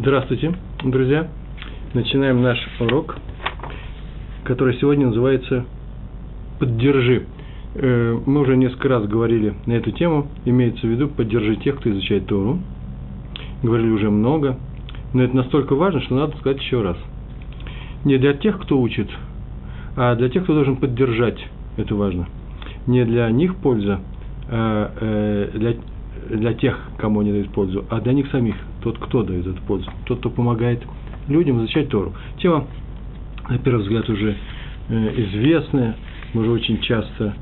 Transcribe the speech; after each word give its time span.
Здравствуйте, 0.00 0.54
друзья! 0.84 1.26
Начинаем 1.92 2.40
наш 2.40 2.56
урок, 2.78 3.16
который 4.44 4.78
сегодня 4.78 5.08
называется 5.08 5.64
«Поддержи». 6.60 7.26
Э, 7.74 8.16
мы 8.24 8.42
уже 8.42 8.56
несколько 8.56 8.86
раз 8.86 9.08
говорили 9.08 9.54
на 9.66 9.72
эту 9.72 9.90
тему, 9.90 10.28
имеется 10.44 10.86
в 10.86 10.88
виду 10.88 11.08
«Поддержи 11.08 11.56
тех, 11.56 11.80
кто 11.80 11.90
изучает 11.90 12.26
Тору». 12.26 12.60
Говорили 13.64 13.90
уже 13.90 14.08
много, 14.08 14.56
но 15.14 15.24
это 15.24 15.34
настолько 15.34 15.74
важно, 15.74 16.00
что 16.02 16.14
надо 16.14 16.36
сказать 16.36 16.60
еще 16.60 16.80
раз. 16.80 16.96
Не 18.04 18.18
для 18.18 18.34
тех, 18.34 18.60
кто 18.60 18.80
учит, 18.80 19.10
а 19.96 20.14
для 20.14 20.28
тех, 20.28 20.44
кто 20.44 20.54
должен 20.54 20.76
поддержать, 20.76 21.44
это 21.76 21.96
важно. 21.96 22.28
Не 22.86 23.04
для 23.04 23.28
них 23.32 23.56
польза, 23.56 23.98
а 24.48 24.92
э, 25.00 25.50
для 25.54 25.74
для 26.36 26.54
тех, 26.54 26.78
кому 26.98 27.20
они 27.20 27.32
дают 27.32 27.50
пользу, 27.50 27.84
а 27.90 28.00
для 28.00 28.12
них 28.12 28.30
самих, 28.30 28.56
тот, 28.82 28.98
кто 28.98 29.22
дает 29.22 29.46
эту 29.46 29.60
пользу, 29.62 29.90
тот, 30.06 30.18
кто 30.20 30.30
помогает 30.30 30.82
людям 31.28 31.58
изучать 31.60 31.88
Тору. 31.88 32.12
Тема, 32.38 32.66
на 33.48 33.58
первый 33.58 33.82
взгляд, 33.82 34.08
уже 34.08 34.36
э, 34.88 35.14
известная, 35.16 35.96
мы 36.34 36.42
уже 36.42 36.50
очень 36.50 36.80
часто 36.80 37.34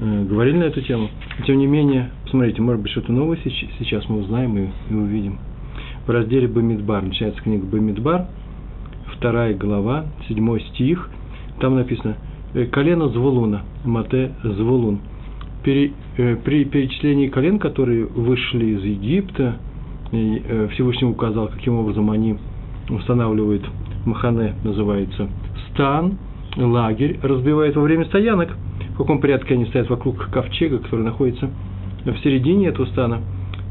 э, 0.00 0.24
говорили 0.24 0.58
на 0.58 0.64
эту 0.64 0.80
тему. 0.82 1.08
Тем 1.46 1.58
не 1.58 1.66
менее, 1.66 2.10
посмотрите, 2.24 2.62
может 2.62 2.82
быть, 2.82 2.92
что-то 2.92 3.12
новое 3.12 3.38
сейчас 3.78 4.08
мы 4.08 4.20
узнаем 4.20 4.56
и, 4.58 4.68
и 4.90 4.94
увидим. 4.94 5.38
В 6.06 6.10
разделе 6.10 6.48
Бамидбар, 6.48 7.02
начинается 7.02 7.40
книга 7.42 7.64
Бамидбар, 7.64 8.26
вторая 9.16 9.54
глава, 9.54 10.06
седьмой 10.28 10.60
стих, 10.72 11.08
там 11.60 11.76
написано 11.76 12.16
«Э, 12.54 12.66
«Колено 12.66 13.08
Звулуна, 13.08 13.62
Мате 13.84 14.32
Звулун» 14.42 15.00
э, 15.64 16.36
при 16.36 16.64
перечислении 16.64 17.28
колен, 17.28 17.58
которые 17.58 18.06
вышли 18.06 18.66
из 18.66 18.84
Египта, 18.84 19.56
э, 20.12 20.68
Всевышний 20.72 21.08
указал, 21.08 21.48
каким 21.48 21.78
образом 21.78 22.10
они 22.10 22.36
устанавливают 22.88 23.64
Махане, 24.04 24.54
называется, 24.64 25.28
стан, 25.70 26.18
лагерь, 26.56 27.18
разбивают 27.22 27.76
во 27.76 27.82
время 27.82 28.04
стоянок, 28.06 28.50
в 28.94 28.96
каком 28.96 29.20
порядке 29.20 29.54
они 29.54 29.66
стоят 29.66 29.88
вокруг 29.88 30.28
ковчега, 30.30 30.78
который 30.78 31.04
находится 31.04 31.50
в 32.04 32.16
середине 32.18 32.68
этого 32.68 32.86
стана, 32.86 33.20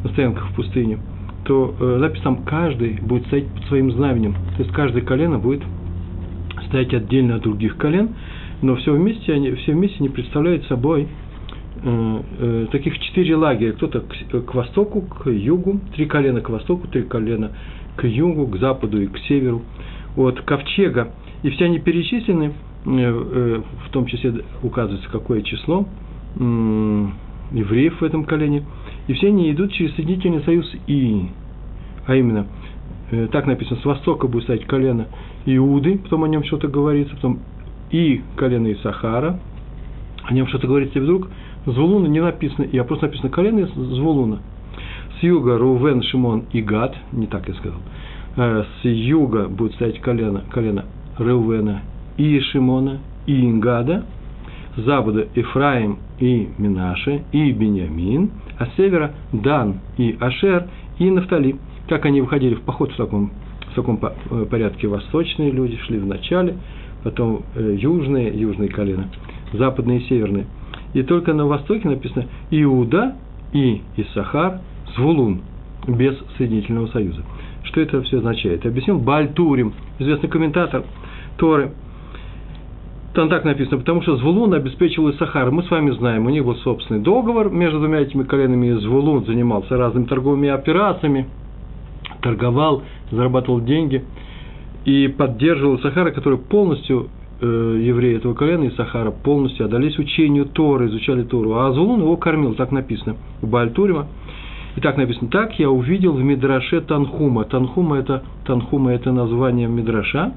на 0.03 0.09
стоянках 0.09 0.49
в 0.49 0.55
пустыне, 0.55 0.99
то 1.43 1.75
э, 1.79 1.97
написано 1.97 2.35
там, 2.35 2.45
каждый 2.45 2.99
будет 3.01 3.25
стоять 3.27 3.47
под 3.47 3.65
своим 3.65 3.91
знаменем, 3.91 4.33
то 4.55 4.63
есть 4.63 4.71
каждое 4.71 5.01
колено 5.01 5.37
будет 5.37 5.61
стоять 6.67 6.93
отдельно 6.93 7.35
от 7.35 7.43
других 7.43 7.77
колен, 7.77 8.09
но 8.61 8.75
все 8.75 8.93
вместе 8.93 9.33
они, 9.33 9.51
все 9.51 9.73
вместе 9.73 9.97
они 9.99 10.09
представляют 10.09 10.65
собой 10.65 11.07
таких 12.71 12.99
четыре 12.99 13.35
лагеря. 13.35 13.73
Кто-то 13.73 14.01
к, 14.01 14.45
к 14.45 14.53
востоку, 14.53 15.01
к 15.01 15.29
югу, 15.29 15.79
три 15.95 16.05
колена 16.05 16.41
к 16.41 16.49
востоку, 16.49 16.87
три 16.87 17.03
колена 17.03 17.51
к 17.95 18.07
югу, 18.07 18.47
к 18.47 18.57
западу 18.57 19.01
и 19.01 19.07
к 19.07 19.17
северу. 19.27 19.63
Вот 20.15 20.41
ковчега. 20.41 21.11
И 21.43 21.49
все 21.49 21.65
они 21.65 21.79
перечислены, 21.79 22.53
э, 22.85 23.61
в 23.87 23.89
том 23.91 24.05
числе 24.05 24.43
указывается 24.61 25.09
какое 25.09 25.41
число 25.41 25.87
евреев 26.35 27.99
в 27.99 28.03
этом 28.03 28.23
колене. 28.25 28.63
И 29.07 29.13
все 29.13 29.27
они 29.27 29.51
идут 29.51 29.73
через 29.73 29.95
Соединительный 29.95 30.43
союз 30.43 30.71
И. 30.87 31.29
А 32.05 32.15
именно, 32.15 32.47
так 33.31 33.45
написано, 33.47 33.79
с 33.81 33.85
востока 33.85 34.27
будет 34.27 34.43
стоять 34.43 34.65
колено 34.65 35.07
Иуды, 35.45 35.97
потом 35.97 36.23
о 36.23 36.27
нем 36.27 36.43
что-то 36.43 36.67
говорится, 36.67 37.15
потом 37.15 37.39
и 37.89 38.21
колено 38.37 38.71
Исахара, 38.71 39.39
о 40.23 40.33
нем 40.33 40.47
что-то 40.47 40.67
говорится, 40.67 40.99
и 40.99 41.01
вдруг 41.01 41.27
Звулуна 41.65 42.07
не 42.07 42.21
написано, 42.21 42.67
а 42.73 42.83
просто 42.83 43.05
написано 43.05 43.29
колено 43.29 43.67
Звулуна. 43.67 44.39
С 45.19 45.23
юга 45.23 45.57
Рувен, 45.57 46.01
Шимон 46.01 46.45
и 46.51 46.61
Гад, 46.61 46.95
не 47.11 47.27
так 47.27 47.47
я 47.47 47.53
сказал. 47.53 47.79
Э, 48.35 48.63
с 48.81 48.85
юга 48.85 49.47
будет 49.47 49.73
стоять 49.73 49.99
колено, 49.99 50.43
колено 50.49 50.85
Рувена 51.19 51.81
и 52.17 52.39
Шимона 52.39 52.99
и 53.27 53.45
Ингада. 53.45 54.05
С 54.75 54.81
запада 54.83 55.27
Ифраим 55.35 55.97
и 56.19 56.49
Минаше 56.57 57.23
и 57.31 57.51
Беньямин. 57.51 58.31
А 58.57 58.65
с 58.65 58.75
севера 58.77 59.11
Дан 59.31 59.81
и 59.97 60.17
Ашер 60.19 60.67
и 60.97 61.11
Нафтали. 61.11 61.57
Как 61.87 62.05
они 62.05 62.21
выходили 62.21 62.55
в 62.55 62.61
поход 62.61 62.91
в 62.91 62.95
таком, 62.95 63.31
в 63.71 63.75
таком 63.75 63.99
э, 64.01 64.45
порядке 64.49 64.87
восточные 64.87 65.51
люди 65.51 65.77
шли 65.85 65.99
в 65.99 66.07
начале, 66.07 66.55
потом 67.03 67.43
э, 67.53 67.75
южные, 67.77 68.33
южные 68.33 68.69
колена, 68.69 69.09
западные 69.53 69.99
и 69.99 70.07
северные– 70.07 70.47
и 70.93 71.03
только 71.03 71.33
на 71.33 71.45
востоке 71.45 71.87
написано 71.87 72.25
Иуда 72.49 73.15
и 73.53 73.81
Исахар, 73.97 74.59
Звулун, 74.95 75.41
без 75.87 76.17
Соединительного 76.37 76.87
Союза. 76.87 77.23
Что 77.63 77.81
это 77.81 78.01
все 78.03 78.17
означает? 78.17 78.65
Объяснил 78.65 78.99
Бальтурим, 78.99 79.73
известный 79.99 80.29
комментатор 80.29 80.83
Торы. 81.37 81.71
Там 83.13 83.29
так 83.29 83.43
написано, 83.43 83.77
потому 83.77 84.01
что 84.01 84.15
Звулун 84.17 84.53
обеспечивал 84.53 85.11
Исахар. 85.11 85.51
Мы 85.51 85.63
с 85.63 85.71
вами 85.71 85.91
знаем, 85.91 86.25
у 86.25 86.29
них 86.29 86.45
был 86.45 86.55
собственный 86.57 87.01
договор 87.01 87.49
между 87.49 87.79
двумя 87.79 87.99
этими 87.99 88.23
коленами, 88.23 88.71
Звулун 88.79 89.25
занимался 89.25 89.77
разными 89.77 90.05
торговыми 90.05 90.49
операциями, 90.49 91.27
торговал, 92.21 92.83
зарабатывал 93.11 93.61
деньги 93.61 94.03
и 94.85 95.07
поддерживал 95.09 95.77
Исахара, 95.77 96.11
который 96.11 96.39
полностью 96.39 97.09
э, 97.41 97.79
евреи 97.81 98.17
этого 98.17 98.33
колена 98.33 98.65
из 98.65 98.75
Сахара 98.75 99.11
полностью 99.11 99.65
отдались 99.65 99.97
учению 99.97 100.45
Торы, 100.45 100.87
изучали 100.87 101.23
Тору, 101.23 101.53
а 101.55 101.67
Азулун 101.67 102.01
его 102.01 102.15
кормил, 102.17 102.53
так 102.53 102.71
написано 102.71 103.17
в 103.41 103.49
Бальтурима. 103.49 104.07
И 104.75 104.79
так 104.79 104.95
написано, 104.95 105.29
так 105.29 105.59
я 105.59 105.69
увидел 105.69 106.13
в 106.13 106.23
Мидраше 106.23 106.79
Танхума. 106.81 107.43
Танхума 107.43 107.97
это, 107.97 108.23
Танхума 108.45 108.93
это 108.93 109.11
название 109.11 109.67
Мидраша, 109.67 110.33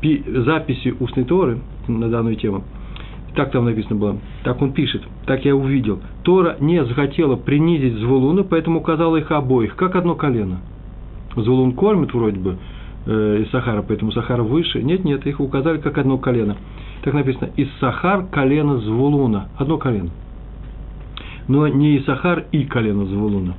пи, 0.00 0.24
записи 0.26 0.94
устной 0.98 1.24
Торы 1.24 1.58
на 1.86 2.08
данную 2.08 2.36
тему. 2.36 2.64
Так 3.34 3.50
там 3.50 3.64
написано 3.64 3.96
было. 3.96 4.18
Так 4.44 4.60
он 4.60 4.72
пишет. 4.72 5.02
Так 5.26 5.44
я 5.44 5.56
увидел. 5.56 6.00
Тора 6.22 6.56
не 6.60 6.84
захотела 6.84 7.36
принизить 7.36 7.94
Звулуна, 7.94 8.42
поэтому 8.42 8.80
указала 8.80 9.16
их 9.16 9.30
обоих, 9.30 9.74
как 9.76 9.96
одно 9.96 10.14
колено. 10.14 10.60
Звулун 11.34 11.72
кормит 11.72 12.12
вроде 12.12 12.38
бы, 12.38 12.58
э, 13.06 13.42
из 13.42 13.50
Сахара, 13.50 13.82
поэтому 13.82 14.12
Сахар 14.12 14.42
выше. 14.42 14.82
Нет, 14.82 15.04
нет, 15.04 15.26
их 15.26 15.40
указали 15.40 15.78
как 15.78 15.98
одно 15.98 16.18
колено. 16.18 16.56
Так 17.02 17.14
написано, 17.14 17.50
из 17.56 17.68
Сахар 17.80 18.26
колено 18.26 18.78
Звулуна, 18.78 19.48
одно 19.56 19.78
колено. 19.78 20.10
Но 21.48 21.66
не 21.68 21.96
из 21.96 22.04
Сахар 22.04 22.44
и 22.52 22.64
колено 22.64 23.06
Звулуна. 23.06 23.54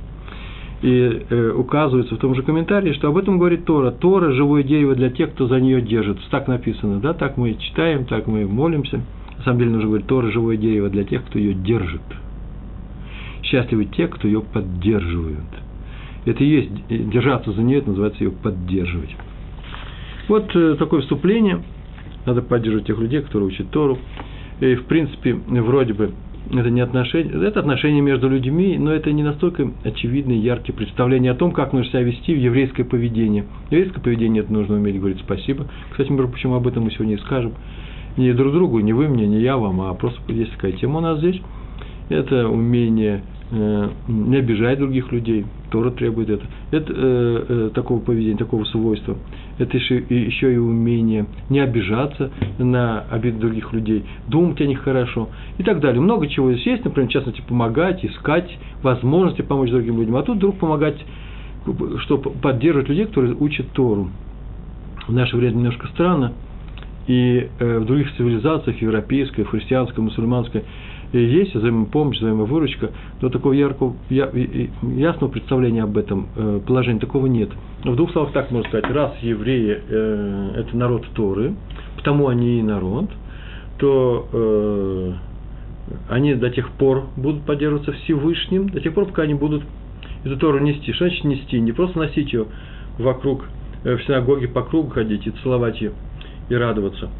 И 0.82 0.88
э, 1.30 1.50
указывается 1.56 2.14
в 2.14 2.18
том 2.18 2.34
же 2.34 2.42
комментарии, 2.42 2.92
что 2.92 3.08
об 3.08 3.16
этом 3.16 3.38
говорит 3.38 3.64
Тора. 3.64 3.90
Тора– 3.90 4.32
живое 4.32 4.62
дерево 4.62 4.94
для 4.94 5.10
тех, 5.10 5.32
кто 5.32 5.46
за 5.46 5.60
нее 5.60 5.80
держится. 5.80 6.22
Так 6.30 6.46
написано, 6.46 7.00
да, 7.00 7.14
так 7.14 7.36
мы 7.36 7.54
читаем, 7.54 8.04
так 8.04 8.26
мы 8.26 8.46
молимся. 8.46 9.00
На 9.38 9.44
самом 9.44 9.58
деле 9.60 9.70
нужно 9.70 9.88
говорить, 9.88 10.06
Тора– 10.06 10.30
живое 10.32 10.56
дерево 10.56 10.90
для 10.90 11.04
тех, 11.04 11.24
кто 11.24 11.38
ее 11.38 11.54
держит. 11.54 12.02
Счастливы 13.42 13.86
те, 13.86 14.08
кто 14.08 14.28
ее 14.28 14.42
поддерживают. 14.42 15.40
Это 16.26 16.42
и 16.42 16.48
есть 16.48 17.10
держаться 17.10 17.52
за 17.52 17.62
нее, 17.62 17.78
это 17.78 17.90
называется 17.90 18.24
ее 18.24 18.30
поддерживать. 18.30 19.14
Вот 20.28 20.54
э, 20.54 20.76
такое 20.78 21.02
вступление. 21.02 21.62
Надо 22.26 22.42
поддерживать 22.42 22.86
тех 22.86 22.98
людей, 22.98 23.20
которые 23.20 23.48
учат 23.48 23.70
Тору. 23.70 23.98
И, 24.60 24.74
в 24.76 24.84
принципе, 24.84 25.34
вроде 25.34 25.92
бы, 25.92 26.12
это 26.50 26.70
не 26.70 26.80
отношения, 26.80 27.30
это 27.46 27.60
отношения 27.60 28.00
между 28.00 28.28
людьми, 28.28 28.76
но 28.78 28.92
это 28.92 29.12
не 29.12 29.22
настолько 29.22 29.70
очевидные, 29.82 30.38
яркие 30.38 30.74
представления 30.74 31.30
о 31.30 31.34
том, 31.34 31.52
как 31.52 31.72
нужно 31.72 31.90
себя 31.90 32.02
вести 32.02 32.34
в 32.34 32.38
еврейское 32.38 32.84
поведение. 32.84 33.44
Еврейское 33.70 34.00
поведение 34.00 34.42
это 34.42 34.52
нужно 34.52 34.76
уметь 34.76 34.98
говорить 34.98 35.20
спасибо. 35.20 35.66
Кстати, 35.90 36.10
мы 36.10 36.26
почему 36.28 36.54
об 36.54 36.66
этом 36.66 36.84
мы 36.84 36.90
сегодня 36.92 37.16
и 37.16 37.18
скажем. 37.18 37.54
Не 38.16 38.32
друг 38.32 38.52
другу, 38.52 38.78
не 38.78 38.92
вы 38.92 39.08
мне, 39.08 39.26
не 39.26 39.40
я 39.40 39.56
вам, 39.56 39.80
а 39.80 39.92
просто 39.94 40.20
есть 40.32 40.52
такая 40.52 40.72
тема 40.72 40.98
у 40.98 41.02
нас 41.02 41.18
здесь. 41.18 41.40
Это 42.10 42.48
умение 42.48 43.22
Э, 43.50 43.88
не 44.08 44.36
обижать 44.36 44.78
других 44.78 45.12
людей. 45.12 45.44
Тора 45.70 45.90
требует 45.90 46.30
это. 46.30 46.44
Это 46.70 46.92
э, 46.92 47.44
э, 47.48 47.70
такого 47.74 48.00
поведения, 48.00 48.36
такого 48.36 48.64
свойства. 48.64 49.16
Это 49.58 49.76
еще, 49.76 49.98
еще 49.98 50.52
и 50.52 50.56
умение 50.56 51.26
не 51.48 51.60
обижаться 51.60 52.30
на 52.58 53.02
обиды 53.10 53.38
других 53.38 53.72
людей, 53.72 54.04
думать 54.26 54.60
о 54.60 54.66
них 54.66 54.82
хорошо 54.82 55.28
и 55.58 55.62
так 55.62 55.80
далее. 55.80 56.00
Много 56.00 56.26
чего 56.26 56.52
здесь 56.52 56.66
есть, 56.66 56.84
например, 56.84 57.08
в 57.08 57.12
частности, 57.12 57.42
помогать, 57.46 58.04
искать 58.04 58.50
возможности 58.82 59.42
помочь 59.42 59.70
другим 59.70 59.98
людям. 59.98 60.16
А 60.16 60.22
тут 60.22 60.38
вдруг 60.38 60.58
помогать, 60.58 60.96
что 62.00 62.18
поддерживать 62.18 62.88
людей, 62.88 63.06
которые 63.06 63.36
учат 63.36 63.70
Тору. 63.72 64.10
В 65.06 65.12
наше 65.12 65.36
время 65.36 65.54
немножко 65.56 65.86
странно, 65.88 66.32
и 67.06 67.48
э, 67.58 67.78
в 67.78 67.84
других 67.84 68.14
цивилизациях, 68.16 68.80
европейской, 68.80 69.44
христианской, 69.44 70.02
мусульманской, 70.02 70.64
есть 71.18 71.54
взаимопомощь, 71.54 72.18
взаимовыручка, 72.18 72.90
но 73.20 73.28
такого 73.28 73.52
яркого, 73.52 73.94
ясного 74.10 75.30
представления 75.30 75.82
об 75.82 75.96
этом 75.96 76.28
э, 76.36 76.60
положении 76.66 76.98
такого 76.98 77.26
нет. 77.26 77.50
В 77.84 77.94
двух 77.96 78.12
словах 78.12 78.32
так 78.32 78.50
можно 78.50 78.68
сказать, 78.68 78.90
раз 78.90 79.12
евреи 79.20 79.80
э,– 79.88 80.50
это 80.56 80.76
народ 80.76 81.06
Торы, 81.14 81.54
потому 81.96 82.28
они 82.28 82.58
и 82.58 82.62
народ, 82.62 83.10
то 83.78 84.28
э, 84.32 85.12
они 86.08 86.34
до 86.34 86.50
тех 86.50 86.70
пор 86.72 87.04
будут 87.16 87.42
поддерживаться 87.42 87.92
Всевышним, 87.92 88.68
до 88.68 88.80
тех 88.80 88.94
пор, 88.94 89.06
пока 89.06 89.22
они 89.22 89.34
будут 89.34 89.62
эту 90.24 90.36
Тору 90.38 90.58
нести. 90.58 90.92
Что 90.92 91.06
значит 91.06 91.24
нести? 91.24 91.60
Не 91.60 91.72
просто 91.72 91.98
носить 91.98 92.32
ее 92.32 92.46
вокруг, 92.98 93.44
э, 93.84 93.96
в 93.96 94.04
синагоге 94.04 94.48
по 94.48 94.62
кругу 94.62 94.90
ходить 94.90 95.26
и 95.26 95.30
целовать 95.42 95.80
ее, 95.80 95.92
и 96.48 96.54
радоваться 96.54 97.10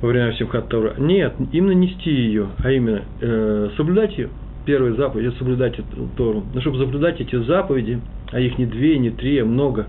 во 0.00 0.08
время 0.08 0.32
Симхат 0.34 0.68
Тора. 0.68 0.94
Нет, 0.98 1.34
именно 1.52 1.72
нести 1.72 2.10
ее, 2.10 2.48
а 2.58 2.70
именно 2.70 3.02
э, 3.20 3.70
соблюдать 3.76 4.16
ее. 4.16 4.28
Первая 4.64 4.92
заповедь– 4.94 5.26
это 5.28 5.38
соблюдать 5.38 5.80
Тору. 6.16 6.44
Но 6.54 6.60
чтобы 6.60 6.78
соблюдать 6.78 7.20
эти 7.20 7.36
заповеди, 7.36 8.00
а 8.30 8.38
их 8.38 8.58
не 8.58 8.66
две, 8.66 8.98
не 8.98 9.10
три, 9.10 9.38
а 9.38 9.44
много, 9.44 9.86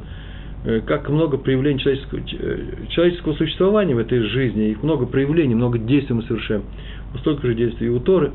э, 0.66 0.82
как 0.86 1.10
много 1.10 1.38
проявлений 1.38 1.80
человеческого, 1.80 2.20
э, 2.20 2.60
человеческого 2.90 3.34
существования 3.34 3.94
в 3.94 4.00
этой 4.00 4.22
жизни, 4.22 4.70
их 4.70 4.82
много 4.82 5.06
проявлений, 5.06 5.54
много 5.54 5.78
действий 5.78 6.16
мы 6.16 6.24
совершаем. 6.24 6.64
Столько 7.20 7.48
же 7.48 7.56
действий 7.56 7.88
и 7.88 7.90
у 7.90 8.00
Торы, 8.00 8.32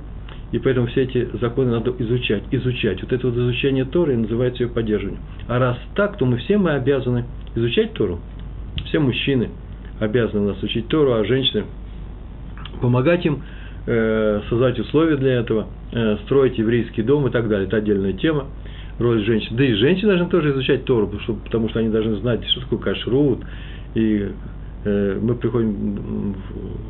и 0.53 0.59
поэтому 0.59 0.87
все 0.88 1.05
эти 1.05 1.29
законы 1.41 1.71
надо 1.71 1.93
изучать, 1.99 2.43
изучать. 2.50 3.03
Вот 3.03 3.12
это 3.12 3.26
вот 3.26 3.37
изучение 3.37 3.85
Торы 3.85 4.17
называется 4.17 4.65
ее 4.65 4.69
поддерживание. 4.69 5.21
А 5.49 5.59
раз 5.59 5.79
так, 5.97 6.19
то 6.19 6.26
мы 6.26 6.37
все 6.37 6.59
мы 6.59 6.73
обязаны 6.73 7.25
изучать 7.56 7.94
Тору. 7.94 8.21
Все 8.87 8.99
мужчины– 9.00 9.49
обязаны 10.05 10.53
нас 10.53 10.62
учить 10.62 10.89
Тору, 10.89 11.12
а 11.15 11.25
женщины 11.25 11.65
помогать 12.81 13.25
им, 13.25 13.43
э, 13.87 14.41
создать 14.49 14.79
условия 14.79 15.17
для 15.17 15.35
этого, 15.35 15.67
э, 15.93 16.17
строить 16.25 16.59
еврейский 16.59 17.03
дом 17.03 17.27
и 17.27 17.31
так 17.31 17.49
далее. 17.49 17.67
Это 17.67 17.79
отдельная 17.79 18.12
тема, 18.12 18.47
роль 18.99 19.25
женщин. 19.25 19.56
Да 19.56 19.65
и 19.65 19.75
женщины 19.75 20.09
должны 20.09 20.29
тоже 20.29 20.53
изучать 20.53 20.85
Тору, 20.85 21.11
потому 21.45 21.69
что, 21.69 21.81
они 21.81 21.89
должны 21.89 22.17
знать, 22.17 22.45
что 22.49 22.61
такое 22.61 22.79
кашрут. 22.79 23.41
И 23.95 24.29
э, 24.85 25.19
мы 25.21 25.35
приходим 25.35 26.35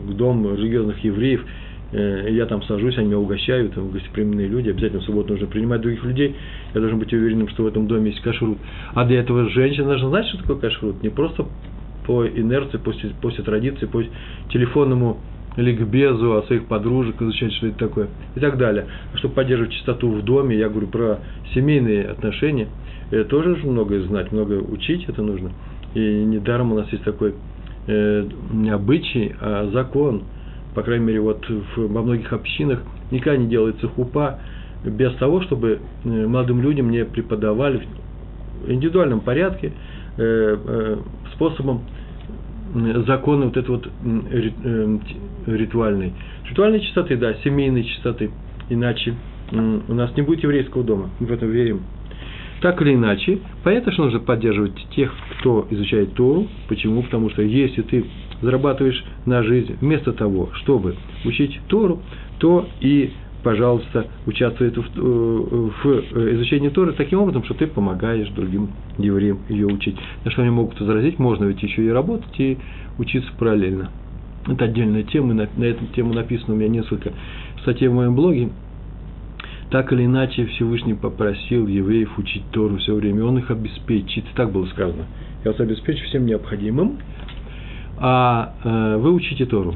в 0.05 0.14
дом 0.14 0.55
религиозных 0.55 1.02
евреев, 1.05 1.44
я 1.93 2.46
там 2.46 2.60
сажусь, 2.64 2.99
они 2.99 3.06
меня 3.06 3.19
угощают, 3.19 3.75
там 3.75 3.90
гостеприимные 3.90 4.49
люди, 4.49 4.69
обязательно 4.69 5.00
в 5.00 5.05
субботу 5.05 5.34
нужно 5.34 5.46
принимать 5.46 5.81
других 5.81 6.02
людей, 6.02 6.34
я 6.75 6.81
должен 6.81 6.99
быть 6.99 7.12
уверенным, 7.12 7.49
что 7.50 7.62
в 7.62 7.67
этом 7.69 7.87
доме 7.87 8.10
есть 8.10 8.20
кашрут. 8.20 8.58
А 8.94 9.05
для 9.05 9.20
этого 9.20 9.49
женщина 9.50 9.87
должна 9.87 10.08
знать, 10.08 10.26
что 10.26 10.38
такое 10.38 10.56
кашрут, 10.56 11.05
не 11.05 11.10
просто 11.10 11.46
по 12.06 12.26
инерции, 12.26 12.78
после, 12.78 13.10
после 13.20 13.44
традиции, 13.44 13.86
по 13.86 14.02
телефонному 14.50 15.18
ликбезу, 15.56 16.36
о 16.36 16.42
своих 16.42 16.66
подружек, 16.66 17.20
изучать, 17.20 17.52
что 17.54 17.68
это 17.68 17.78
такое, 17.78 18.08
и 18.34 18.40
так 18.40 18.58
далее. 18.58 18.86
Чтобы 19.14 19.34
поддерживать 19.34 19.72
чистоту 19.72 20.10
в 20.10 20.22
доме, 20.22 20.56
я 20.56 20.68
говорю 20.68 20.88
про 20.88 21.18
семейные 21.54 22.06
отношения, 22.06 22.68
это 23.10 23.24
тоже 23.28 23.56
многое 23.64 24.02
знать, 24.02 24.32
многое 24.32 24.60
учить 24.60 25.04
это 25.08 25.22
нужно. 25.22 25.52
И 25.94 26.00
недаром 26.00 26.72
у 26.72 26.76
нас 26.76 26.90
есть 26.90 27.04
такой 27.04 27.34
э, 27.86 28.26
не 28.52 28.70
обычай, 28.70 29.34
а 29.40 29.70
закон, 29.72 30.24
по 30.74 30.82
крайней 30.82 31.06
мере, 31.06 31.20
вот 31.20 31.46
в, 31.48 31.92
во 31.92 32.02
многих 32.02 32.32
общинах 32.32 32.82
никогда 33.10 33.36
не 33.36 33.48
делается 33.48 33.86
хупа 33.88 34.40
без 34.84 35.14
того, 35.14 35.42
чтобы 35.42 35.78
э, 36.04 36.26
молодым 36.26 36.60
людям 36.60 36.90
не 36.90 37.04
преподавали 37.04 37.86
в 38.66 38.70
индивидуальном 38.70 39.20
порядке 39.20 39.72
э, 40.16 40.56
э, 40.66 40.96
способом 41.34 41.82
законы 43.06 43.46
вот 43.46 43.56
этой 43.56 43.70
вот 43.70 43.86
э, 43.86 44.98
ритуальной. 45.46 46.12
Ритуальной 46.48 46.80
чистоты, 46.80 47.16
да, 47.16 47.34
семейной 47.44 47.84
чистоты. 47.84 48.30
Иначе 48.68 49.14
у 49.52 49.94
нас 49.94 50.14
не 50.16 50.22
будет 50.22 50.42
еврейского 50.42 50.82
дома. 50.82 51.10
Мы 51.20 51.26
в 51.26 51.32
это 51.32 51.46
верим. 51.46 51.82
Так 52.60 52.80
или 52.80 52.94
иначе, 52.94 53.40
понятно, 53.62 53.92
что 53.92 54.04
нужно 54.04 54.20
поддерживать 54.20 54.74
тех, 54.96 55.12
кто 55.38 55.66
изучает 55.70 56.14
Тору. 56.14 56.48
Почему? 56.68 57.02
Потому 57.02 57.28
что 57.30 57.42
если 57.42 57.82
ты 57.82 58.06
зарабатываешь 58.40 59.04
на 59.26 59.42
жизнь 59.42 59.76
вместо 59.80 60.12
того, 60.12 60.48
чтобы 60.54 60.96
учить 61.24 61.60
Тору, 61.68 62.00
то 62.38 62.66
и 62.80 63.12
пожалуйста, 63.44 64.08
участвует 64.26 64.76
в, 64.76 64.82
в 64.82 65.87
э, 65.87 66.35
изучении 66.35 66.70
Торы 66.70 66.93
таким 66.94 67.20
образом, 67.20 67.44
что 67.44 67.55
ты 67.55 67.67
помогаешь 67.67 68.29
другим 68.31 68.70
евреям 68.99 69.38
ее 69.49 69.67
учить. 69.67 69.96
На 70.25 70.31
что 70.31 70.43
они 70.43 70.50
могут 70.50 70.81
возразить, 70.81 71.19
можно 71.19 71.44
ведь 71.44 71.62
еще 71.62 71.85
и 71.85 71.91
работать, 71.91 72.41
и 72.41 72.58
учиться 72.99 73.31
параллельно. 73.38 73.91
Это 74.49 74.64
отдельная 74.64 75.05
тема, 75.05 75.35
на, 75.35 75.49
на 75.56 75.64
эту 75.64 75.87
тему 75.94 76.12
написано 76.14 76.55
у 76.55 76.56
меня 76.56 76.69
несколько 76.69 77.12
статей 77.62 77.88
в 77.88 77.94
моем 77.94 78.17
блоге. 78.17 78.49
Так 79.70 79.93
или 79.93 80.05
иначе, 80.05 80.46
Всевышний 80.46 80.94
попросил 80.94 81.67
евреев 81.67 82.19
учить 82.19 82.44
Тору 82.50 82.79
все 82.79 82.94
время, 82.94 83.25
он 83.25 83.38
их 83.38 83.50
обеспечит, 83.50 84.25
так 84.35 84.52
было 84.52 84.67
сказано. 84.67 85.05
Я 85.44 85.52
вас 85.52 85.61
обеспечу 85.61 86.05
всем 86.06 86.26
необходимым, 86.26 86.99
а 87.99 88.55
э, 88.64 88.96
вы 88.99 89.12
учите 89.12 89.44
Тору. 89.46 89.75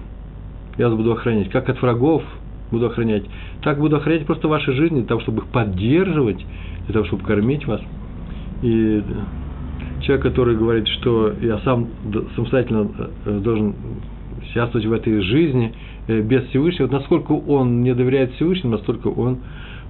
Я 0.78 0.88
вас 0.88 0.96
буду 0.96 1.12
охранять, 1.12 1.50
как 1.50 1.68
от 1.68 1.82
врагов, 1.82 2.22
буду 2.70 2.86
охранять. 2.86 3.24
Так 3.62 3.78
буду 3.78 3.96
охранять 3.96 4.26
просто 4.26 4.48
ваши 4.48 4.72
жизни, 4.72 5.00
для 5.00 5.08
того, 5.08 5.20
чтобы 5.20 5.42
их 5.42 5.48
поддерживать, 5.48 6.44
для 6.86 6.92
того, 6.92 7.04
чтобы 7.06 7.24
кормить 7.24 7.66
вас. 7.66 7.80
И 8.62 9.02
человек, 10.02 10.22
который 10.22 10.56
говорит, 10.56 10.88
что 10.88 11.32
я 11.40 11.58
сам 11.60 11.88
самостоятельно 12.34 12.90
э, 13.24 13.40
должен 13.42 13.74
участвовать 14.42 14.86
в 14.86 14.92
этой 14.92 15.20
жизни 15.20 15.74
э, 16.06 16.20
без 16.20 16.44
Всевышнего, 16.48 16.86
вот 16.86 16.92
насколько 16.92 17.32
он 17.32 17.82
не 17.82 17.94
доверяет 17.94 18.32
Всевышнему, 18.34 18.76
настолько 18.76 19.08
он, 19.08 19.38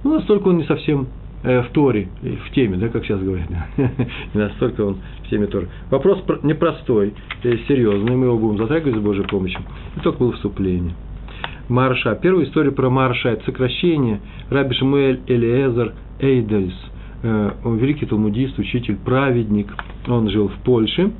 ну, 0.03 0.15
настолько 0.15 0.49
он 0.49 0.57
не 0.57 0.65
совсем 0.65 1.07
э, 1.43 1.61
в 1.61 1.69
Торе, 1.69 2.09
в 2.21 2.53
теме, 2.53 2.77
да, 2.77 2.89
как 2.89 3.05
сейчас 3.05 3.21
говорят. 3.21 3.47
настолько 4.33 4.81
он 4.81 4.97
в 5.23 5.29
теме 5.29 5.47
Торы. 5.47 5.69
Вопрос 5.89 6.23
непростой, 6.43 7.13
серьезный, 7.43 8.15
мы 8.15 8.25
его 8.25 8.37
будем 8.37 8.57
затрагивать 8.57 8.95
с 8.95 8.99
Божьей 8.99 9.25
помощью. 9.25 9.61
И 9.95 9.99
только 10.01 10.19
было 10.19 10.33
вступление. 10.33 10.93
Марша. 11.69 12.15
Первая 12.15 12.45
история 12.45 12.71
про 12.71 12.89
Марша– 12.89 13.29
это 13.29 13.45
сокращение 13.45 14.19
Раби 14.49 14.75
Шмуэль 14.75 15.21
Элиезер 15.27 15.93
Эйдельс. 16.19 16.73
Э, 17.21 17.51
он 17.63 17.77
великий 17.77 18.07
талмудист, 18.07 18.57
учитель, 18.57 18.97
праведник. 18.97 19.67
Он 20.07 20.29
жил 20.29 20.47
в 20.47 20.55
Польше, 20.63 21.11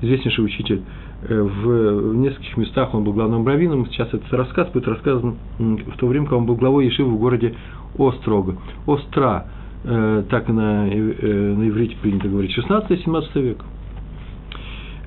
известнейший 0.00 0.44
учитель. 0.44 0.82
Э, 1.28 1.42
в, 1.42 2.12
в 2.12 2.16
нескольких 2.16 2.56
местах 2.56 2.94
он 2.94 3.04
был 3.04 3.12
главным 3.12 3.46
раввином. 3.46 3.86
Сейчас 3.90 4.08
этот 4.08 4.32
рассказ 4.32 4.68
будет 4.70 4.88
рассказан 4.88 5.36
в 5.58 5.96
то 5.98 6.06
время, 6.06 6.24
когда 6.24 6.38
он 6.38 6.46
был 6.46 6.56
главой 6.56 6.86
Ешивы 6.86 7.10
в 7.10 7.18
городе 7.18 7.54
Острога. 7.98 8.56
Остра, 8.86 9.46
э, 9.84 10.24
так 10.30 10.48
на, 10.48 10.86
на 10.86 11.68
иврите 11.68 11.96
принято 12.00 12.28
говорить, 12.28 12.56
16-17 12.56 13.40
век. 13.42 13.58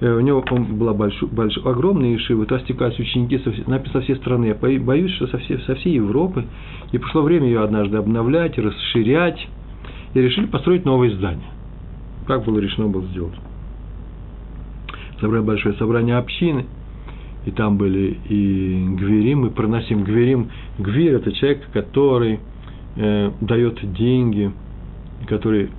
Э, 0.02 0.16
у 0.16 0.20
него 0.20 0.42
была 0.42 0.94
большой, 0.94 1.30
большой, 1.30 1.64
огромная 1.64 2.14
ешива, 2.14 2.46
туда 2.46 2.60
стекались 2.62 3.00
ученики 3.00 3.38
со, 3.38 3.54
со 3.92 4.02
всей 4.02 4.16
страны. 4.16 4.46
Я 4.46 4.80
боюсь, 4.80 5.12
что 5.12 5.28
со 5.28 5.38
всей, 5.38 5.60
со 5.60 5.76
всей 5.76 5.94
Европы. 5.94 6.44
И 6.92 6.98
пришло 6.98 7.22
время 7.22 7.46
ее 7.46 7.62
однажды 7.64 7.98
обновлять, 7.98 8.58
расширять. 8.58 9.48
И 10.14 10.20
решили 10.20 10.48
построить 10.48 10.86
новое 10.86 11.12
здание. 11.12 11.48
Как 12.28 12.44
было 12.44 12.60
решено 12.60 12.88
было 12.88 13.06
сделать? 13.06 13.36
Собрали 15.22 15.44
большое 15.44 15.76
собрание 15.76 16.18
общины. 16.18 16.66
И 17.46 17.52
там 17.52 17.78
были 17.78 18.18
и 18.28 18.88
гверим, 19.00 19.42
мы 19.42 19.50
проносим 19.52 20.04
гверим. 20.04 20.50
Гвир– 20.78 21.16
это 21.16 21.32
человек, 21.32 21.68
который 21.74 22.40
э, 22.96 23.32
дает 23.42 23.80
деньги, 23.94 24.52
который 25.28 25.70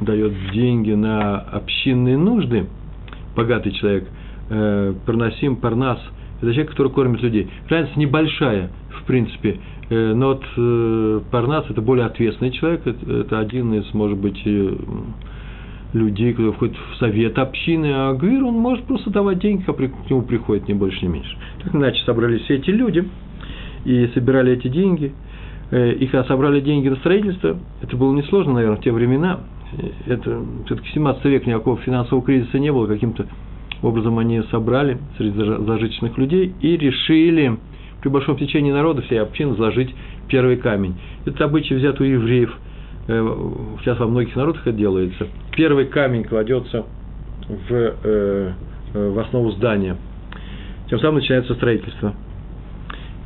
дает 0.00 0.32
деньги 0.52 0.92
на 0.92 1.38
общинные 1.38 2.18
нужды– 2.18 2.66
богатый 3.36 3.72
человек, 3.72 4.08
э, 4.48 4.94
Парнасим, 5.06 5.56
Парнас, 5.56 5.98
это 6.40 6.52
человек, 6.52 6.70
который 6.70 6.92
кормит 6.92 7.22
людей. 7.22 7.48
Разница 7.68 7.98
небольшая, 7.98 8.70
в 9.00 9.04
принципе, 9.04 9.58
э, 9.88 10.14
но 10.14 10.28
вот 10.28 10.44
э, 10.56 11.20
Парнас– 11.30 11.66
это 11.68 11.80
более 11.80 12.06
ответственный 12.06 12.50
человек, 12.52 12.86
это, 12.86 13.12
это 13.12 13.38
один 13.38 13.74
из, 13.74 13.92
может 13.94 14.18
быть, 14.18 14.40
э, 14.44 14.74
людей, 15.92 16.32
кто 16.34 16.52
входит 16.52 16.76
в 16.76 16.96
совет 16.98 17.38
общины, 17.38 17.92
а 17.92 18.14
Гвир, 18.14 18.44
он 18.44 18.54
может 18.54 18.84
просто 18.84 19.10
давать 19.10 19.40
деньги, 19.40 19.64
а 19.66 19.72
к 19.72 20.10
нему 20.10 20.22
приходит 20.22 20.68
не 20.68 20.74
больше, 20.74 21.04
не 21.04 21.12
меньше. 21.12 21.36
Так 21.62 21.74
иначе 21.74 22.02
собрались 22.04 22.42
все 22.42 22.56
эти 22.56 22.70
люди 22.70 23.06
и 23.84 24.08
собирали 24.14 24.52
эти 24.52 24.68
деньги. 24.68 25.12
Э, 25.70 25.92
их 25.92 26.10
собрали 26.26 26.60
деньги 26.60 26.88
на 26.88 26.96
строительство, 26.96 27.56
это 27.82 27.96
было 27.96 28.14
несложно, 28.14 28.54
наверное, 28.54 28.76
в 28.76 28.82
те 28.82 28.92
времена, 28.92 29.40
это 30.06 30.42
все-таки 30.66 30.88
17 30.94 31.24
век 31.26 31.46
никакого 31.46 31.76
финансового 31.78 32.24
кризиса 32.24 32.58
не 32.58 32.72
было, 32.72 32.86
каким-то 32.86 33.26
образом 33.82 34.18
они 34.18 34.42
собрали 34.50 34.98
среди 35.16 35.38
зажиточных 35.38 36.18
людей 36.18 36.54
и 36.60 36.76
решили 36.76 37.56
при 38.00 38.08
большом 38.08 38.36
течении 38.36 38.72
народа 38.72 39.02
всей 39.02 39.20
общины 39.20 39.54
заложить 39.54 39.94
первый 40.28 40.56
камень. 40.56 40.94
Это 41.26 41.44
обычай 41.44 41.74
взят 41.74 42.00
у 42.00 42.04
евреев, 42.04 42.52
э, 43.08 43.36
сейчас 43.80 43.98
во 43.98 44.06
многих 44.06 44.34
народах 44.36 44.66
это 44.66 44.76
делается. 44.76 45.26
Первый 45.54 45.86
камень 45.86 46.24
кладется 46.24 46.84
в, 47.48 47.72
э, 47.72 48.52
в 48.94 49.18
основу 49.18 49.50
здания. 49.52 49.96
Тем 50.88 50.98
самым 50.98 51.16
начинается 51.16 51.54
строительство. 51.54 52.14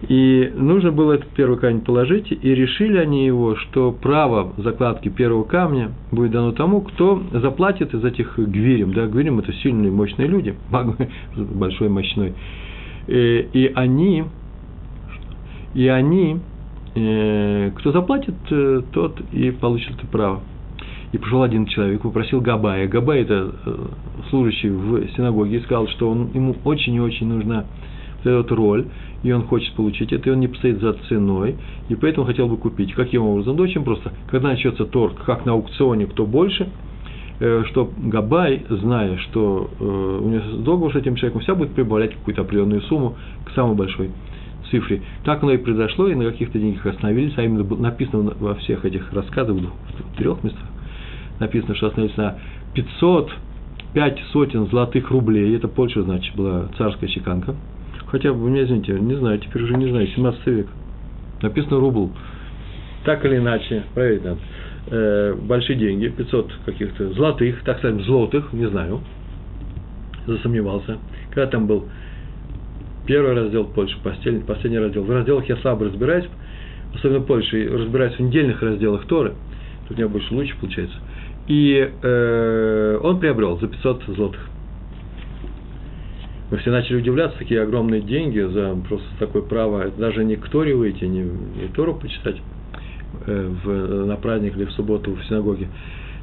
И 0.09 0.53
нужно 0.55 0.93
было 0.93 1.13
этот 1.15 1.29
первый 1.31 1.59
камень 1.59 1.81
положить, 1.81 2.31
и 2.31 2.55
решили 2.55 2.99
они 2.99 3.25
его, 3.25 3.57
что 3.57 3.93
право 3.93 4.53
закладки 4.59 5.09
первого 5.09 5.45
камня 5.45 5.93
будет 6.11 6.33
дано 6.33 6.53
тому, 6.53 6.83
кто 6.83 7.23
заплатит 7.33 7.95
из 7.95 8.05
этих 8.05 8.39
гвирем. 8.39 8.93
Да, 8.93 9.07
гвирем– 9.07 9.39
это 9.41 9.53
сильные, 9.53 9.91
мощные 9.91 10.29
люди, 10.29 10.55
большой, 11.37 11.89
мощной. 11.89 12.35
И, 13.07 13.13
э, 13.13 13.47
и 13.53 13.73
они, 13.75 14.25
и 15.75 15.89
они, 15.89 16.39
э, 16.95 17.71
кто 17.77 17.93
заплатит, 17.93 18.35
э, 18.51 18.83
тот 18.93 19.21
и 19.33 19.51
получит 19.53 19.97
это 19.97 20.07
право. 20.07 20.41
И 21.13 21.19
пришел 21.19 21.43
один 21.43 21.67
человек, 21.67 22.03
попросил 22.03 22.41
Габая. 22.41 22.89
Габай– 22.89 23.21
это 23.23 23.53
служащий 24.31 24.69
в 24.69 25.09
синагоге, 25.17 25.59
и 25.59 25.61
сказал, 25.61 25.87
что 25.87 26.11
он, 26.11 26.31
ему 26.35 26.57
очень 26.65 26.95
и 26.95 27.01
очень 27.01 27.29
нужна 27.29 27.65
вот 28.25 28.51
роль, 28.53 28.87
и 29.23 29.33
он 29.33 29.43
хочет 29.45 29.75
получить 29.75 30.13
это, 30.13 30.29
и 30.29 30.33
он 30.33 30.41
не 30.41 30.49
постоит 30.49 30.81
за 30.81 30.95
ценой, 31.09 31.57
и 31.89 31.95
поэтому 31.95 32.27
хотел 32.27 32.49
бы 32.49 32.57
купить. 32.57 32.93
Каким 32.95 33.23
образом? 33.23 33.57
Да 33.57 33.63
очень 33.63 33.85
просто. 33.85 34.13
Когда 34.31 34.49
начнется 34.49 34.85
торг, 34.85 35.17
как 35.25 35.45
на 35.47 35.53
аукционе, 35.53 36.07
кто 36.07 36.27
больше, 36.27 36.69
э, 37.41 37.65
что 37.69 37.91
Габай, 37.97 38.65
зная, 38.69 39.19
что 39.19 39.71
э, 39.79 39.85
у 39.85 40.29
него 40.29 40.63
договор 40.63 40.93
с 40.93 40.97
этим 40.97 41.17
человеком, 41.17 41.43
вся 41.43 41.55
будет 41.55 41.73
прибавлять 41.73 42.15
какую-то 42.15 42.43
определенную 42.43 42.83
сумму 42.83 43.17
к 43.45 43.51
самой 43.53 43.77
большой 43.77 44.11
цифре. 44.71 45.03
Так 45.25 45.43
оно 45.43 45.53
и 45.53 45.57
произошло, 45.57 46.09
и 46.09 46.15
на 46.15 46.25
каких-то 46.25 46.59
деньгах 46.59 46.87
остановились, 46.87 47.35
а 47.37 47.43
именно 47.43 47.65
написано 47.77 48.33
во 48.39 48.55
всех 48.57 48.85
этих 48.85 49.13
рассказах, 49.13 49.57
в 49.57 50.17
трех 50.17 50.43
местах, 50.43 50.69
написано, 51.39 51.75
что 51.75 51.89
остановились 51.89 52.17
на 52.17 52.39
500, 52.75 53.31
5 53.95 54.19
сотен 54.33 54.67
золотых 54.67 55.11
рублей, 55.11 55.57
это 55.57 55.69
Польша, 55.69 56.03
значит, 56.03 56.35
была 56.35 56.69
царская 56.77 57.09
чеканка, 57.09 57.55
хотя 58.07 58.33
бы, 58.33 58.51
меня 58.51 58.65
извините, 58.65 58.93
не 58.93 59.15
знаю, 59.15 59.39
теперь 59.39 59.63
уже 59.63 59.75
не 59.75 59.91
знаю, 59.91 60.07
17 60.07 60.47
век, 60.47 60.67
написано 61.43 61.79
рубль, 61.79 62.11
так 63.05 63.25
или 63.25 63.37
иначе, 63.37 63.85
проверить 63.95 64.25
надо, 64.25 64.41
э, 64.89 65.35
большие 65.35 65.79
деньги, 65.79 66.09
500 66.09 66.53
каких-то 66.67 67.13
золотых, 67.13 67.63
так 67.65 67.79
сказать, 67.79 68.03
злотых, 68.05 68.53
не 68.53 68.69
знаю, 68.69 69.01
засомневался, 70.27 70.99
когда 71.31 71.47
там 71.47 71.67
был 71.67 71.85
Первый 73.07 73.35
раздел 73.35 73.65
Польши, 73.65 73.97
последний, 74.03 74.43
последний 74.43 74.79
раздел. 74.79 75.03
В 75.03 75.11
разделах 75.11 75.47
я 75.49 75.57
слабо 75.59 75.85
разбираюсь, 75.87 76.25
особенно 76.95 77.21
Польши, 77.21 77.69
разбираюсь 77.71 78.15
в 78.15 78.21
недельных 78.21 78.63
разделах 78.63 79.05
Торы. 79.07 79.35
Тут 79.89 79.99
у 79.99 80.01
меня 80.01 80.09
больше 80.09 80.33
лучше 80.33 80.57
получается. 80.59 80.97
И 81.47 81.91
э, 82.03 82.99
он 83.03 83.21
приобрел 83.21 83.61
за 83.61 83.69
500 83.69 84.05
злотых. 84.17 84.41
Мы 86.55 86.61
все 86.61 86.71
начали 86.71 86.99
удивляться, 86.99 87.37
такие 87.37 87.61
огромные 87.61 88.01
деньги 88.01 88.39
за 88.39 88.79
просто 88.89 89.09
такое 89.19 89.43
право, 89.43 89.91
даже 89.99 90.25
не 90.25 90.37
к 90.37 90.49
Торе 90.49 90.77
выйти, 90.77 91.05
не, 91.05 91.23
не 91.23 91.67
Тору 91.75 91.97
почитать 91.97 92.37
э, 93.27 93.53
в, 93.65 94.07
на 94.07 94.15
праздник 94.15 94.57
или 94.57 94.65
в 94.65 94.71
субботу 94.71 95.17
в 95.17 95.25
синагоге. 95.25 95.67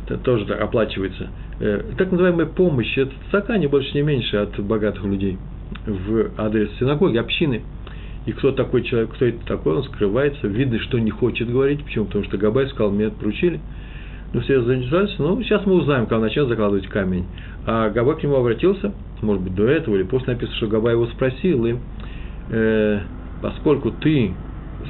Это 0.05 0.17
тоже 0.19 0.45
так 0.45 0.61
оплачивается. 0.61 1.27
Э, 1.59 1.83
так 1.97 2.13
называемая 2.13 2.45
помощь, 2.45 2.97
это 2.97 3.11
цака 3.29 3.57
не 3.57 3.67
больше, 3.67 3.93
не 3.93 4.03
меньше 4.03 4.37
от 4.37 4.57
богатых 4.61 5.03
людей– 5.03 5.37
в 5.85 6.31
адрес 6.37 6.69
синагоги, 6.79 7.17
общины. 7.17 7.61
И 8.25 8.31
кто 8.33 8.51
такой 8.51 8.83
человек, 8.83 9.13
кто 9.13 9.25
это 9.25 9.45
такой, 9.45 9.77
он 9.77 9.83
скрывается, 9.83 10.47
видно, 10.47 10.79
что 10.79 10.99
не 10.99 11.11
хочет 11.11 11.49
говорить. 11.49 11.83
Почему? 11.83 12.05
Потому 12.05 12.23
что 12.25 12.37
Габай 12.37 12.67
сказал, 12.67 12.91
мне 12.91 13.09
поручили. 13.09 13.59
Ну, 14.33 14.39
все 14.41 14.61
заинтересовались, 14.61 15.15
ну, 15.19 15.41
сейчас 15.43 15.65
мы 15.65 15.73
узнаем, 15.73 16.05
когда 16.05 16.19
начнет 16.19 16.47
закладывать 16.47 16.87
камень. 16.87 17.25
А 17.65 17.89
Габай 17.89 18.15
к 18.15 18.23
нему 18.23 18.37
обратился, 18.37 18.93
может 19.21 19.43
быть, 19.43 19.53
до 19.55 19.67
этого, 19.67 19.95
или 19.95 20.03
после 20.03 20.33
написано, 20.33 20.55
что 20.57 20.67
Габай 20.67 20.93
его 20.93 21.05
спросил, 21.07 21.65
и 21.65 21.75
э, 22.49 22.99
поскольку 23.41 23.91
ты 23.91 24.33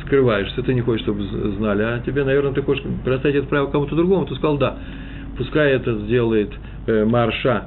скрываешься, 0.05 0.61
ты 0.61 0.73
не 0.75 0.81
хочешь, 0.81 1.03
чтобы 1.03 1.23
знали, 1.57 1.81
а 1.81 1.99
тебе, 2.05 2.23
наверное, 2.23 2.53
ты 2.53 2.61
хочешь 2.61 2.83
предоставить 3.03 3.37
это 3.37 3.47
право 3.47 3.71
кому-то 3.71 3.95
другому, 3.95 4.25
ты 4.27 4.35
сказал, 4.35 4.57
да, 4.57 4.77
пускай 5.37 5.71
это 5.71 5.97
сделает 5.99 6.51
э, 6.85 7.03
Марша, 7.05 7.65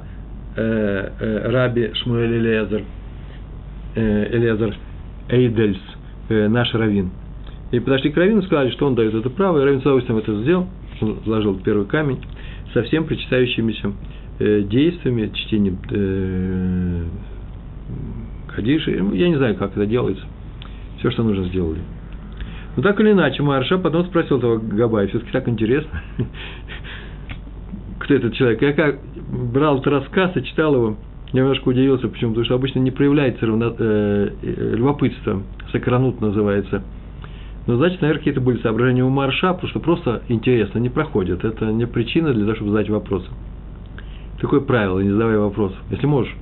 э, 0.55 1.09
э, 1.19 1.51
Раби 1.51 1.91
Шмуэль 1.93 2.37
Элиезер, 2.37 2.83
э, 3.95 4.37
Элиазар 4.37 4.75
Эйдельс, 5.27 5.79
э, 6.29 6.47
наш 6.47 6.73
раввин. 6.73 7.11
И 7.71 7.79
подошли 7.79 8.11
к 8.11 8.17
раввину, 8.17 8.43
сказали, 8.43 8.69
что 8.71 8.87
он 8.87 8.95
дает 8.95 9.13
это 9.13 9.29
право, 9.29 9.59
и 9.59 9.63
раввин 9.63 9.79
с 9.79 9.83
удовольствием 9.83 10.19
это 10.19 10.33
сделал, 10.41 10.67
он 11.01 11.19
вложил 11.25 11.59
первый 11.59 11.85
камень 11.85 12.19
со 12.73 12.83
всем 12.83 13.05
причитающимися 13.05 13.93
э, 14.39 14.61
действиями, 14.61 15.31
чтением 15.33 15.77
э, 15.91 17.05
Кадиши, 18.55 18.91
я 18.91 19.29
не 19.29 19.35
знаю, 19.35 19.55
как 19.55 19.71
это 19.71 19.85
делается, 19.85 20.23
все, 20.99 21.11
что 21.11 21.23
нужно, 21.23 21.45
сделали. 21.45 21.81
Но 22.75 22.83
так 22.83 22.99
или 22.99 23.11
иначе, 23.11 23.41
Марша 23.43 23.77
потом 23.77 24.05
спросил 24.05 24.37
этого 24.37 24.57
Габая, 24.57 25.07
все-таки 25.07 25.31
так 25.31 25.47
интересно, 25.47 26.01
кто 27.99 28.13
этот 28.13 28.33
человек. 28.33 28.61
Я 28.61 28.73
как 28.73 28.99
брал 29.29 29.79
этот 29.79 29.87
рассказ 29.87 30.35
и 30.35 30.43
читал 30.43 30.75
его, 30.75 30.97
я 31.31 31.41
немножко 31.41 31.69
удивился, 31.69 32.07
почему, 32.07 32.31
потому 32.31 32.45
что 32.45 32.55
обычно 32.55 32.79
не 32.79 32.91
проявляется 32.91 33.45
равно, 33.45 33.75
э, 33.77 34.29
э, 34.41 34.75
любопытство, 34.75 35.43
сакранут 35.71 36.21
называется. 36.21 36.83
Но, 37.67 37.77
значит, 37.77 38.01
наверное, 38.01 38.19
какие-то 38.19 38.41
были 38.41 38.61
соображения 38.61 39.03
у 39.03 39.09
Марша, 39.09 39.53
потому 39.53 39.69
что 39.69 39.79
просто 39.79 40.21
интересно, 40.27 40.79
не 40.79 40.89
проходит. 40.89 41.43
Это 41.43 41.65
не 41.71 41.87
причина 41.87 42.33
для 42.33 42.43
того, 42.43 42.55
чтобы 42.55 42.71
задать 42.71 42.89
вопросы. 42.89 43.27
Такое 44.39 44.59
правило, 44.59 44.99
не 44.99 45.09
задавай 45.09 45.37
вопросов, 45.37 45.77
если 45.89 46.05
можешь. 46.05 46.35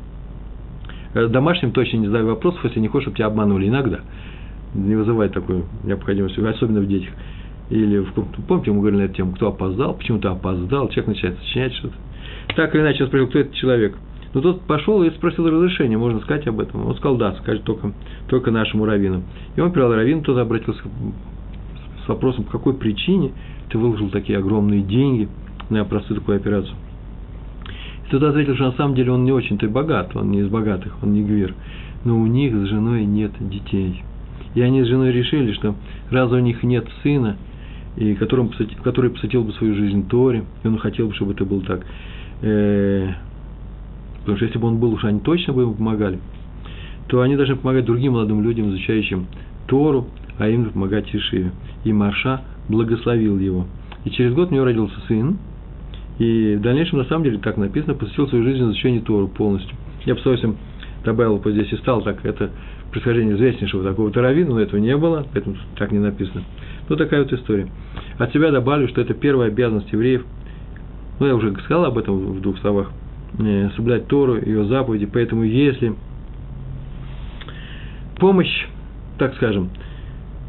Э, 1.14 1.28
домашним 1.28 1.72
точно 1.72 1.98
не 1.98 2.08
задавай 2.08 2.28
вопросов, 2.28 2.64
если 2.66 2.80
не 2.80 2.90
хочешь, 2.90 3.06
чтобы 3.06 3.18
тебя 3.18 3.28
обманули. 3.28 3.68
Иногда. 3.68 4.02
Не 4.74 4.96
вызывает 4.96 5.34
такую 5.34 5.66
необходимость, 5.84 6.38
особенно 6.38 6.82
в 6.82 6.88
детях. 6.88 7.14
Или 7.70 8.00
в 8.00 8.12
помните, 8.48 8.72
мы 8.72 8.80
говорили 8.80 9.02
на 9.02 9.06
эту 9.06 9.14
тему, 9.16 9.32
кто 9.34 9.48
опоздал, 9.48 9.94
почему 9.94 10.20
ты 10.20 10.28
опоздал, 10.28 10.90
человек 10.90 11.08
начинает 11.08 11.40
сочинять 11.40 11.74
что-то. 11.76 11.96
Так 12.56 12.76
или 12.76 12.82
иначе, 12.82 13.04
он 13.04 13.08
спросил, 13.08 13.28
кто 13.30 13.40
этот 13.40 13.54
человек– 13.54 13.96
но 14.34 14.42
тот 14.42 14.62
пошел 14.62 15.04
и 15.04 15.10
спросил 15.12 15.48
разрешения, 15.48 15.98
можно 15.98 16.20
сказать 16.22 16.48
об 16.48 16.60
этом. 16.60 16.88
Он 16.88 16.96
сказал, 16.96 17.18
да, 17.18 17.36
скажет 17.36 17.64
только, 17.64 17.94
только 18.28 18.52
нашему 18.52 18.86
раввину. 18.86 19.24
И 19.56 19.62
он 19.62 19.72
привел 19.72 19.94
раввин, 19.94 20.24
тот 20.24 20.38
обратился 20.38 20.82
с 22.04 22.08
вопросом, 22.08 22.46
по 22.46 22.54
какой 22.54 22.74
причине 22.74 23.32
ты 23.70 23.78
выложил 23.78 24.10
такие 24.10 24.40
огромные 24.40 24.82
деньги 24.82 25.30
на 25.70 25.86
простую 25.86 26.20
такую 26.20 26.38
операцию. 26.38 26.76
И 28.08 28.10
тот 28.10 28.24
ответил, 28.24 28.56
что 28.56 28.66
на 28.66 28.74
самом 28.74 28.96
деле 28.96 29.12
он 29.12 29.24
не 29.24 29.32
очень-то 29.32 29.68
богат, 29.68 30.16
он 30.16 30.32
не 30.32 30.40
из 30.40 30.48
богатых, 30.48 30.98
он 31.02 31.14
не 31.14 31.24
гвер. 31.24 31.54
Но 32.04 32.20
у 32.20 32.26
них 32.26 32.54
с 32.54 32.68
женой 32.68 33.06
нет 33.06 33.32
детей. 33.40 34.04
И 34.56 34.62
они 34.62 34.84
с 34.84 34.88
женой 34.88 35.12
решили, 35.12 35.54
что 35.54 35.76
раз 36.10 36.32
у 36.32 36.40
них 36.40 36.64
нет 36.64 36.88
сына, 37.02 37.38
и 37.96 38.16
которым, 38.16 38.52
который 38.84 39.12
посвятил 39.12 39.44
бы 39.44 39.54
свою 39.54 39.76
жизнь 39.76 40.08
Торе, 40.08 40.44
и 40.64 40.68
он 40.68 40.78
хотел 40.80 41.08
бы, 41.08 41.14
чтобы 41.14 41.34
это 41.34 41.46
было 41.46 41.62
так, 41.62 41.86
э, 42.42 43.10
Потому 44.24 44.38
что 44.38 44.46
если 44.46 44.58
бы 44.58 44.68
он 44.68 44.78
был 44.78 44.94
уж, 44.94 45.04
они 45.04 45.20
точно 45.20 45.54
бы 45.54 45.64
ему 45.64 45.74
помогали, 45.74 46.20
то 47.08 47.22
они 47.22 47.36
должны 47.36 47.58
помогать 47.58 47.86
другим 47.86 48.14
молодым 48.14 48.42
людям, 48.42 48.70
изучающим 48.70 49.28
Тору, 49.68 50.08
а 50.38 50.48
именно 50.48 50.70
помогать 50.70 51.14
Ишиве. 51.14 51.52
И 51.84 51.92
Марша 51.92 52.42
благословил 52.70 53.38
его. 53.38 53.68
И 54.06 54.12
через 54.12 54.34
год 54.34 54.52
у 54.52 54.56
него 54.56 54.64
родился 54.64 54.96
сын, 55.08 55.38
и 56.20 56.56
в 56.58 56.62
дальнейшем, 56.62 57.00
на 57.00 57.06
самом 57.06 57.26
деле, 57.26 57.40
так 57.40 57.58
написано, 57.58 57.96
посвятил 57.96 58.30
свою 58.30 58.46
жизнь 58.46 58.64
изучению 58.64 59.02
Тору 59.02 59.28
полностью. 59.28 59.76
Я 60.06 60.16
бы 60.16 60.22
с 60.22 60.56
добавил 61.04 61.38
бы 61.38 61.52
здесь 61.52 61.72
и 61.74 61.78
стал 61.78 62.02
так, 62.02 62.24
это 62.26 62.50
происхождение 62.92 63.36
известнейшего 63.36 63.84
такого 63.84 64.10
таравина, 64.10 64.52
но 64.52 64.62
этого 64.62 64.80
не 64.80 64.96
было, 64.96 65.26
поэтому 65.34 65.58
так 65.76 65.92
не 65.92 66.00
написано. 66.00 66.44
Ну, 66.88 66.96
такая 66.96 67.24
вот 67.24 67.34
история. 67.34 67.68
От 68.20 68.32
себя 68.32 68.52
добавлю, 68.52 68.88
что 68.88 69.02
это 69.02 69.14
первая 69.14 69.50
обязанность 69.50 69.92
евреев, 69.92 70.24
ну, 71.20 71.28
я 71.28 71.36
уже 71.36 71.52
сказал 71.64 71.86
об 71.86 71.98
этом 71.98 72.16
в 72.16 72.42
двух 72.42 72.58
словах– 72.60 72.90
соблюдать 73.38 74.08
Тору, 74.08 74.38
ее 74.38 74.66
заповеди. 74.66 75.06
Поэтому 75.06 75.44
если 75.44 75.96
помощь, 78.18 78.66
так 79.18 79.36
скажем, 79.36 79.70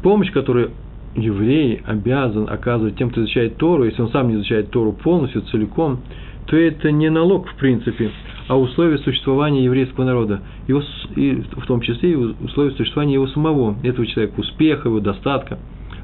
помощь, 0.03 0.31
которую 0.31 0.71
еврей 1.15 1.81
обязан 1.85 2.47
оказывать 2.49 2.97
тем, 2.97 3.09
кто 3.09 3.21
изучает 3.21 3.57
Тору, 3.57 3.85
если 3.85 4.01
он 4.01 4.11
сам 4.11 4.27
не 4.27 4.35
изучает 4.35 4.69
Тору 4.69 4.91
полностью, 4.91 5.41
целиком, 5.43 6.01
то 6.47 6.55
это 6.55 6.91
не 6.91 7.09
налог 7.09 7.47
в 7.47 7.55
принципе, 7.55 8.11
а 8.47 8.57
условие 8.57 8.99
существования 8.99 9.63
еврейского 9.63 10.03
народа, 10.03 10.41
его, 10.67 10.83
и 11.15 11.41
в 11.55 11.65
том 11.65 11.81
числе 11.81 12.11
и 12.11 12.15
условие 12.15 12.75
существования 12.75 13.15
его 13.15 13.27
самого, 13.27 13.75
этого 13.81 14.05
человека, 14.05 14.39
успеха, 14.39 14.89
его 14.89 14.99
достатка, 14.99 15.57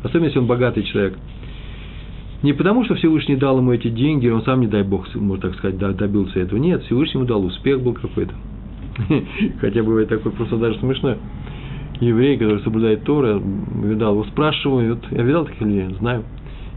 особенно 0.03 0.25
если 0.25 0.39
он 0.39 0.47
богатый 0.47 0.83
человек– 0.83 1.17
не 2.43 2.53
потому, 2.53 2.83
что 2.85 2.95
Всевышний 2.95 3.35
дал 3.35 3.59
ему 3.59 3.71
эти 3.71 3.89
деньги, 3.89 4.27
он 4.27 4.43
сам, 4.43 4.61
не 4.61 4.67
дай 4.67 4.83
Бог, 4.83 5.13
можно 5.15 5.49
так 5.49 5.57
сказать, 5.57 5.77
добился 5.77 6.39
этого. 6.39 6.59
Нет, 6.59 6.83
Всевышний 6.83 7.19
ему 7.19 7.27
дал, 7.27 7.43
успех 7.45 7.81
был 7.81 7.93
какой-то. 7.93 8.33
Хотя 9.61 9.83
бывает 9.83 10.09
такой 10.09 10.31
просто 10.31 10.57
даже 10.57 10.79
смешной. 10.79 11.17
Еврей, 11.99 12.37
который 12.37 12.61
соблюдает 12.61 13.03
Торы, 13.03 13.39
видал, 13.83 14.13
его 14.13 14.23
спрашивают, 14.25 15.05
я 15.11 15.21
видал 15.21 15.45
таких 15.45 15.61
людей, 15.61 15.95
знаю, 15.99 16.23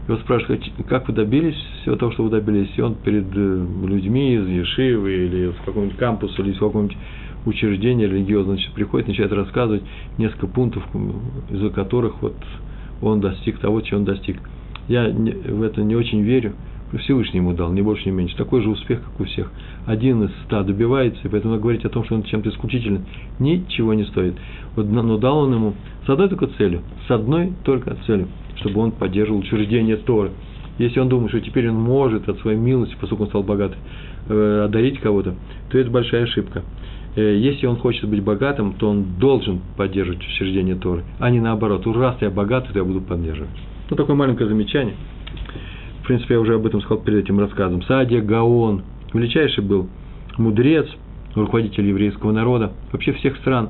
его 0.07 0.17
спрашивают, 0.19 0.63
как 0.87 1.07
вы 1.07 1.15
добились 1.15 1.55
всего 1.81 1.95
того, 1.95 2.11
что 2.11 2.23
вы 2.23 2.29
добились, 2.29 2.69
и 2.75 2.81
он 2.81 2.93
перед 2.93 3.25
э, 3.35 3.65
людьми 3.87 4.35
из 4.35 4.47
Ешивы 4.47 5.25
или 5.25 5.51
с 5.51 5.65
какого-нибудь 5.65 5.97
кампуса 5.97 6.43
или 6.43 6.51
с 6.51 6.59
какого-нибудь 6.59 6.95
учреждения 7.45 8.05
религиозного 8.05 8.57
значит, 8.57 8.73
приходит, 8.73 9.07
начинает 9.07 9.33
рассказывать 9.33 9.81
несколько 10.19 10.45
пунктов, 10.45 10.83
из-за 11.49 11.69
которых 11.69 12.21
вот 12.21 12.35
он 13.01 13.19
достиг 13.19 13.57
того, 13.59 13.81
чего 13.81 13.99
он 13.99 14.05
достиг. 14.05 14.37
Я 14.87 15.09
в 15.09 15.63
это 15.63 15.81
не 15.83 15.95
очень 15.95 16.21
верю. 16.21 16.53
Всевышний 16.99 17.39
ему 17.39 17.53
дал, 17.53 17.73
не 17.73 17.81
больше, 17.81 18.05
не 18.05 18.11
меньше. 18.11 18.37
Такой 18.37 18.61
же 18.61 18.69
успех, 18.69 19.01
как 19.03 19.19
у 19.19 19.25
всех. 19.25 19.51
Один 19.85 20.23
из 20.23 20.31
ста 20.45 20.63
добивается, 20.63 21.19
и 21.23 21.29
поэтому 21.29 21.59
говорить 21.59 21.83
о 21.83 21.89
том, 21.89 22.05
что 22.05 22.15
он 22.15 22.23
чем-то 22.23 22.49
исключительным, 22.49 23.05
ничего 23.39 23.93
не 23.93 24.05
стоит. 24.05 24.35
Вот, 24.75 24.85
но 24.87 25.17
дал 25.17 25.39
он 25.39 25.53
ему 25.53 25.73
с 26.05 26.09
одной 26.09 26.29
только 26.29 26.47
целью, 26.47 26.81
с 27.07 27.11
одной 27.11 27.53
только 27.63 27.97
целью, 28.05 28.27
чтобы 28.57 28.81
он 28.81 28.91
поддерживал 28.91 29.39
учреждение 29.39 29.97
Торы. 29.97 30.31
если 30.77 30.99
он 30.99 31.09
думает, 31.09 31.31
что 31.31 31.41
теперь 31.41 31.69
он 31.69 31.75
может 31.75 32.29
от 32.29 32.39
своей 32.39 32.57
милости, 32.57 32.95
поскольку 32.99 33.23
он 33.23 33.29
стал 33.29 33.43
богатым, 33.43 33.79
э, 34.29 34.65
одарить 34.65 34.99
кого-то, 34.99 35.35
то 35.69 35.77
это 35.77 35.89
большая 35.89 36.23
ошибка. 36.23 36.63
Э, 37.15 37.35
если 37.37 37.65
он 37.65 37.77
хочет 37.77 38.09
быть 38.09 38.21
богатым, 38.21 38.73
то 38.73 38.89
он 38.89 39.17
должен 39.19 39.61
поддерживать 39.77 40.21
учреждение 40.21 40.75
Торы, 40.75 41.03
а 41.19 41.29
не 41.29 41.39
наоборот. 41.39 41.85
Уж 41.87 41.95
раз 41.95 42.17
я 42.21 42.29
богатый, 42.29 42.73
то 42.73 42.79
я 42.79 42.85
буду 42.85 43.01
поддерживать. 43.01 43.49
Ну, 43.89 43.95
такое 43.95 44.15
маленькое 44.15 44.49
замечание. 44.49 44.95
В 46.01 46.07
принципе, 46.07 46.35
я 46.35 46.39
уже 46.39 46.55
об 46.55 46.65
этом 46.65 46.81
сказал 46.81 47.03
перед 47.03 47.23
этим 47.23 47.39
рассказом. 47.39 47.83
Садия 47.83 48.21
Гаон, 48.21 48.83
величайший 49.13 49.63
был 49.63 49.89
мудрец, 50.37 50.87
руководитель 51.35 51.85
еврейского 51.87 52.31
народа, 52.31 52.73
вообще 52.91 53.13
всех 53.13 53.37
стран. 53.37 53.69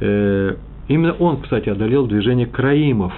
Э, 0.00 0.54
именно 0.86 1.14
он, 1.14 1.42
кстати, 1.42 1.68
одолел 1.68 2.06
движение 2.06 2.46
краимов. 2.46 3.12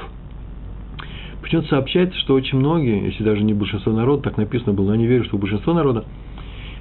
Почему-то 1.42 1.68
сообщается, 1.68 2.18
что 2.18 2.34
очень 2.34 2.58
многие, 2.58 3.04
если 3.04 3.22
даже 3.22 3.42
не 3.42 3.52
большинство 3.52 3.92
народа, 3.92 4.22
так 4.24 4.38
написано 4.38 4.72
было, 4.72 4.86
но 4.86 4.92
они 4.92 5.06
верят, 5.06 5.26
что 5.26 5.36
большинство 5.36 5.74
народа 5.74 6.04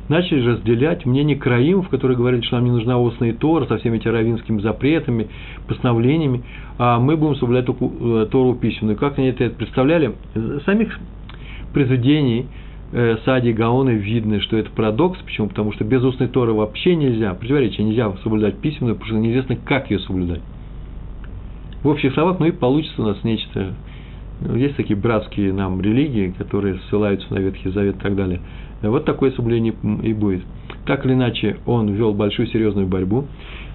начали 0.10 0.46
разделять 0.46 1.06
мнение 1.06 1.36
краимов, 1.36 1.90
которые 1.90 2.18
говорили, 2.18 2.42
что 2.42 2.56
нам 2.56 2.66
не 2.66 2.72
нужна 2.72 2.98
устная 2.98 3.34
Тора 3.34 3.66
со 3.66 3.78
всеми 3.78 3.98
этими 3.98 4.12
равинскими 4.12 4.62
запретами, 4.62 5.28
постановлениями, 5.68 6.44
а 6.78 7.00
мы 7.00 7.18
будем 7.18 7.36
соблюдать 7.36 7.66
только 7.66 7.86
э, 7.86 8.28
Тору 8.32 8.56
письменную. 8.56 8.98
Как 8.98 9.18
они 9.18 9.28
это 9.28 9.50
представляли? 9.50 10.14
Самих 10.66 10.98
произведений 11.74 12.48
э, 12.94 13.18
Сади 13.26 13.52
Гаона 13.52 13.90
видно, 13.92 14.40
что 14.42 14.58
это 14.58 14.70
парадокс. 14.72 15.20
Почему? 15.20 15.50
Потому 15.50 15.74
что 15.74 15.84
без 15.84 16.04
устной 16.04 16.28
Торы 16.28 16.54
вообще 16.54 16.96
нельзя, 16.96 17.34
противоречие, 17.34 17.86
нельзя 17.86 18.12
соблюдать 18.24 18.58
письменную, 18.58 18.96
потому 18.96 19.12
что 19.12 19.20
неизвестно, 19.20 19.58
как 19.58 19.92
ее 19.92 20.00
соблюдать. 20.00 20.42
В 21.84 21.88
общих 21.90 22.14
словах, 22.14 22.40
ну 22.40 22.46
и 22.46 22.52
получится 22.52 23.02
у 23.02 23.06
нас 23.06 23.24
нечто. 23.24 23.74
Есть 24.56 24.76
такие 24.76 24.96
братские 24.96 25.52
нам 25.52 25.82
религии, 25.82 26.34
которые 26.38 26.80
ссылаются 26.90 27.34
на 27.34 27.40
Ветхий 27.40 27.70
Завет 27.70 27.96
и 27.96 28.00
так 28.00 28.16
далее– 28.16 28.40
вот 28.82 29.06
такое 29.06 29.32
соблюдение 29.32 29.74
и 30.04 30.14
будет. 30.14 30.44
Так 30.86 31.06
или 31.06 31.14
иначе, 31.14 31.58
он 31.66 31.90
вел 31.90 32.14
большую 32.14 32.48
серьезную 32.48 32.88
борьбу. 32.88 33.26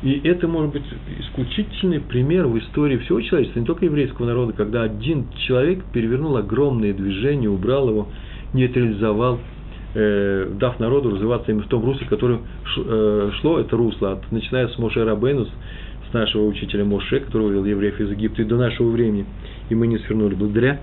И 0.02 0.20
это 0.24 0.48
может 0.48 0.72
быть 0.72 0.82
исключительный 1.20 2.00
пример 2.00 2.46
в 2.46 2.58
истории 2.58 2.96
всего 2.98 3.20
человечества, 3.20 3.60
не 3.60 3.66
только 3.66 3.84
еврейского 3.84 4.26
народа, 4.26 4.52
когда 4.52 4.82
один 4.82 5.26
человек 5.46 5.84
перевернул 5.92 6.36
огромное 6.36 6.92
движение, 6.92 7.50
убрал 7.50 7.88
его, 7.88 8.08
нейтрализовал, 8.52 9.38
э, 9.94 10.50
дав 10.58 10.80
народу 10.80 11.10
развиваться 11.10 11.52
именно 11.52 11.64
в 11.64 11.68
том 11.68 11.84
русле, 11.84 12.06
которое 12.08 12.40
э, 12.76 13.30
шло 13.40 13.60
это 13.60 13.76
русло, 13.76 14.12
от, 14.12 14.32
начиная 14.32 14.68
с 14.68 14.78
Моше 14.78 15.04
Рабейну, 15.04 15.46
с 15.46 16.12
нашего 16.12 16.46
учителя 16.46 16.84
Моше, 16.84 17.20
который 17.20 17.48
вывел 17.48 17.64
евреев 17.64 18.00
из 18.00 18.10
Египта, 18.10 18.42
и 18.42 18.44
до 18.44 18.56
нашего 18.56 18.90
времени. 18.90 19.26
И 19.68 19.74
мы 19.74 19.86
не 19.86 19.98
свернули 19.98 20.34
благодаря 20.34 20.80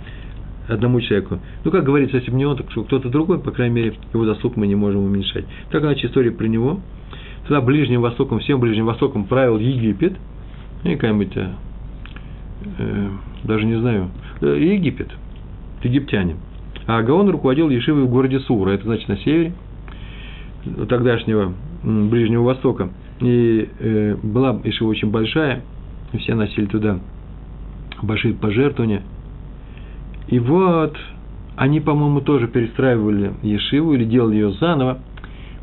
одному 0.69 1.01
человеку. 1.01 1.39
Ну, 1.63 1.71
как 1.71 1.83
говорится, 1.83 2.17
если 2.17 2.31
бы 2.31 2.37
не 2.37 2.45
он, 2.45 2.55
так 2.55 2.71
что 2.71 2.83
кто-то 2.83 3.09
другой, 3.09 3.39
по 3.39 3.51
крайней 3.51 3.75
мере, 3.75 3.93
его 4.13 4.25
заслуг 4.25 4.55
мы 4.55 4.67
не 4.67 4.75
можем 4.75 5.03
уменьшать. 5.03 5.45
Так 5.71 5.83
иначе 5.83 6.07
история 6.07 6.31
про 6.31 6.45
него. 6.45 6.79
Тогда 7.43 7.61
Ближним 7.61 8.01
Востоком, 8.01 8.39
всем 8.39 8.59
Ближним 8.59 8.85
Востоком 8.85 9.25
правил 9.25 9.57
Египет. 9.57 10.13
И 10.83 10.95
какая-нибудь, 10.95 11.35
э, 11.35 11.49
э, 12.77 13.09
даже 13.43 13.65
не 13.65 13.79
знаю, 13.79 14.09
э, 14.41 14.57
Египет, 14.59 15.09
египтяне. 15.83 16.37
А 16.85 17.01
Гаон 17.01 17.29
руководил 17.29 17.69
Ешивой 17.69 18.03
в 18.03 18.09
городе 18.09 18.39
Сура, 18.41 18.71
это 18.71 18.85
значит 18.85 19.09
на 19.09 19.17
севере 19.17 19.53
тогдашнего 20.87 21.53
Ближнего 21.83 22.43
Востока. 22.43 22.89
И 23.19 23.67
э, 23.79 24.15
была 24.21 24.59
Ешива 24.63 24.89
очень 24.89 25.09
большая, 25.09 25.63
все 26.17 26.35
носили 26.35 26.65
туда 26.65 26.99
большие 28.01 28.33
пожертвования– 28.33 29.01
и 30.29 30.37
вот 30.39 30.95
они, 31.55 31.79
по-моему, 31.79 32.21
тоже 32.21 32.47
перестраивали 32.47 33.33
Ешиву 33.41 33.93
или 33.93 34.05
делали 34.05 34.35
ее 34.35 34.51
заново. 34.53 34.99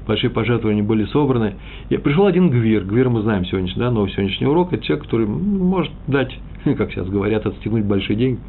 Большие 0.07 0.31
пожертвования 0.31 0.83
были 0.83 1.05
собраны. 1.07 1.55
И 1.89 1.97
пришел 1.97 2.27
один 2.27 2.51
Гвир. 2.51 2.85
Гвир 2.85 3.09
мы 3.09 3.23
знаем 3.23 3.45
сегодняшний, 3.45 3.81
да, 3.81 3.91
новый 3.91 4.11
сегодняшний 4.11 4.47
урок. 4.47 4.73
Это 4.73 4.85
человек, 4.85 5.05
который 5.05 5.27
может 5.27 5.93
дать, 6.07 6.37
как 6.77 6.91
сейчас 6.91 7.09
говорят, 7.09 7.47
отстегнуть 7.47 7.85
большие 7.85 8.17
деньги 8.17 8.41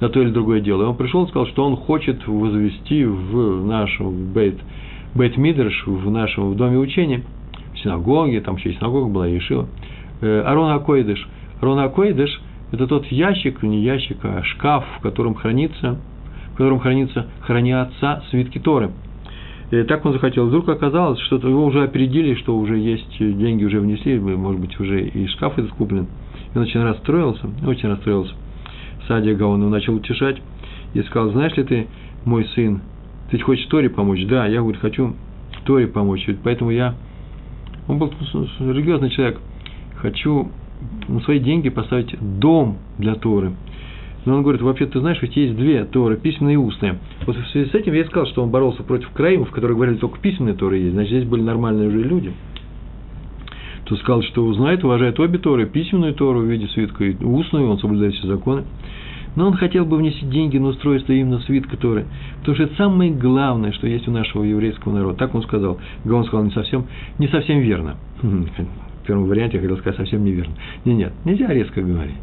на 0.00 0.08
то 0.08 0.22
или 0.22 0.30
другое 0.30 0.60
дело. 0.60 0.84
И 0.84 0.86
он 0.86 0.96
пришел 0.96 1.24
и 1.24 1.28
сказал, 1.28 1.46
что 1.48 1.66
он 1.66 1.76
хочет 1.76 2.26
возвести 2.26 3.04
в 3.04 3.66
нашем 3.66 4.32
Бейт, 4.32 4.58
Бейт 5.14 5.36
Мидрш, 5.36 5.86
в 5.86 6.10
нашем 6.10 6.50
в 6.50 6.56
доме 6.56 6.78
учения, 6.78 7.22
в 7.74 7.78
синагоге, 7.80 8.40
там 8.40 8.56
еще 8.56 8.70
и 8.70 8.76
синагога 8.76 9.12
была, 9.12 9.26
Ешива, 9.26 9.68
э, 10.22 10.42
Арон 10.46 10.72
Акоидыш. 10.72 11.28
Арон 11.60 11.78
Акоидыш– 11.80 12.40
это 12.72 12.86
тот 12.86 13.06
ящик, 13.06 13.62
не 13.62 13.82
ящик, 13.82 14.18
а 14.22 14.42
шкаф, 14.42 14.84
в 14.98 15.02
котором 15.02 15.34
хранится, 15.34 15.98
в 16.52 16.56
котором 16.56 16.80
хранится, 16.80 17.26
хранятся 17.40 18.22
свитки 18.30 18.58
Торы. 18.58 18.90
И 19.70 19.82
так 19.84 20.04
он 20.04 20.12
захотел. 20.12 20.46
Вдруг 20.46 20.68
оказалось, 20.68 21.20
что 21.20 21.36
его 21.36 21.64
уже 21.64 21.84
опередили, 21.84 22.34
что 22.34 22.56
уже 22.58 22.76
есть 22.76 23.18
деньги, 23.18 23.64
уже 23.64 23.80
внесли, 23.80 24.18
может 24.18 24.60
быть, 24.60 24.78
уже 24.80 25.02
и 25.02 25.26
шкаф 25.28 25.58
этот 25.58 25.70
куплен. 25.72 26.08
И 26.52 26.58
он 26.58 26.64
очень 26.64 26.82
расстроился, 26.82 27.48
очень 27.64 27.88
расстроился. 27.88 28.34
Садия 29.06 29.34
Гаон 29.34 29.68
начал 29.70 29.94
утешать 29.94 30.40
и 30.94 31.02
сказал, 31.02 31.30
знаешь 31.30 31.56
ли 31.56 31.64
ты, 31.64 31.86
мой 32.24 32.44
сын, 32.54 32.80
ты 33.30 33.38
хочешь 33.38 33.66
Торе 33.66 33.88
помочь? 33.88 34.24
Да, 34.26 34.46
я, 34.46 34.60
говорю, 34.60 34.78
хочу 34.80 35.14
Торе 35.64 35.86
помочь. 35.86 36.28
Поэтому 36.42 36.70
я, 36.70 36.94
он 37.86 37.98
был 37.98 38.12
религиозный 38.58 39.10
человек, 39.10 39.40
хочу 39.96 40.50
на 41.08 41.20
свои 41.20 41.38
деньги 41.38 41.68
поставить 41.68 42.14
дом 42.20 42.78
для 42.98 43.14
Торы. 43.14 43.52
Но 44.24 44.34
он 44.34 44.42
говорит, 44.42 44.60
вообще, 44.60 44.86
ты 44.86 45.00
знаешь, 45.00 45.20
ведь 45.22 45.36
есть 45.36 45.56
две 45.56 45.84
Торы, 45.84 46.16
письменные 46.16 46.54
и 46.54 46.56
устные. 46.58 46.98
Вот 47.26 47.36
в 47.36 47.46
связи 47.48 47.70
с 47.70 47.74
этим 47.74 47.94
я 47.94 48.04
сказал, 48.04 48.26
что 48.26 48.42
он 48.42 48.50
боролся 48.50 48.82
против 48.82 49.10
краимов, 49.10 49.50
которые 49.50 49.76
говорили, 49.76 49.96
только 49.96 50.18
письменные 50.18 50.54
Торы 50.54 50.78
есть. 50.78 50.92
Значит, 50.92 51.12
здесь 51.12 51.24
были 51.24 51.42
нормальные 51.42 51.88
уже 51.88 52.02
люди. 52.02 52.32
То 53.86 53.96
сказал, 53.96 54.22
что 54.22 54.44
узнает, 54.44 54.84
уважает 54.84 55.18
обе 55.18 55.38
Торы, 55.38 55.66
письменную 55.66 56.14
Тору 56.14 56.40
в 56.40 56.44
виде 56.44 56.68
свитка 56.68 57.04
и 57.04 57.24
устную, 57.24 57.68
он 57.68 57.78
соблюдает 57.78 58.14
все 58.14 58.26
законы. 58.26 58.64
Но 59.36 59.46
он 59.46 59.54
хотел 59.54 59.84
бы 59.84 59.96
внести 59.96 60.26
деньги 60.26 60.58
на 60.58 60.68
устройство 60.68 61.12
именно 61.12 61.38
свитка 61.40 61.76
Торы, 61.76 62.06
потому 62.40 62.56
что 62.56 62.64
это 62.64 62.74
самое 62.74 63.12
главное, 63.12 63.72
что 63.72 63.86
есть 63.86 64.06
у 64.06 64.10
нашего 64.10 64.42
еврейского 64.42 64.92
народа. 64.92 65.16
Так 65.18 65.34
он 65.34 65.42
сказал. 65.42 65.78
Он 66.04 66.24
сказал 66.24 66.44
не 66.44 66.50
совсем, 66.50 66.86
не 67.18 67.28
совсем 67.28 67.60
верно 67.60 67.96
первом 69.10 69.24
варианте 69.24 69.56
я 69.56 69.62
хотел 69.62 69.76
сказать 69.78 69.96
совсем 69.96 70.24
неверно. 70.24 70.54
Нет, 70.84 70.96
нет, 70.96 71.12
нельзя 71.24 71.48
резко 71.48 71.82
говорить. 71.82 72.14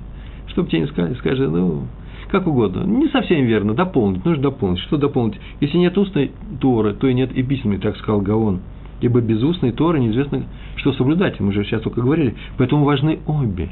Чтобы 0.48 0.70
тебе 0.70 0.82
не 0.82 0.88
сказали, 0.88 1.14
скажи, 1.16 1.50
ну, 1.50 1.84
как 2.30 2.48
угодно. 2.48 2.84
Не 2.84 3.10
совсем 3.10 3.46
верно, 3.46 3.74
дополнить, 3.74 4.24
нужно 4.24 4.44
дополнить. 4.44 4.80
Что 4.80 4.96
дополнить? 4.96 5.38
Если 5.60 5.78
нет 5.78 5.98
устной 5.98 6.32
Торы, 6.62 6.94
то 6.94 7.08
и 7.08 7.14
нет 7.14 7.36
и 7.36 7.44
письменной, 7.44 7.80
так 7.80 7.98
сказал 7.98 8.22
Гаон. 8.22 8.62
Ибо 9.02 9.20
без 9.20 9.44
устной 9.44 9.74
Торы 9.74 10.00
неизвестно, 10.00 10.44
что 10.78 10.94
соблюдать. 10.94 11.40
Мы 11.42 11.52
же 11.52 11.66
сейчас 11.66 11.82
только 11.82 12.02
говорили. 12.02 12.36
Поэтому 12.58 12.86
важны 12.86 13.20
обе. 13.28 13.70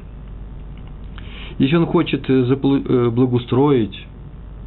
Если 1.58 1.78
он 1.78 1.86
хочет 1.86 2.30
э, 2.30 2.34
э, 2.34 3.10
благоустроить, 3.12 4.06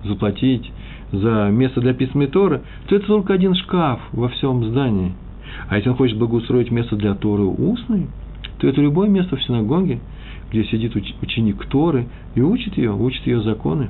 заплатить 0.05 0.73
за 1.13 1.51
место 1.51 1.83
для 1.83 1.93
письменной 1.93 2.29
Торы, 2.29 2.63
то 2.89 2.97
это 2.97 3.07
только 3.07 3.35
один 3.35 3.55
шкаф 3.55 4.01
во 4.13 4.29
всем 4.29 4.65
здании. 4.65 5.13
А 5.69 5.77
если 5.77 5.91
он 5.91 5.97
хочет 5.97 6.19
благоустроить 6.19 6.71
место 6.71 6.97
для 6.97 7.15
Торы 7.15 7.45
устной, 7.45 8.07
то 8.59 8.68
это 8.68 8.81
любое 8.81 9.09
место 9.09 9.37
в 9.37 9.42
синагоге, 9.42 10.01
где 10.51 10.64
сидит 10.64 10.94
ученик 10.97 11.64
Торы 11.66 12.07
и 12.35 12.40
учит 12.40 12.77
ее, 12.77 12.92
учит 12.92 13.27
ее 13.27 13.40
законы. 13.42 13.88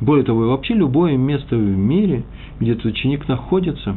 Более 0.00 0.24
того, 0.24 0.48
вообще 0.48 0.74
любое 0.74 1.16
место 1.16 1.56
в 1.56 1.60
мире, 1.60 2.24
где 2.60 2.72
этот 2.72 2.86
ученик 2.86 3.28
находится. 3.28 3.96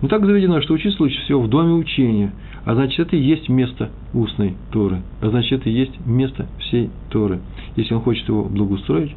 Но 0.00 0.08
так 0.08 0.24
заведено, 0.24 0.60
что 0.62 0.74
учиться 0.74 1.02
лучше 1.02 1.20
всего 1.22 1.42
в 1.42 1.48
доме 1.48 1.74
учения, 1.74 2.32
а 2.64 2.74
значит, 2.74 2.98
это 2.98 3.16
и 3.16 3.20
есть 3.20 3.48
место 3.48 3.90
устной 4.14 4.54
Торы, 4.72 5.02
а 5.20 5.28
значит, 5.28 5.60
это 5.60 5.70
и 5.70 5.72
есть 5.72 6.04
место 6.06 6.46
всей 6.58 6.90
Торы. 7.10 7.40
Если 7.76 7.94
он 7.94 8.00
хочет 8.00 8.26
его 8.28 8.44
благоустроить, 8.44 9.14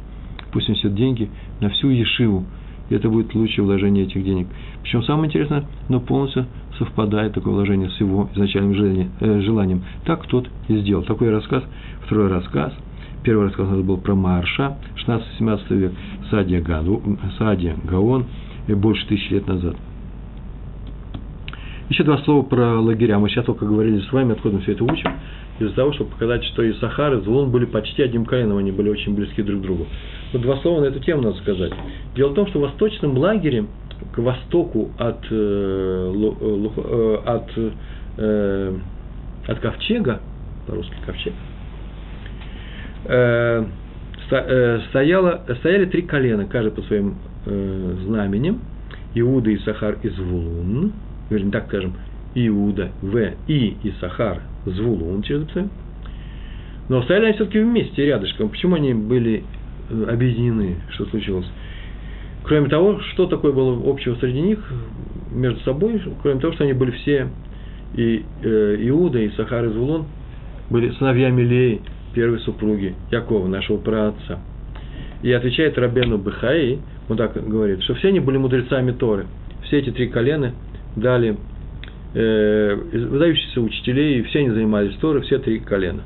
пусть 0.52 0.68
он 0.68 0.74
несет 0.74 0.94
деньги 0.94 1.28
на 1.60 1.70
всю 1.70 1.88
Ешиву, 1.90 2.44
и 2.88 2.94
это 2.94 3.08
будет 3.08 3.34
лучшее 3.34 3.64
вложение 3.64 4.04
этих 4.04 4.24
денег. 4.24 4.48
Причем 4.82 5.02
самое 5.02 5.28
интересное, 5.28 5.64
но 5.88 6.00
полностью 6.00 6.46
совпадает 6.78 7.32
такое 7.32 7.54
вложение 7.54 7.90
с 7.90 8.00
его 8.00 8.28
изначальным 8.34 8.74
желанием. 8.74 9.10
Э, 9.20 9.40
желанием. 9.40 9.82
Так 10.04 10.26
тот 10.26 10.48
и 10.68 10.76
сделал. 10.78 11.02
Такой 11.02 11.30
рассказ, 11.30 11.64
второй 12.04 12.28
рассказ. 12.28 12.72
Первый 13.22 13.46
рассказ 13.46 13.66
у 13.66 13.70
нас 13.70 13.84
был 13.84 13.96
про 13.96 14.14
Марша, 14.14 14.76
16-17 15.06 15.74
век, 15.76 15.92
Садия, 16.30 16.60
Гану, 16.60 17.02
Садия 17.38 17.76
Гаон, 17.84 18.26
и 18.68 18.74
больше 18.74 19.06
тысячи 19.08 19.32
лет 19.32 19.46
назад. 19.48 19.76
Еще 21.88 22.02
два 22.02 22.18
слова 22.18 22.42
про 22.42 22.80
лагеря. 22.80 23.18
Мы 23.18 23.28
сейчас 23.28 23.44
только 23.44 23.64
говорили 23.64 24.00
с 24.00 24.12
вами, 24.12 24.32
откуда 24.32 24.56
мы 24.56 24.62
все 24.62 24.72
это 24.72 24.84
учим, 24.84 25.10
из-за 25.58 25.74
того, 25.74 25.92
чтобы 25.92 26.10
показать, 26.10 26.44
что 26.44 26.62
и 26.62 26.72
Сахар, 26.74 27.14
и 27.14 27.20
Звон 27.22 27.50
были 27.50 27.64
почти 27.64 28.02
одним 28.02 28.24
коленом, 28.24 28.58
они 28.58 28.72
были 28.72 28.88
очень 28.88 29.14
близки 29.14 29.42
друг 29.42 29.60
к 29.60 29.62
другу. 29.62 29.86
Вот 30.32 30.42
два 30.42 30.56
слова 30.58 30.80
на 30.80 30.86
эту 30.86 31.00
тему 31.00 31.22
надо 31.22 31.38
сказать. 31.38 31.72
Дело 32.14 32.30
в 32.30 32.34
том, 32.34 32.46
что 32.48 32.58
в 32.58 32.62
восточном 32.62 33.16
лагере 33.16 33.66
к 34.12 34.18
востоку 34.18 34.90
от, 34.98 35.24
э, 35.30 36.12
э, 36.40 36.68
э, 38.18 38.78
от, 39.48 39.48
от 39.48 39.58
ковчега, 39.60 40.20
по-русски 40.66 40.94
ковчег, 41.06 41.32
стояло, 44.90 45.44
стояли 45.58 45.86
три 45.86 46.02
колена, 46.02 46.46
каждый 46.46 46.72
по 46.72 46.82
своим 46.82 47.16
э, 47.46 47.96
знаменем, 48.04 48.60
Иуда 49.14 49.50
и 49.50 49.58
Сахар 49.58 49.98
из 50.02 50.18
Вулун, 50.18 50.92
вернее, 51.30 51.52
так 51.52 51.66
скажем, 51.68 51.94
Иуда, 52.36 52.92
В, 53.00 53.32
И 53.48 53.76
и 53.82 53.92
Сахар, 53.98 54.42
Звулун 54.66 55.22
через. 55.22 55.46
Но 56.88 57.02
стояли 57.02 57.26
они 57.26 57.34
все-таки 57.34 57.58
вместе, 57.58 58.04
рядышком. 58.04 58.50
Почему 58.50 58.76
они 58.76 58.94
были 58.94 59.42
э, 59.90 60.04
объединены? 60.08 60.76
Что 60.90 61.06
случилось? 61.06 61.46
Кроме 62.44 62.68
того, 62.68 63.00
что 63.00 63.26
такое 63.26 63.52
было 63.52 63.90
общего 63.90 64.14
среди 64.16 64.40
них 64.40 64.60
между 65.32 65.58
собой, 65.60 66.00
кроме 66.22 66.40
того, 66.40 66.52
что 66.52 66.64
они 66.64 66.74
были 66.74 66.92
все, 66.92 67.28
и 67.94 68.24
э, 68.42 68.76
Иуда, 68.80 69.18
и 69.18 69.30
Сахар, 69.30 69.64
и 69.64 69.68
Звулун, 69.70 70.04
были 70.70 70.90
сыновьями 70.92 71.42
Леи, 71.42 71.80
первой 72.14 72.38
супруги 72.40 72.94
Якова, 73.10 73.48
нашего 73.48 73.78
праотца. 73.78 74.38
И 75.22 75.32
отвечает 75.32 75.76
Рабену 75.78 76.18
Бехаи, 76.18 76.78
он 77.08 77.16
так 77.16 77.32
говорит, 77.48 77.82
что 77.82 77.94
все 77.94 78.08
они 78.08 78.20
были 78.20 78.36
мудрецами 78.36 78.92
Торы. 78.92 79.26
Все 79.64 79.78
эти 79.78 79.90
три 79.90 80.08
колена 80.08 80.52
дали 80.94 81.36
э, 82.14 82.74
выдающихся 82.74 83.60
учителей, 83.60 84.20
и 84.20 84.22
все 84.24 84.40
они 84.40 84.50
занимались 84.50 84.96
Торой, 84.96 85.22
все 85.22 85.38
три 85.38 85.58
колена. 85.58 86.02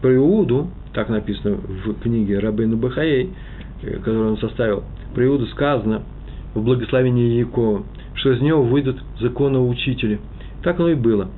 Про 0.00 0.14
Иуду, 0.14 0.68
так 0.92 1.08
написано 1.08 1.56
в 1.56 1.94
книге 2.00 2.38
Рабену 2.38 2.76
Бехаи, 2.76 3.30
э, 3.82 3.96
которую 3.98 4.32
он 4.32 4.38
составил, 4.38 4.84
про 5.14 5.24
Иуду 5.24 5.46
сказано 5.46 6.02
в 6.54 6.62
благословении 6.62 7.38
Якова, 7.38 7.84
что 8.14 8.32
из 8.32 8.40
него 8.40 8.62
выйдут 8.62 8.98
законоучители. 9.20 10.20
Так 10.62 10.78
оно 10.80 10.90
и 10.90 10.94
было. 10.94 11.30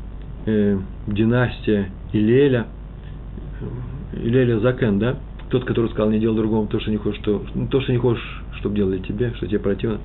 Э, 0.47 0.79
династия 1.07 1.91
Илеля, 2.13 2.67
Илеля 4.13 4.59
Закен, 4.61 4.99
да, 4.99 5.17
тот, 5.51 5.65
который 5.65 5.91
сказал, 5.91 6.11
не 6.11 6.19
делай 6.19 6.37
другому 6.37 6.67
то, 6.69 6.81
что 6.81 6.91
не 6.91 6.97
хочешь, 6.97 7.21
что, 7.21 7.45
то, 7.71 7.81
что 7.81 7.93
не 7.93 7.99
хочешь, 7.99 8.43
чтобы 8.59 8.77
делали 8.77 8.99
тебе, 8.99 9.33
что 9.35 9.47
тебе 9.47 9.59
противно, 9.59 9.99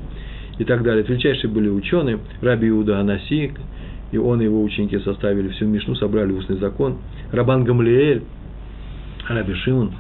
и 0.58 0.64
так 0.64 0.84
далее. 0.84 1.04
Величайшие 1.08 1.50
были 1.50 1.70
ученые, 1.70 2.20
Раби 2.42 2.70
Иуда 2.70 3.00
Анаси, 3.00 3.52
и 4.12 4.18
он 4.18 4.42
и 4.42 4.46
его 4.46 4.64
ученики 4.64 4.98
составили 5.00 5.50
всю 5.50 5.66
Мишну, 5.66 5.96
собрали 5.96 6.32
устный 6.32 6.58
закон. 6.58 6.98
Рабан 7.32 7.64
Гамлиэль, 7.64 8.24
Раби 9.28 9.54
Шимон, 9.56 9.92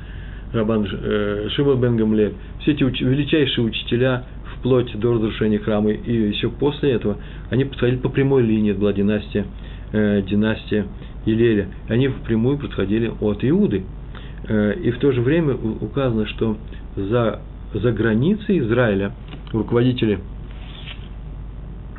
Рабан 0.53 0.87
э, 0.91 1.47
Шимон 1.51 1.81
бен 1.81 1.97
Гамлиэль, 1.97 2.33
все 2.61 2.71
эти 2.71 2.83
уч, 2.83 3.01
величайшие 3.01 3.65
учителя 3.65 4.23
вплоть 4.57 4.97
до 4.97 5.13
разрушения 5.13 5.59
храма, 5.59 5.91
и 5.91 6.29
еще 6.29 6.49
после 6.49 6.91
этого, 6.91 7.17
они 7.49 7.65
подходили 7.65 7.97
по 7.97 8.09
прямой 8.09 8.43
линии, 8.43 8.71
это 8.71 8.79
была 8.79 8.93
династия, 8.93 9.45
э, 9.91 10.21
династия 10.27 10.85
Илеля. 11.25 11.67
Они 11.89 12.07
впрямую 12.07 12.57
подходили 12.57 13.11
от 13.19 13.43
Иуды. 13.43 13.83
Э, 14.47 14.73
и 14.73 14.91
в 14.91 14.99
то 14.99 15.11
же 15.11 15.21
время 15.21 15.55
указано, 15.55 16.25
что 16.27 16.57
за, 16.95 17.41
за 17.73 17.91
границей 17.91 18.59
Израиля 18.59 19.11
руководители, 19.51 20.19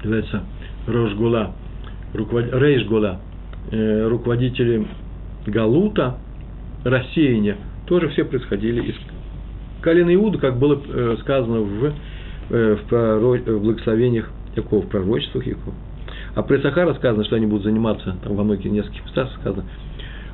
называется 0.06 0.42
Рожгула, 0.86 1.52
руковод, 2.14 2.46
Рейшгула, 2.52 3.20
э, 3.70 4.08
руководители 4.08 4.86
Галута, 5.46 6.18
рассеяния, 6.84 7.56
тоже 7.86 8.08
все 8.10 8.24
происходили 8.24 8.90
из 8.90 8.94
колена 9.82 10.14
Иуда, 10.14 10.38
как 10.38 10.58
было 10.58 10.80
э, 10.86 11.16
сказано 11.20 11.60
в, 11.60 11.92
в, 12.48 12.78
пророк, 12.88 13.46
в 13.46 13.62
благословениях 13.62 14.30
Якова, 14.56 14.82
в 14.82 14.88
пророчествах 14.88 15.46
Якова. 15.46 15.74
А 16.34 16.42
про 16.42 16.58
Исахара 16.58 16.94
сказано, 16.94 17.24
что 17.24 17.36
они 17.36 17.46
будут 17.46 17.64
заниматься, 17.64 18.16
там 18.22 18.36
во 18.36 18.44
многих 18.44 18.70
нескольких 18.70 19.04
местах 19.04 19.30
сказано, 19.40 19.64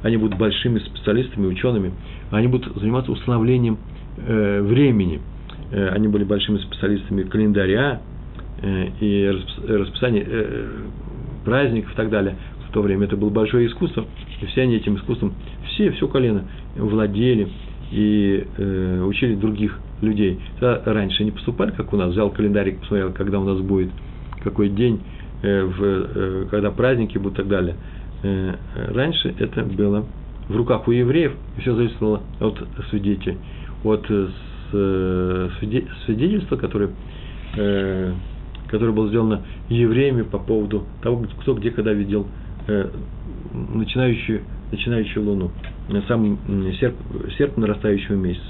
они 0.03 0.17
будут 0.17 0.37
большими 0.37 0.81
специалистами, 0.81 1.47
учеными, 1.47 1.93
они 2.31 2.49
будут 2.49 2.77
заниматься 2.77 3.13
установлением 3.13 3.79
э, 4.17 4.61
времени. 4.63 5.21
Э, 5.71 5.91
они 5.91 6.09
были 6.09 6.25
большими 6.25 6.59
специалистами 6.59 7.23
календаря 7.23 8.01
э, 8.01 8.12
и 8.63 9.31
расписания 9.69 10.25
э, 10.27 10.69
праздников 11.45 11.93
и 11.93 11.97
так 11.97 12.11
далее. 12.11 12.37
В 12.69 12.73
то 12.73 12.83
время 12.83 13.05
это 13.05 13.17
было 13.17 13.31
большое 13.31 13.67
искусство, 13.67 14.05
и 14.41 14.47
все 14.47 14.63
они 14.63 14.77
этим 14.77 14.97
искусством, 14.97 15.35
все, 15.67 15.91
все 15.91 16.09
колено 16.09 16.45
владели 16.77 17.49
и 17.91 18.47
э, 18.57 19.03
учили 19.03 19.35
других 19.35 19.79
людей. 20.01 20.41
Раньше 20.61 21.25
не 21.25 21.33
поступали, 21.33 21.73
как 21.73 21.93
у 21.93 21.97
нас, 21.97 22.13
взял 22.13 22.31
календарик, 22.31 22.81
посмотрел, 22.81 23.13
когда 23.13 23.41
у 23.41 23.45
нас 23.45 23.61
будет, 23.61 23.91
какой 24.43 24.69
день, 24.69 25.01
э, 25.43 25.71
э, 25.79 26.47
когда 26.51 26.71
праздники 26.71 27.19
будут 27.19 27.35
и 27.35 27.43
так 27.43 27.49
далее– 27.49 27.77
Э, 28.23 28.55
раньше 28.75 29.35
это 29.39 29.65
было 29.65 30.07
в 30.49 30.57
руках 30.57 30.87
у 30.87 30.93
евреев, 30.93 31.33
и 31.57 31.61
все 31.61 31.75
зависело 31.75 32.23
от 32.41 32.63
свидетелей, 32.91 33.39
от 33.83 34.07
э, 34.09 35.49
свидетельства, 36.07 36.57
которое, 36.57 36.91
э, 37.57 38.13
которое 38.73 38.91
было 38.91 39.09
сделано 39.09 39.43
евреями 39.69 40.23
по 40.23 40.39
поводу 40.39 40.85
того, 41.03 41.25
кто 41.41 41.55
где 41.55 41.71
когда 41.71 41.93
видел 41.93 42.27
начинающую, 43.53 44.43
начинающую 44.71 45.25
луну, 45.25 45.51
сам 46.09 46.39
серп, 46.81 46.95
серп 47.37 47.57
нарастающего 47.57 48.15
месяца. 48.15 48.47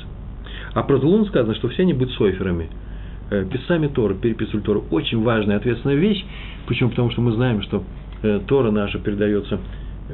А 0.75 0.83
про 0.83 0.97
Луну 0.97 1.25
сказано, 1.27 1.55
что 1.55 1.69
все 1.69 1.83
они 1.83 1.95
будут 1.95 2.13
сойферами, 2.15 2.69
писцами 3.51 3.89
Тора, 3.89 4.15
переписывали 4.15 4.63
Тору. 4.63 4.85
Очень 4.91 5.23
важная, 5.23 5.57
ответственная 5.57 5.97
вещь. 5.97 6.23
Почему? 6.67 6.91
Потому 6.91 7.11
что 7.11 7.23
мы 7.23 7.33
знаем, 7.33 7.63
что 7.63 7.83
Э, 8.23 8.41
Тора 8.47 8.71
наша 8.71 8.99
передается, 8.99 9.59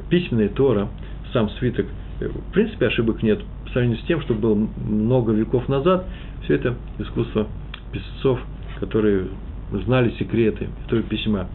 письменная 0.09 0.49
Тора, 0.49 0.89
сам 1.31 1.49
свиток, 1.51 1.85
э, 2.19 2.27
в 2.27 2.51
принципе, 2.53 2.87
ошибок 2.87 3.21
нет. 3.21 3.39
По 3.65 3.71
сравнению 3.71 3.99
с 3.99 4.07
тем, 4.07 4.21
что 4.21 4.33
было 4.33 4.55
много 4.55 5.31
веков 5.31 5.69
назад, 5.69 6.05
все 6.43 6.55
это 6.55 6.75
искусство 6.97 7.47
писцов, 7.91 8.39
которые 8.79 9.27
знали 9.71 10.13
секреты 10.17 10.69
этого 10.85 11.01
письма. 11.03 11.47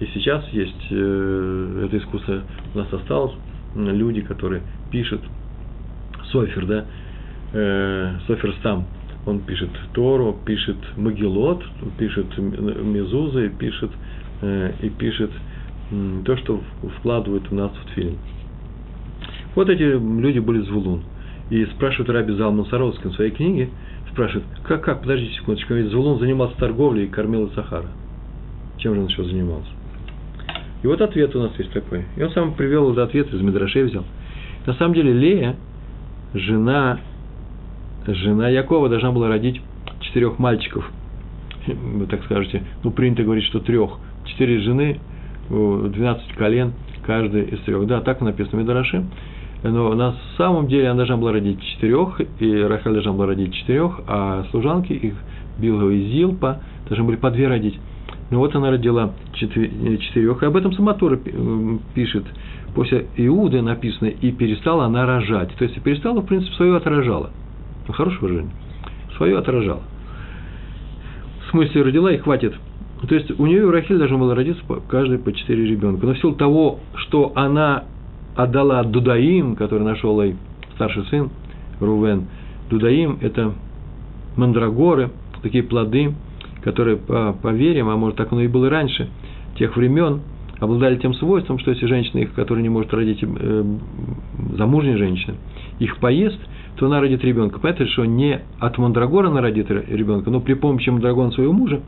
И 0.00 0.06
сейчас 0.14 0.46
есть 0.52 0.86
э, 0.90 1.84
это 1.86 1.98
искусство 1.98 2.42
у 2.74 2.78
нас 2.78 2.92
осталось, 2.92 3.32
люди, 3.74 4.20
которые 4.22 4.62
пишут, 4.90 5.22
Софер, 6.30 6.66
да, 6.66 6.84
э, 7.52 8.14
Софер 8.26 8.52
Стам, 8.60 8.86
он 9.24 9.40
пишет 9.40 9.70
Тору, 9.92 10.36
пишет 10.44 10.76
Магелот, 10.96 11.64
пишет 11.98 12.26
Мезузы, 12.38 13.50
пишет 13.58 13.90
э, 14.42 14.72
и 14.82 14.88
пишет 14.90 15.30
то, 16.24 16.36
что 16.36 16.60
вкладывают 16.98 17.44
у 17.50 17.54
нас 17.54 17.70
в 17.72 17.92
тфилин. 17.92 18.18
Вот 19.54 19.68
эти 19.68 19.82
люди 19.82 20.38
были 20.38 20.60
Звулун. 20.62 21.02
И 21.48 21.64
спрашивают 21.66 22.10
Раби 22.10 22.34
Залман 22.34 22.66
Саровский 22.66 23.08
в 23.08 23.14
своей 23.14 23.30
книге, 23.30 23.70
спрашивают, 24.16 24.46
как, 24.62 24.82
как, 24.82 25.02
подождите 25.02 25.34
секундочку, 25.34 25.74
ведь 25.74 25.90
Звулун 25.90 26.18
занимался 26.18 26.56
торговлей 26.56 27.04
и 27.04 27.06
кормил 27.06 27.50
Сахара. 27.54 27.88
Чем 28.78 28.94
же 28.94 29.00
он 29.00 29.06
еще 29.08 29.22
занимался? 29.24 29.68
И 30.82 30.86
вот 30.86 31.02
ответ 31.02 31.36
у 31.36 31.40
нас 31.40 31.52
есть 31.58 31.70
такой. 31.72 32.06
И 32.16 32.22
он 32.22 32.30
сам 32.30 32.54
привел 32.54 32.92
этот 32.92 33.10
ответ 33.10 33.32
из 33.32 33.40
Медрашей 33.42 33.84
взял. 33.84 34.04
На 34.64 34.72
самом 34.74 34.94
деле 34.94 35.12
Лея, 35.12 35.56
жена, 36.32 36.98
жена 38.06 38.48
Якова 38.48 38.88
должна 38.88 39.12
была 39.12 39.28
родить 39.28 39.60
четырех 40.00 40.38
мальчиков. 40.38 40.90
Вы 41.66 42.06
так 42.06 42.24
скажете, 42.24 42.62
ну 42.84 42.92
принято 42.92 43.22
говорить, 43.22 43.44
что 43.44 43.60
трех. 43.60 43.98
Четыре 44.24 44.60
жены, 44.60 44.98
12 45.50 46.32
колен, 46.36 46.72
каждый 47.04 47.44
из 47.44 47.60
трех. 47.60 47.86
Да, 47.86 48.00
так 48.00 48.22
написано 48.22 48.58
в 48.58 48.62
Медараше. 48.62 49.04
Но 49.70 49.94
на 49.94 50.14
самом 50.36 50.68
деле 50.68 50.88
она 50.88 50.98
должна 50.98 51.16
была 51.16 51.32
родить 51.32 51.60
четырех, 51.62 52.20
и 52.40 52.62
Рахаль 52.62 52.92
должна 52.92 53.12
была 53.12 53.26
родить 53.26 53.54
четырех, 53.54 54.00
а 54.06 54.44
служанки 54.50 54.92
их, 54.92 55.14
Билга 55.58 55.88
и 55.90 56.12
Зилпа, 56.12 56.60
должны 56.88 57.04
были 57.04 57.16
по 57.16 57.30
две 57.30 57.48
родить. 57.48 57.78
Ну 58.30 58.38
вот 58.38 58.54
она 58.54 58.70
родила 58.70 59.12
четырех, 59.34 60.42
и 60.42 60.46
об 60.46 60.56
этом 60.56 60.72
сама 60.72 60.94
Тора 60.94 61.18
э, 61.24 61.78
пишет. 61.94 62.24
После 62.74 63.06
Иуды 63.16 63.62
написано, 63.62 64.08
и 64.08 64.32
перестала 64.32 64.84
она 64.84 65.06
рожать. 65.06 65.54
То 65.56 65.64
есть, 65.64 65.80
перестала, 65.82 66.20
в 66.20 66.26
принципе, 66.26 66.54
свое 66.56 66.76
отражала. 66.76 67.30
Ну, 67.88 67.94
хорошее 67.94 68.20
выражение. 68.20 68.52
Свое 69.16 69.38
отражала. 69.38 69.82
В 71.46 71.50
смысле, 71.52 71.82
родила 71.82 72.12
и 72.12 72.18
хватит– 72.18 72.54
то 73.08 73.14
есть 73.14 73.38
у 73.38 73.46
нее 73.46 73.58
и 73.58 73.62
у 73.62 73.70
Рахиль 73.70 73.98
должно 73.98 74.18
было 74.18 74.34
родиться 74.34 74.62
каждый 74.88 75.18
по 75.18 75.32
четыре 75.32 75.66
ребенка. 75.66 76.06
Но 76.06 76.14
в 76.14 76.18
силу 76.18 76.34
того, 76.34 76.80
что 76.94 77.32
она 77.34 77.84
отдала 78.36 78.84
Дудаим, 78.84 79.56
который 79.56 79.82
нашел 79.82 80.22
ей 80.22 80.36
старший 80.74 81.04
сын, 81.06 81.30
Рувен, 81.80 82.26
Дудаим– 82.70 83.18
это 83.20 83.52
мандрагоры, 84.36 85.10
такие 85.42 85.62
плоды, 85.62 86.14
которые 86.62 86.96
по, 86.96 87.32
по 87.32 87.48
верим, 87.48 87.88
а 87.88 87.96
может 87.96 88.16
так 88.16 88.32
оно 88.32 88.42
и 88.42 88.48
было 88.48 88.68
раньше, 88.68 89.08
тех 89.58 89.76
времен, 89.76 90.20
обладали 90.58 90.96
тем 90.96 91.14
свойством, 91.14 91.58
что 91.58 91.70
если 91.70 91.86
женщина 91.86 92.20
их, 92.20 92.32
которая 92.34 92.62
не 92.62 92.68
может 92.68 92.92
родить, 92.92 93.22
э, 93.22 93.64
замужняя 94.56 94.96
женщина, 94.96 95.34
их 95.78 95.98
поест, 95.98 96.38
то 96.76 96.86
она 96.86 97.00
родит 97.00 97.24
ребенка. 97.24 97.58
Понятно, 97.58 97.86
что 97.86 98.04
не 98.04 98.40
от 98.58 98.78
мандрагора 98.78 99.28
она 99.28 99.40
родит 99.40 99.70
ребенка, 99.70 100.30
но 100.30 100.40
при 100.40 100.54
помощи 100.54 100.90
мандрагона 100.90 101.30
своего 101.32 101.52
мужа 101.52 101.80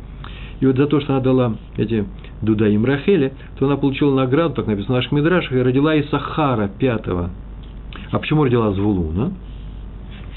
и 0.61 0.67
вот 0.67 0.77
за 0.77 0.87
то, 0.87 1.01
что 1.01 1.15
она 1.15 1.23
дала 1.23 1.57
эти 1.77 2.05
Дудаим 2.43 2.85
Рахели, 2.85 3.33
то 3.59 3.67
она 3.67 3.77
получила 3.77 4.15
награду, 4.15 4.55
так 4.55 4.67
написано 4.67 4.95
в 4.95 4.97
наших 4.97 5.13
Мидрашах, 5.13 5.53
и 5.53 5.63
родила 5.63 5.99
Исахара 6.01 6.69
пятого. 6.69 7.31
А 8.11 8.19
почему 8.19 8.45
родила 8.45 8.73
Звулуна? 8.73 9.33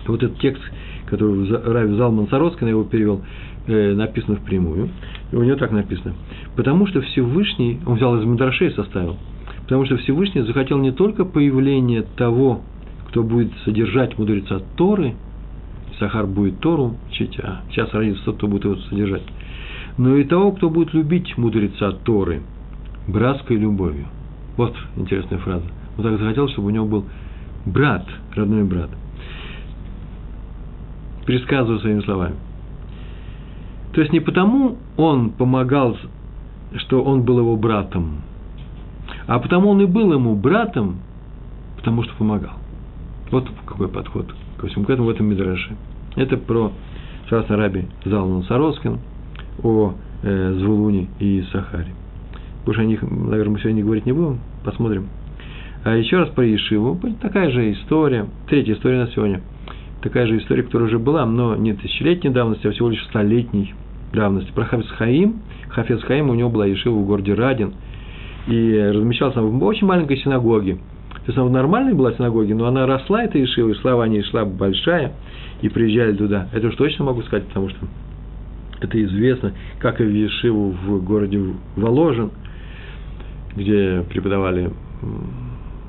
Вот 0.07 0.21
этот 0.21 0.39
текст, 0.39 0.62
который 1.07 1.47
Рави 1.49 1.95
Залман 1.95 2.27
Сароскин 2.27 2.67
его 2.67 2.84
перевел, 2.84 3.21
э, 3.67 3.93
написано 3.93 4.38
впрямую. 4.38 4.89
И 5.31 5.36
у 5.36 5.43
него 5.43 5.55
так 5.55 5.71
написано. 5.71 6.13
Потому 6.55 6.88
что 6.88 7.01
Всевышний, 7.01 7.79
он 7.86 7.95
взял 7.95 8.17
из 8.19 8.25
Мадрашей 8.25 8.71
составил, 8.71 9.17
потому 9.63 9.86
что 9.86 9.97
Всевышний 9.97 10.41
захотел 10.41 10.79
не 10.79 10.91
только 10.91 11.23
появление 11.25 12.03
того, 12.17 12.62
кто 13.07 13.23
будет 13.23 13.51
содержать 13.65 14.17
мудреца 14.17 14.62
Торы, 14.75 15.15
Сахар 15.99 16.25
будет 16.25 16.60
Тору 16.60 16.95
сейчас 17.12 17.93
родится 17.93 18.23
тот, 18.25 18.38
кто 18.38 18.47
будет 18.47 18.65
его 18.65 18.75
содержать, 18.77 19.21
но 20.02 20.18
и 20.18 20.24
того, 20.24 20.52
кто 20.54 20.72
будет 20.72 20.96
любить 20.96 21.38
мудреца 21.38 21.92
Торы 21.92 22.42
братской 23.08 23.56
любовью. 23.56 24.08
Вот 24.58 24.76
интересная 24.96 25.38
фраза. 25.38 25.66
Он 25.96 26.04
так 26.04 26.18
захотел, 26.18 26.50
чтобы 26.50 26.70
у 26.70 26.72
него 26.72 26.88
был 26.88 27.06
брат, 27.68 28.08
родной 28.34 28.64
брат. 28.64 28.90
Пересказываю 31.28 31.80
своими 31.82 32.02
словами. 32.02 32.34
То 33.94 34.02
есть 34.02 34.12
не 34.12 34.22
потому 34.22 34.80
он 34.98 35.30
помогал, 35.30 35.96
что 36.78 37.04
он 37.04 37.22
был 37.22 37.38
его 37.38 37.56
братом, 37.56 38.22
а 39.28 39.38
потому 39.38 39.70
он 39.70 39.82
и 39.82 39.86
был 39.86 40.14
ему 40.14 40.36
братом, 40.36 40.96
потому 41.78 42.02
что 42.02 42.16
помогал. 42.16 42.56
Вот 43.30 43.48
какой 43.68 43.88
подход 43.88 44.34
ко 44.58 44.66
всему 44.66 44.84
к 44.84 44.90
этому 44.90 45.10
в 45.10 45.12
этом 45.12 45.28
Мидраше. 45.28 45.76
Это 46.16 46.38
про 46.38 46.72
Шасна 47.30 47.56
Раби 47.56 47.86
Залман 48.04 48.46
Сароскин, 48.46 48.98
о 49.63 49.93
э, 50.24 50.54
Звулуне 50.60 51.08
и 51.19 51.43
Сахаре. 51.52 51.93
Больше 52.65 52.82
о 52.82 52.86
них, 52.86 53.02
наверное, 53.02 53.54
мы 53.54 53.60
сегодня 53.60 53.84
говорить 53.84 54.06
не 54.06 54.12
будем, 54.12 54.39
посмотрим. 54.63 55.08
А 55.84 55.95
еще 55.95 56.17
раз 56.17 56.30
про 56.30 56.45
Ешиву. 56.45 57.00
Такая 57.21 57.50
же 57.50 57.71
история. 57.71 58.28
Третья 58.47 58.74
история 58.74 59.00
на 59.00 59.08
сегодня. 59.08 59.41
Такая 60.02 60.28
же 60.28 60.38
история, 60.38 60.63
которая 60.63 60.88
уже 60.88 61.00
была, 61.00 61.26
но 61.26 61.56
не 61.56 61.74
тысячелетней 61.74 62.30
давности, 62.30 62.67
а 62.67 62.71
всего 62.71 62.89
лишь 62.89 63.04
столетней 63.06 63.74
давности. 64.13 64.52
Про 64.52 64.65
Хафиз 64.65 64.89
Хаим. 64.91 65.41
Хафиз 65.69 66.02
Хаим, 66.04 66.30
у 66.30 66.36
него 66.36 66.50
была 66.50 66.67
Ешива 66.67 67.00
в 67.00 67.06
городе 67.06 67.34
Радин. 67.34 67.74
И 68.47 68.91
размещался 68.93 69.41
в 69.41 69.63
очень 69.63 69.88
маленькой 69.88 70.17
синагоге. 70.17 70.76
То 70.76 71.28
есть 71.28 71.38
она 71.38 71.50
нормальной 71.50 71.93
была 71.93 72.13
синагоге, 72.13 72.56
но 72.56 72.65
она 72.65 72.86
росла, 72.86 73.24
эта 73.24 73.38
Ешива, 73.38 73.69
и 73.69 73.76
слава 73.76 74.04
о 74.04 74.08
ней 74.08 74.24
шла 74.24 74.45
большая, 74.45 75.13
и 75.62 75.69
приезжали 75.69 76.13
туда. 76.15 76.47
Это 76.52 76.67
уж 76.67 76.76
точно 76.76 77.06
могу 77.06 77.21
сказать, 77.24 77.47
потому 77.47 77.69
что 77.69 77.80
это 78.82 79.04
известно, 79.04 79.54
как 79.80 80.02
и 80.02 80.04
в 80.04 80.12
Ешиву 80.12 80.72
в 80.72 81.04
городе 81.04 81.39
Воложен, 81.76 82.32
где 83.56 84.04
преподавали 84.10 84.72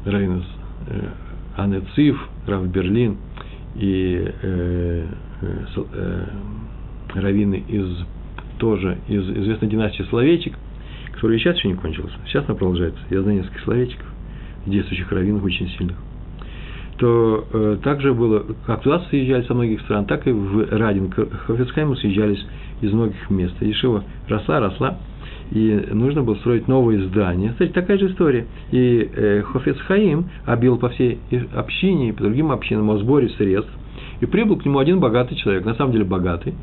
Рейнус 0.05 0.45
э, 0.89 1.09
Анне 1.57 1.83
Циф, 1.95 2.17
Рав 2.47 2.67
Берлин 2.69 3.17
и 3.77 4.33
э, 4.43 5.07
э, 5.43 6.25
раввины 7.15 7.65
из 7.69 8.07
тоже 8.59 8.99
из 9.09 9.29
известной 9.29 9.69
династии 9.69 10.05
словечек, 10.05 10.55
которая 11.13 11.39
сейчас 11.39 11.57
еще 11.57 11.69
не 11.69 11.75
кончилась. 11.75 12.13
Сейчас 12.27 12.45
она 12.47 12.55
продолжается. 12.55 13.01
Я 13.11 13.23
знаю 13.23 13.39
несколько 13.39 13.61
словечек, 13.63 14.01
действующих 14.67 15.11
раввинов 15.11 15.43
очень 15.43 15.69
сильных. 15.71 15.97
То 17.03 17.45
э, 17.53 17.79
также 17.83 18.15
было, 18.15 18.45
как 18.65 18.83
туда 18.83 19.01
съезжали 19.11 19.43
со 19.43 19.55
многих 19.55 19.81
стран, 19.81 20.05
так 20.05 20.25
и 20.29 20.31
в 20.31 20.69
Радин, 20.71 21.11
к 21.11 21.29
Хофицхайму 21.49 21.97
съезжались 21.97 22.47
из 22.81 22.93
многих 22.93 23.29
мест. 23.29 23.57
Ешива 23.61 24.05
росла, 24.29 24.61
росла, 24.61 24.99
и 25.51 25.85
нужно 25.91 26.23
было 26.23 26.37
строить 26.37 26.69
новые 26.69 27.03
здания. 27.09 27.51
Кстати, 27.51 27.73
такая 27.73 27.99
же 27.99 28.07
история. 28.07 28.47
И 28.71 29.11
э, 29.17 29.43
Хофец 29.43 29.79
Хаим 29.79 30.27
объявил 30.47 30.79
по 30.79 30.91
всей 30.91 31.19
общине 31.53 32.13
по 32.13 32.23
другим 32.23 32.53
общинам 32.53 32.89
о 32.93 32.99
сборе 32.99 33.31
средств. 33.31 33.73
И 34.21 34.27
прибыл 34.27 34.57
к 34.57 34.65
нему 34.65 34.79
один 34.79 35.01
богатый 35.01 35.35
человек, 35.35 35.65
на 35.65 35.75
самом 35.75 35.91
деле 35.91 36.05
богатый 36.05 36.55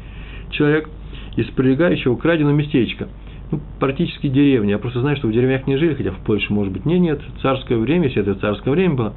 человек, 0.52 0.88
из 1.36 1.48
прилегающего 1.48 2.16
к 2.16 2.24
Радину 2.24 2.54
местечка. 2.54 3.10
Ну, 3.52 3.60
практически 3.82 4.30
деревня. 4.30 4.70
Я 4.70 4.78
просто 4.78 5.02
знаю, 5.02 5.18
что 5.18 5.28
в 5.28 5.34
деревнях 5.34 5.68
не 5.68 5.76
жили, 5.76 5.96
хотя 5.96 6.12
в 6.12 6.20
Польше, 6.20 6.54
может 6.54 6.72
быть, 6.72 6.86
не, 6.86 6.98
нет. 6.98 7.20
Царское 7.42 7.78
время, 7.78 8.06
если 8.06 8.22
это 8.22 8.36
царское 8.36 8.72
время 8.72 8.96
было, 8.96 9.14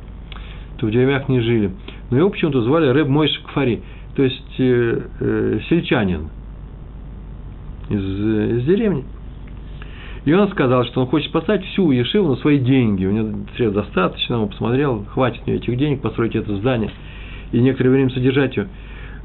то 0.79 0.87
в 0.87 0.91
деревнях 0.91 1.29
не 1.29 1.41
жили. 1.41 1.71
Но 2.11 2.19
его 2.19 2.31
почему-то 2.31 2.63
звали 2.63 2.89
Рэб 2.89 3.09
Мойш 3.09 3.31
Кфари, 3.47 3.83
то 4.15 4.23
есть 4.23 4.55
э, 4.59 5.01
э, 5.21 5.61
сельчанин 5.69 6.29
из, 7.89 8.03
из 8.59 8.65
деревни. 8.65 9.05
И 10.25 10.33
он 10.33 10.49
сказал, 10.51 10.85
что 10.85 11.01
он 11.01 11.09
хочет 11.09 11.33
поставить 11.33 11.65
всю 11.67 11.91
Ешиву 11.91 12.29
на 12.29 12.37
свои 12.37 12.59
деньги. 12.59 13.05
У 13.05 13.11
него 13.11 13.45
средств 13.57 13.75
достаточно, 13.75 14.41
он 14.41 14.49
посмотрел, 14.49 15.05
хватит 15.11 15.47
мне 15.47 15.57
этих 15.57 15.77
денег 15.77 16.01
построить 16.01 16.37
это 16.37 16.57
здание 16.57 16.91
и 17.51 17.61
некоторое 17.61 17.91
время 17.91 18.11
содержать 18.11 18.57
ее. 18.57 18.69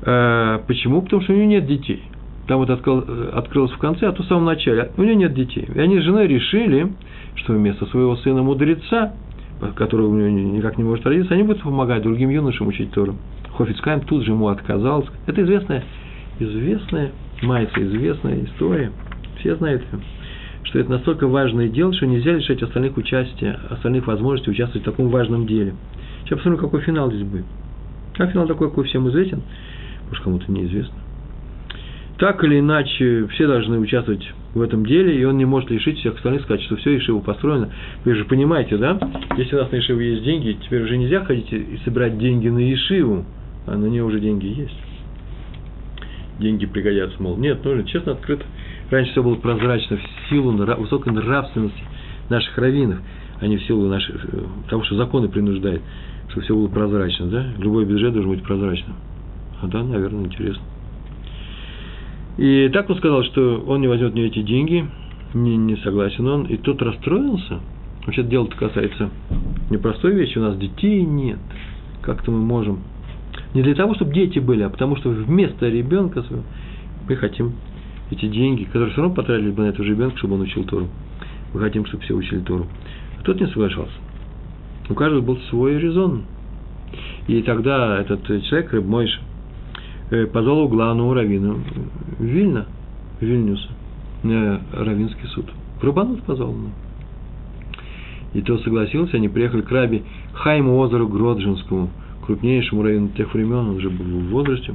А, 0.04 0.60
почему? 0.68 1.02
Потому 1.02 1.22
что 1.22 1.34
у 1.34 1.36
него 1.36 1.48
нет 1.48 1.66
детей. 1.66 2.02
Там 2.48 2.60
вот 2.60 2.70
открыл, 2.70 3.04
открылось 3.34 3.72
в 3.72 3.78
конце, 3.78 4.08
а 4.08 4.12
то 4.12 4.24
в 4.24 4.26
самом 4.26 4.46
начале. 4.46 4.92
У 4.98 5.04
него 5.04 5.18
нет 5.18 5.34
детей. 5.34 5.68
И 5.74 5.80
они 5.80 6.00
с 6.00 6.04
женой 6.04 6.28
решили, 6.28 6.92
что 7.36 7.54
вместо 7.54 7.86
своего 7.88 8.16
сына 8.18 8.42
мудреца, 8.42 9.14
который 9.76 10.06
у 10.06 10.14
него 10.14 10.30
никак 10.30 10.78
не 10.78 10.84
может 10.84 11.06
родиться, 11.06 11.34
они 11.34 11.44
будут 11.44 11.64
помогать 11.64 12.04
другим 12.04 12.30
юношам 12.30 12.68
учить 12.68 12.92
Тору. 12.92 13.16
Хофицкайм 13.56 14.02
тут 14.02 14.24
же 14.24 14.32
ему 14.32 14.48
отказался. 14.50 15.10
Это 15.26 15.44
известная, 15.44 15.84
известная 16.40 17.12
майца, 17.42 17.82
известная 17.82 18.44
история. 18.46 18.92
Все 19.40 19.56
знают 19.56 19.84
что 20.64 20.80
это 20.80 20.92
настолько 20.92 21.28
важное 21.28 21.70
дело, 21.70 21.94
что 21.94 22.06
нельзя 22.06 22.34
лишать 22.34 22.62
остальных 22.62 22.98
участия, 22.98 23.58
остальных 23.70 24.06
возможностей 24.06 24.52
участвовать 24.52 24.86
в 24.86 24.92
таком 24.92 25.08
важном 25.08 25.48
деле. 25.48 25.74
Сейчас 26.24 26.40
посмотрим, 26.40 26.60
какой 26.60 26.82
финал 26.82 27.10
здесь 27.10 27.24
будет. 27.24 27.46
А 28.18 28.28
финал 28.28 28.48
такой, 28.48 28.68
какой 28.68 28.84
всем 28.84 29.08
известен, 29.08 29.44
может, 30.10 30.24
кому-то 30.26 30.52
неизвестно. 30.52 30.98
Так 32.18 32.44
или 32.44 32.60
иначе, 32.60 33.28
все 33.28 33.46
должны 33.46 33.78
участвовать 33.78 34.28
в 34.56 34.62
этом 34.62 34.86
деле, 34.86 35.20
и 35.20 35.24
он 35.24 35.38
не 35.38 35.46
может 35.46 35.70
лишить 35.70 36.00
всех 36.00 36.16
остальных, 36.16 36.42
сказать, 36.44 36.64
что 36.64 36.76
все, 36.78 36.98
Ишива 36.98 37.20
построено. 37.20 37.70
Вы 38.06 38.16
же 38.16 38.26
понимаете, 38.26 38.78
да? 38.78 38.98
Если 39.38 39.56
у 39.56 39.60
нас 39.60 39.72
на 39.72 39.78
Ишиву 39.78 40.00
есть 40.00 40.24
деньги, 40.24 40.58
теперь 40.64 40.84
уже 40.84 40.98
нельзя 40.98 41.24
ходить 41.24 41.52
и 41.54 41.80
собирать 41.86 42.18
деньги 42.18 42.50
на 42.50 42.74
Ишиву, 42.74 43.24
а 43.68 43.78
на 43.78 43.86
нее 43.86 44.04
уже 44.04 44.20
деньги 44.20 44.48
есть. 44.48 44.76
Деньги 46.40 46.66
пригодятся, 46.66 47.22
мол. 47.22 47.38
Нет, 47.38 47.64
нужно 47.64 47.84
честно, 47.84 48.14
открыто 48.14 48.46
Раньше 48.90 49.12
все 49.12 49.24
было 49.24 49.36
прозрачно 49.36 49.98
в 49.98 50.30
силу 50.30 50.52
высокой 50.52 51.14
нравственности 51.14 51.84
наших 52.30 52.58
раввинов, 52.58 53.00
а 53.40 53.48
не 53.48 53.58
в 53.58 53.64
силу 53.64 53.88
наших, 53.88 54.26
э, 54.26 54.40
того, 54.70 54.84
что 54.84 54.96
законы 54.96 55.28
принуждают, 55.28 55.82
чтобы 56.30 56.42
все 56.44 56.56
было 56.56 56.68
прозрачно, 56.68 57.28
да? 57.28 57.46
Любой 57.58 57.86
бюджет 57.86 58.14
должен 58.14 58.32
быть 58.32 58.44
прозрачным. 58.44 58.96
А 59.62 59.68
да, 59.68 59.84
наверное, 59.84 60.26
интересно. 60.26 60.64
И 62.38 62.70
так 62.70 62.90
он 62.90 62.98
сказал, 62.98 63.24
что 63.24 63.64
он 63.68 63.82
не 63.82 63.88
возьмет 63.88 64.14
мне 64.14 64.28
эти 64.28 64.42
деньги, 64.42 64.86
не, 65.34 65.58
не 65.58 65.76
согласен 65.78 66.28
он, 66.28 66.44
и 66.44 66.58
тот 66.58 66.82
расстроился. 66.82 67.60
Вообще 68.06 68.24
дело-то 68.24 68.56
касается 68.56 69.10
непростой 69.70 70.14
вещи, 70.14 70.38
у 70.38 70.42
нас 70.42 70.58
детей 70.58 71.02
нет. 71.04 71.40
Как-то 72.02 72.32
мы 72.32 72.40
можем. 72.40 72.80
Не 73.54 73.64
для 73.64 73.76
того, 73.76 73.96
чтобы 73.96 74.14
дети 74.14 74.40
были, 74.40 74.64
а 74.64 74.70
потому 74.70 74.96
что 74.98 75.10
вместо 75.10 75.68
ребенка 75.68 76.24
мы 77.08 77.16
хотим 77.16 77.54
эти 78.12 78.28
деньги, 78.28 78.64
которые 78.64 78.92
все 78.92 79.02
равно 79.02 79.16
потратили 79.16 79.52
бы 79.52 79.64
на 79.64 79.68
этого 79.68 79.86
ребенка, 79.86 80.18
чтобы 80.18 80.36
он 80.36 80.42
учил 80.42 80.64
Тору. 80.64 80.88
Мы 81.54 81.60
хотим, 81.60 81.86
чтобы 81.86 82.04
все 82.04 82.14
учили 82.14 82.40
Тору. 82.40 82.68
А 83.20 83.24
тот 83.24 83.40
не 83.40 83.48
соглашался. 83.48 83.94
У 84.90 84.94
каждого 84.94 85.22
был 85.22 85.38
свой 85.50 85.78
резон. 85.78 86.24
И 87.28 87.42
тогда 87.42 88.00
этот 88.00 88.26
человек, 88.46 88.72
Рыб 88.72 88.86
Мойша, 88.86 89.20
позвал 90.32 90.68
главному 90.68 91.14
раввину 91.14 91.60
Вильна, 92.20 92.66
Вильнюса, 93.20 93.70
на 94.24 94.62
равинский 94.74 95.28
суд. 95.28 95.46
Рубанут 95.82 96.24
позвал. 96.24 96.54
Ну. 96.54 96.70
И 98.34 98.42
тот 98.42 98.62
согласился, 98.64 99.18
они 99.18 99.30
приехали 99.30 99.62
к 99.62 99.72
рабе 99.72 100.04
Хайму 100.34 100.78
Озеру 100.78 101.08
Гроджинскому, 101.08 101.90
крупнейшему 102.26 102.84
раввину 102.84 103.10
тех 103.10 103.34
времен, 103.34 103.56
он 103.56 103.70
уже 103.78 103.90
был 103.90 104.06
в 104.06 104.30
возрасте. 104.30 104.74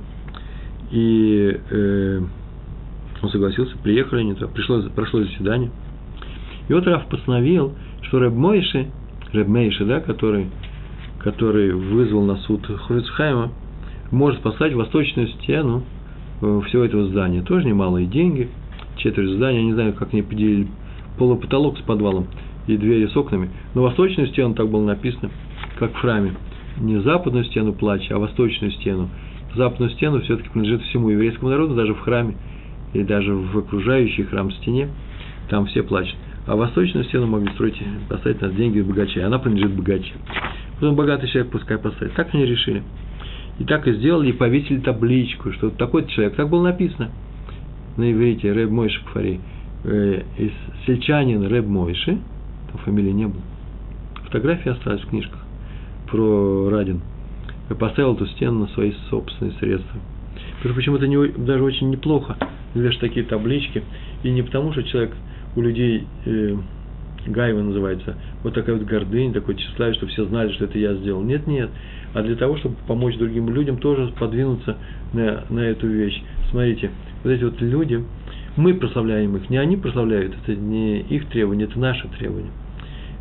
И 0.90 1.60
э, 1.70 2.20
он 3.22 3.28
согласился, 3.30 3.76
приехали 3.78 4.20
они, 4.20 4.34
пришло, 4.34 4.82
прошло 4.94 5.20
заседание. 5.20 5.70
И 6.68 6.72
вот 6.72 6.86
Раф 6.86 7.06
постановил, 7.06 7.72
что 8.02 8.18
Рэб 8.18 8.32
Мойши, 8.32 8.88
Рэб 9.32 9.48
Мейши, 9.48 9.84
да, 9.84 10.00
который, 10.00 10.48
который 11.18 11.72
вызвал 11.72 12.24
на 12.24 12.36
суд 12.38 12.66
Хофицхайма, 12.66 13.52
может 14.12 14.42
поставить 14.42 14.74
восточную 14.74 15.28
стену 15.28 15.82
э, 16.40 16.60
всего 16.68 16.84
этого 16.84 17.08
здания. 17.08 17.42
Тоже 17.42 17.66
немалые 17.66 18.06
деньги, 18.06 18.48
четверть 18.98 19.30
здания, 19.30 19.58
я 19.58 19.64
не 19.64 19.72
знаю, 19.72 19.94
как 19.94 20.12
они 20.12 20.22
поделили 20.22 20.68
полупотолок 21.18 21.78
с 21.78 21.80
подвалом 21.80 22.26
и 22.66 22.76
двери 22.76 23.06
с 23.06 23.16
окнами. 23.16 23.50
Но 23.74 23.82
восточную 23.82 24.28
стену, 24.28 24.54
так 24.54 24.68
было 24.68 24.84
написано, 24.84 25.30
как 25.78 25.92
в 25.92 25.96
храме. 25.96 26.34
Не 26.78 27.00
западную 27.00 27.44
стену 27.46 27.72
плача, 27.72 28.14
а 28.14 28.18
восточную 28.18 28.70
стену. 28.72 29.08
Западную 29.54 29.90
стену 29.90 30.20
все-таки 30.20 30.48
принадлежит 30.50 30.82
всему 30.82 31.10
еврейскому 31.10 31.50
народу, 31.50 31.74
даже 31.74 31.94
в 31.94 32.00
храме 32.00 32.36
и 32.92 33.02
даже 33.02 33.34
в 33.34 33.58
окружающий 33.58 34.24
храм 34.24 34.50
стене, 34.52 34.88
там 35.48 35.66
все 35.66 35.82
плачут. 35.82 36.16
А 36.46 36.56
восточную 36.56 37.04
стену 37.04 37.26
могли 37.26 37.52
строить, 37.52 37.80
поставить 38.08 38.40
на 38.40 38.48
деньги 38.48 38.80
богачей. 38.80 39.24
Она 39.24 39.38
принадлежит 39.38 39.72
богаче. 39.72 40.12
Потом 40.74 40.96
богатый 40.96 41.28
человек 41.28 41.52
пускай 41.52 41.78
поставит. 41.78 42.14
Так 42.14 42.34
они 42.34 42.44
решили. 42.44 42.82
И 43.62 43.64
так 43.64 43.86
и 43.86 43.92
сделали, 43.92 44.30
и 44.30 44.32
повесили 44.32 44.80
табличку, 44.80 45.52
что 45.52 45.70
такой 45.70 46.04
человек, 46.08 46.34
так 46.34 46.48
было 46.48 46.64
написано 46.64 47.12
на 47.96 48.10
иврите, 48.10 48.52
Рэб 48.52 48.68
Мойши 48.70 49.00
Кфарей, 49.04 49.38
э, 49.84 50.22
из 50.36 50.50
сельчанин 50.84 51.46
Рэб 51.46 51.68
Мойши, 51.68 52.18
там 52.72 52.80
фамилии 52.84 53.12
не 53.12 53.26
было, 53.26 53.40
фотографии 54.24 54.68
остались 54.68 55.02
в 55.02 55.10
книжках 55.10 55.38
про 56.10 56.70
Радин, 56.70 57.02
я 57.70 57.76
поставил 57.76 58.14
эту 58.14 58.26
стену 58.26 58.62
на 58.62 58.66
свои 58.66 58.94
собственные 59.10 59.54
средства. 59.60 60.00
Потому 60.56 60.74
почему 60.74 60.96
это 60.96 61.06
не, 61.06 61.28
даже 61.28 61.62
очень 61.62 61.88
неплохо, 61.90 62.36
вешать 62.74 62.98
такие 62.98 63.24
таблички, 63.24 63.84
и 64.24 64.30
не 64.32 64.42
потому, 64.42 64.72
что 64.72 64.82
человек 64.82 65.14
у 65.54 65.60
людей 65.60 66.04
э, 66.26 66.56
Гайва 67.26 67.62
называется, 67.62 68.16
вот 68.42 68.54
такая 68.54 68.74
вот 68.76 68.84
гордыня, 68.86 69.32
такое 69.32 69.54
тщеславие, 69.54 69.94
чтобы 69.94 70.10
все 70.10 70.24
знали, 70.24 70.52
что 70.52 70.64
это 70.64 70.80
я 70.80 70.94
сделал. 70.94 71.22
Нет, 71.22 71.46
нет. 71.46 71.70
А 72.14 72.22
для 72.22 72.36
того, 72.36 72.56
чтобы 72.58 72.76
помочь 72.86 73.16
другим 73.16 73.48
людям 73.48 73.78
тоже 73.78 74.12
подвинуться 74.18 74.76
на, 75.12 75.44
на 75.48 75.60
эту 75.60 75.86
вещь. 75.86 76.22
Смотрите, 76.50 76.90
вот 77.24 77.30
эти 77.30 77.44
вот 77.44 77.60
люди, 77.60 78.04
мы 78.56 78.74
прославляем 78.74 79.36
их, 79.36 79.48
не 79.48 79.56
они 79.56 79.76
прославляют, 79.76 80.34
это 80.42 80.54
не 80.54 81.00
их 81.00 81.26
требование, 81.28 81.66
это 81.66 81.78
наше 81.78 82.06
требование. 82.18 82.50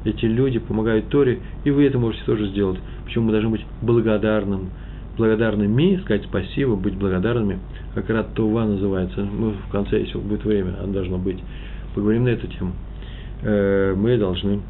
Эти 0.04 0.26
люди 0.26 0.60
помогают 0.60 1.10
Торе, 1.10 1.40
и 1.64 1.72
вы 1.72 1.86
это 1.86 2.00
можете 2.00 2.24
тоже 2.26 2.48
сделать. 2.48 2.80
Почему 3.06 3.26
мы 3.26 3.32
должны 3.32 3.50
быть 3.50 3.66
благодарным, 3.82 4.72
благодарными, 5.16 5.98
сказать 6.04 6.24
спасибо, 6.24 6.76
быть 6.76 6.96
благодарными. 6.96 7.60
Как 7.94 8.10
раз 8.10 8.26
Това 8.34 8.66
называется. 8.66 9.22
Мы 9.22 9.52
в 9.52 9.72
конце, 9.72 10.00
если 10.00 10.18
будет 10.18 10.44
время, 10.44 10.76
оно 10.82 10.94
должно 10.94 11.18
быть. 11.18 11.38
Поговорим 11.94 12.24
на 12.24 12.30
эту 12.30 12.48
тему. 12.48 12.72
Э, 13.44 13.94
мы 13.96 14.18
должны 14.18 14.62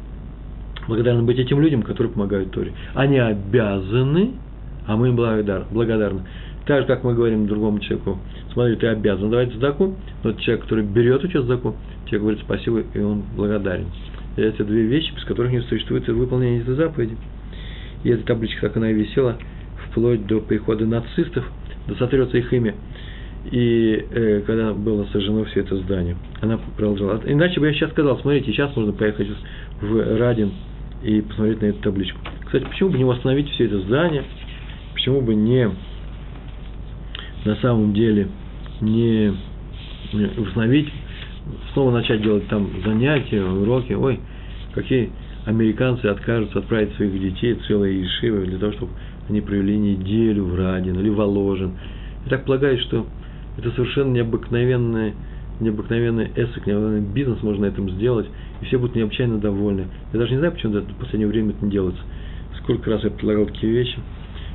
благодарны 0.86 1.22
быть 1.22 1.38
этим 1.38 1.60
людям, 1.60 1.82
которые 1.82 2.12
помогают 2.12 2.50
Торе. 2.50 2.72
Они 2.94 3.18
обязаны, 3.18 4.32
а 4.86 4.96
мы 4.96 5.08
им 5.08 5.16
благодарны. 5.16 6.22
Так 6.66 6.82
же, 6.82 6.86
как 6.86 7.02
мы 7.02 7.14
говорим 7.14 7.46
другому 7.46 7.80
человеку, 7.80 8.18
смотри, 8.52 8.76
ты 8.76 8.86
обязан 8.86 9.30
давать 9.30 9.52
задаку, 9.52 9.96
но 10.22 10.32
человек, 10.34 10.62
который 10.62 10.84
берет 10.84 11.24
у 11.24 11.28
тебя 11.28 11.42
задаку, 11.42 11.76
тебе 12.06 12.20
говорит 12.20 12.40
спасибо, 12.40 12.82
и 12.94 13.00
он 13.00 13.22
благодарен. 13.36 13.86
И 14.36 14.42
это 14.42 14.64
две 14.64 14.82
вещи, 14.82 15.12
без 15.14 15.24
которых 15.24 15.52
не 15.52 15.60
существует 15.62 16.06
выполнение 16.08 16.62
этой 16.62 16.74
заповеди. 16.74 17.16
И 18.04 18.10
эта 18.10 18.24
табличка, 18.24 18.68
так 18.68 18.76
она 18.76 18.90
и 18.90 18.94
висела, 18.94 19.36
вплоть 19.88 20.26
до 20.26 20.40
прихода 20.40 20.86
нацистов, 20.86 21.44
до 21.88 21.94
сотрется 21.96 22.38
их 22.38 22.52
имя– 22.52 22.74
и 23.50 24.06
э, 24.10 24.42
когда 24.46 24.72
было 24.72 25.04
сожжено 25.12 25.44
все 25.46 25.60
это 25.60 25.76
здание. 25.78 26.16
Она 26.40 26.58
продолжала. 26.76 27.20
Иначе 27.24 27.58
бы 27.58 27.66
я 27.66 27.72
сейчас 27.72 27.90
сказал, 27.90 28.18
смотрите, 28.20 28.52
сейчас 28.52 28.74
можно 28.76 28.92
поехать 28.92 29.28
в 29.80 30.18
Радин 30.18 30.52
и 31.02 31.20
посмотреть 31.20 31.62
на 31.62 31.66
эту 31.66 31.82
табличку. 31.82 32.18
Кстати, 32.44 32.64
почему 32.64 32.90
бы 32.90 32.98
не 32.98 33.04
восстановить 33.04 33.48
все 33.50 33.66
это 33.66 33.80
здание? 33.80 34.24
Почему 34.94 35.20
бы 35.20 35.34
не 35.34 35.70
на 37.44 37.56
самом 37.56 37.92
деле 37.92 38.28
не 38.80 39.32
восстановить, 40.12 40.88
снова 41.72 41.90
начать 41.90 42.22
делать 42.22 42.46
там 42.48 42.68
занятия, 42.84 43.42
уроки. 43.42 43.92
Ой, 43.92 44.20
какие 44.74 45.10
американцы 45.46 46.06
откажутся 46.06 46.60
отправить 46.60 46.94
своих 46.94 47.20
детей 47.20 47.54
целые 47.66 48.02
ешивы 48.02 48.46
для 48.46 48.58
того, 48.58 48.72
чтобы 48.72 48.92
они 49.28 49.40
провели 49.40 49.76
неделю 49.76 50.44
в 50.44 50.54
Радин 50.56 50.98
или 50.98 51.08
Воложен. 51.08 51.72
Я 52.24 52.30
так 52.30 52.44
полагаю, 52.44 52.78
что 52.78 53.06
это 53.58 53.70
совершенно 53.72 54.12
необыкновенный, 54.12 55.14
необыкновенный 55.62 56.30
эссек, 56.34 56.66
необыкновенный 56.66 57.12
бизнес 57.12 57.42
можно 57.42 57.62
на 57.62 57.66
этом 57.66 57.90
сделать, 57.90 58.26
и 58.60 58.64
все 58.66 58.78
будут 58.78 58.96
необычайно 58.96 59.38
довольны. 59.38 59.86
Я 60.12 60.18
даже 60.18 60.32
не 60.32 60.38
знаю, 60.38 60.52
почему 60.52 60.74
в 60.80 60.94
последнее 60.96 61.28
время 61.28 61.50
это 61.50 61.64
не 61.64 61.70
делается. 61.70 62.02
Сколько 62.62 62.90
раз 62.90 63.02
я 63.04 63.10
предлагал 63.10 63.46
такие 63.46 63.72
вещи. 63.72 63.98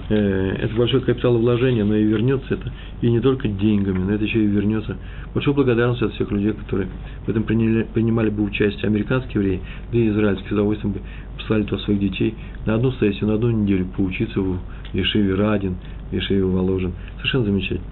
Э, 0.09 0.55
это 0.61 0.73
большое 0.75 1.03
капиталовложение, 1.03 1.83
но 1.83 1.95
и 1.95 2.03
вернется 2.03 2.53
это, 2.53 2.71
и 3.01 3.09
не 3.09 3.19
только 3.19 3.47
деньгами, 3.47 3.99
но 3.99 4.13
это 4.13 4.23
еще 4.23 4.41
и 4.41 4.47
вернется. 4.47 4.97
Большую 5.33 5.53
благодарность 5.53 6.01
от 6.01 6.13
всех 6.13 6.31
людей, 6.31 6.53
которые 6.53 6.87
в 7.25 7.29
этом 7.29 7.43
приняли, 7.43 7.83
принимали 7.93 8.29
бы 8.29 8.43
участие. 8.43 8.87
Американские 8.87 9.35
евреи, 9.35 9.61
да 9.91 9.97
и 9.97 10.09
израильские, 10.09 10.49
с 10.49 10.51
удовольствием 10.53 10.93
бы 10.93 11.01
послали 11.35 11.63
туда 11.63 11.81
своих 11.83 11.99
детей 11.99 12.35
на 12.65 12.75
одну 12.75 12.91
сессию, 12.93 13.27
на 13.27 13.33
одну 13.33 13.51
неделю 13.51 13.85
поучиться 13.97 14.39
в 14.39 14.59
Ешиве 14.93 15.35
Радин, 15.35 15.75
в 16.09 16.13
Ешиве 16.13 16.43
Воложен. 16.45 16.93
Совершенно 17.17 17.45
замечательно. 17.45 17.87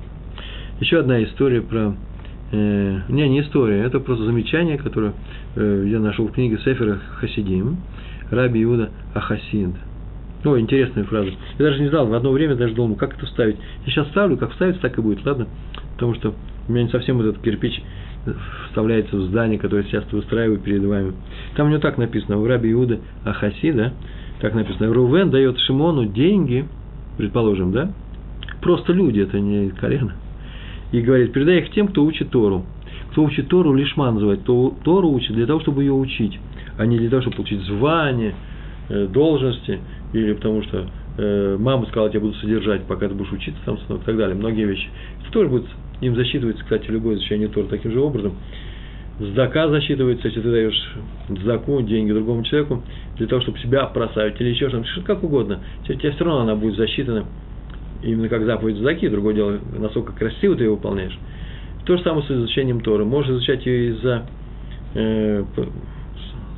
Еще 0.80 1.00
одна 1.00 1.24
история 1.24 1.62
про... 1.62 1.96
Э, 2.52 3.00
не, 3.10 3.28
не 3.28 3.42
история, 3.42 3.84
это 3.84 4.00
просто 4.00 4.26
замечание, 4.26 4.78
которое 4.78 5.14
э, 5.56 5.86
я 5.88 6.00
нашел 6.00 6.28
в 6.28 6.32
книге 6.32 6.60
Сефера 6.60 7.00
Хасидим, 7.18 7.78
Раби 8.30 8.64
Иуда 8.64 8.92
Ахасид. 9.14 9.72
О, 10.44 10.60
интересная 10.60 11.06
фраза. 11.06 11.32
Я 11.58 11.66
даже 11.66 11.82
не 11.82 11.90
знал, 11.90 12.06
в 12.06 12.14
одно 12.14 12.32
время 12.32 12.56
даже 12.56 12.76
думал, 12.76 12.96
как 12.96 13.16
это 13.18 13.26
вставить. 13.26 13.58
Я 13.86 13.92
сейчас 13.92 14.08
ставлю, 14.10 14.38
как 14.38 14.52
вставится, 14.52 14.80
так 14.80 14.98
и 14.98 15.02
будет, 15.02 15.26
ладно? 15.26 15.48
Потому 15.94 16.14
что 16.14 16.36
у 16.68 16.72
меня 16.72 16.84
не 16.84 16.90
совсем 16.90 17.20
этот 17.20 17.40
кирпич 17.40 17.82
вставляется 18.68 19.16
в 19.16 19.22
здание, 19.24 19.58
которое 19.58 19.84
сейчас 19.84 20.04
выстраиваю 20.12 20.60
перед 20.60 20.84
вами. 20.84 21.14
Там 21.56 21.68
у 21.68 21.70
него 21.70 21.80
так 21.80 21.98
написано, 21.98 22.38
в 22.38 22.46
Раби 22.46 22.72
Иуда 22.72 23.00
Ахасида, 23.24 23.94
так 24.40 24.54
написано, 24.54 24.94
Рувен 24.94 25.32
дает 25.32 25.58
Шимону 25.60 26.06
деньги, 26.06 26.68
предположим, 27.18 27.72
да? 27.72 27.92
Просто 28.62 28.94
люди, 28.94 29.22
это 29.22 29.40
не 29.40 29.70
колено 29.70 30.14
и 30.96 31.02
говорит, 31.02 31.34
передай 31.34 31.60
их 31.60 31.72
тем, 31.72 31.90
кто 31.90 32.06
учит 32.06 32.30
Тору. 32.30 32.64
Кто 33.12 33.24
учит 33.24 33.50
Тору, 33.50 33.74
лишма 33.74 34.12
называет, 34.12 34.42
кто 34.42 34.74
Тору 34.84 35.10
учит 35.10 35.34
для 35.34 35.46
того, 35.46 35.60
чтобы 35.60 35.84
ее 35.84 35.92
учить, 35.92 36.40
а 36.78 36.86
не 36.86 36.98
для 36.98 37.10
того, 37.10 37.22
чтобы 37.22 37.38
получить 37.38 37.62
звание, 37.64 38.34
э, 38.88 39.08
должности, 39.08 39.80
или 40.14 40.34
потому 40.34 40.64
что 40.64 40.88
э, 41.18 41.58
мама 41.60 41.86
сказала, 41.88 42.10
я 42.14 42.20
буду 42.22 42.34
содержать, 42.36 42.84
пока 42.84 43.10
ты 43.10 43.14
будешь 43.14 43.32
учиться 43.32 43.60
там, 43.66 43.76
и 43.76 44.04
так 44.06 44.16
далее, 44.16 44.36
многие 44.36 44.66
вещи. 44.66 44.88
Это 45.22 45.32
тоже 45.34 45.50
будет, 45.50 45.66
им 46.00 46.16
засчитывается, 46.16 46.64
кстати, 46.64 46.90
любое 46.90 47.16
изучение 47.16 47.50
Тора 47.50 47.68
таким 47.68 47.92
же 47.92 48.00
образом. 48.00 48.36
Сдака 49.20 49.68
засчитывается, 49.68 50.28
если 50.28 50.42
ты 50.42 50.50
даешь 50.50 50.96
сдаку, 51.42 51.82
деньги 51.82 52.12
другому 52.14 52.44
человеку, 52.44 52.84
для 53.18 53.28
того, 53.28 53.42
чтобы 53.42 53.60
себя 53.60 53.86
прославить 53.88 54.40
или 54.40 54.50
еще 54.50 54.70
что-то, 54.70 55.02
как 55.06 55.24
угодно. 55.24 55.60
Тебе 55.86 56.12
все 56.12 56.24
равно 56.24 56.42
она 56.42 56.56
будет 56.56 56.76
засчитана 56.76 57.26
именно 58.06 58.30
как 58.30 58.46
заповедь 58.46 58.78
Заки, 58.78 59.10
другое 59.10 59.34
дело, 59.34 59.60
насколько 59.78 60.14
красиво 60.14 60.56
ты 60.56 60.64
ее 60.64 60.72
выполняешь. 60.72 61.18
То 61.86 61.98
же 61.98 62.04
самое 62.04 62.26
с 62.26 62.32
изучением 62.32 62.82
Торы. 62.82 63.06
Можешь 63.06 63.32
изучать 63.32 63.66
ее 63.66 63.92
из-за 63.92 64.26
э, 64.94 65.44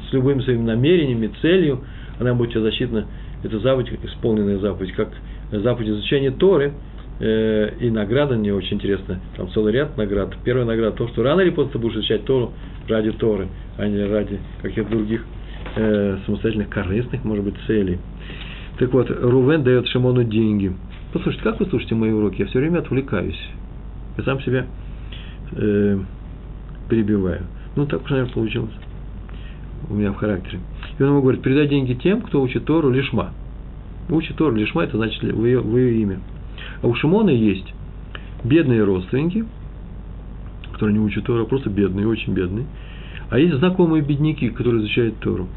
с 0.10 0.14
любыми 0.14 0.42
своими 0.42 0.64
намерениями, 0.64 1.32
целью, 1.42 1.84
она 2.20 2.34
будет 2.34 2.52
тебе 2.52 2.62
засчитана, 2.62 3.08
это 3.44 3.60
заповедь, 3.60 3.92
исполненная 4.04 4.58
заповедь, 4.60 4.94
как 4.94 5.10
заповедь 5.52 5.90
изучения 5.90 6.32
Торы, 6.32 6.74
э, 7.20 7.72
и 7.80 7.90
награда 7.90 8.36
мне 8.36 8.54
очень 8.54 8.78
интересна, 8.78 9.20
там 9.36 9.50
целый 9.52 9.74
ряд 9.74 9.98
наград. 9.98 10.34
Первая 10.44 10.66
награда 10.66 10.96
то, 10.96 11.08
что 11.10 11.24
рано 11.24 11.42
или 11.42 11.50
поздно 11.50 11.74
ты 11.74 11.80
будешь 11.80 11.96
изучать 11.96 12.26
Тору 12.26 12.54
ради 12.88 13.12
Торы, 13.12 13.48
а 13.78 13.88
не 13.88 14.04
ради 14.04 14.40
каких-то 14.62 14.92
других 14.92 15.26
э, 15.76 16.18
самостоятельных 16.26 16.70
корыстных, 16.70 17.24
может 17.24 17.44
быть, 17.44 17.56
целей. 17.68 18.00
Так 18.80 18.94
вот, 18.94 19.10
Рувен 19.10 19.64
дает 19.64 19.88
Шимону 19.88 20.24
деньги– 20.24 20.74
Послушайте, 21.18 21.44
как 21.44 21.60
вы 21.60 21.66
слушаете 21.66 21.96
мои 21.96 22.12
уроки? 22.12 22.42
Я 22.42 22.46
все 22.46 22.60
время 22.60 22.78
отвлекаюсь. 22.78 23.40
Я 24.20 24.24
сам 24.24 24.40
себя 24.42 24.68
э, 25.54 26.00
перебиваю. 26.90 27.42
Ну, 27.76 27.88
так 27.88 28.04
уж, 28.04 28.12
наверное, 28.12 28.32
получилось 28.32 28.70
у 29.90 29.96
меня 29.96 30.12
в 30.12 30.18
характере. 30.18 30.60
И 31.00 31.02
он 31.02 31.10
ему 31.10 31.22
говорит, 31.24 31.42
передай 31.42 31.68
деньги 31.68 31.94
тем, 31.94 32.22
кто 32.22 32.40
учит 32.40 32.66
Тору 32.66 32.92
лишма. 32.92 33.32
Учит 34.10 34.36
Тору 34.36 34.56
лишма, 34.56 34.84
это 34.84 34.98
значит 34.98 35.24
в 35.24 35.44
ее, 35.44 35.60
в 35.60 35.76
ее 35.76 36.00
имя. 36.04 36.20
А 36.84 36.88
у 36.88 36.94
Шимона 36.94 37.32
есть 37.32 37.74
бедные 38.44 38.84
родственники, 38.84 39.44
которые 40.72 41.00
не 41.00 41.04
учат 41.04 41.26
Тору, 41.26 41.42
а 41.42 41.46
просто 41.48 41.72
бедные, 41.72 42.08
очень 42.08 42.34
бедные. 42.34 42.68
А 43.32 43.40
есть 43.40 43.56
знакомые 43.56 44.04
бедняки, 44.04 44.50
которые 44.50 44.84
изучают 44.84 45.18
Тору. 45.18 45.48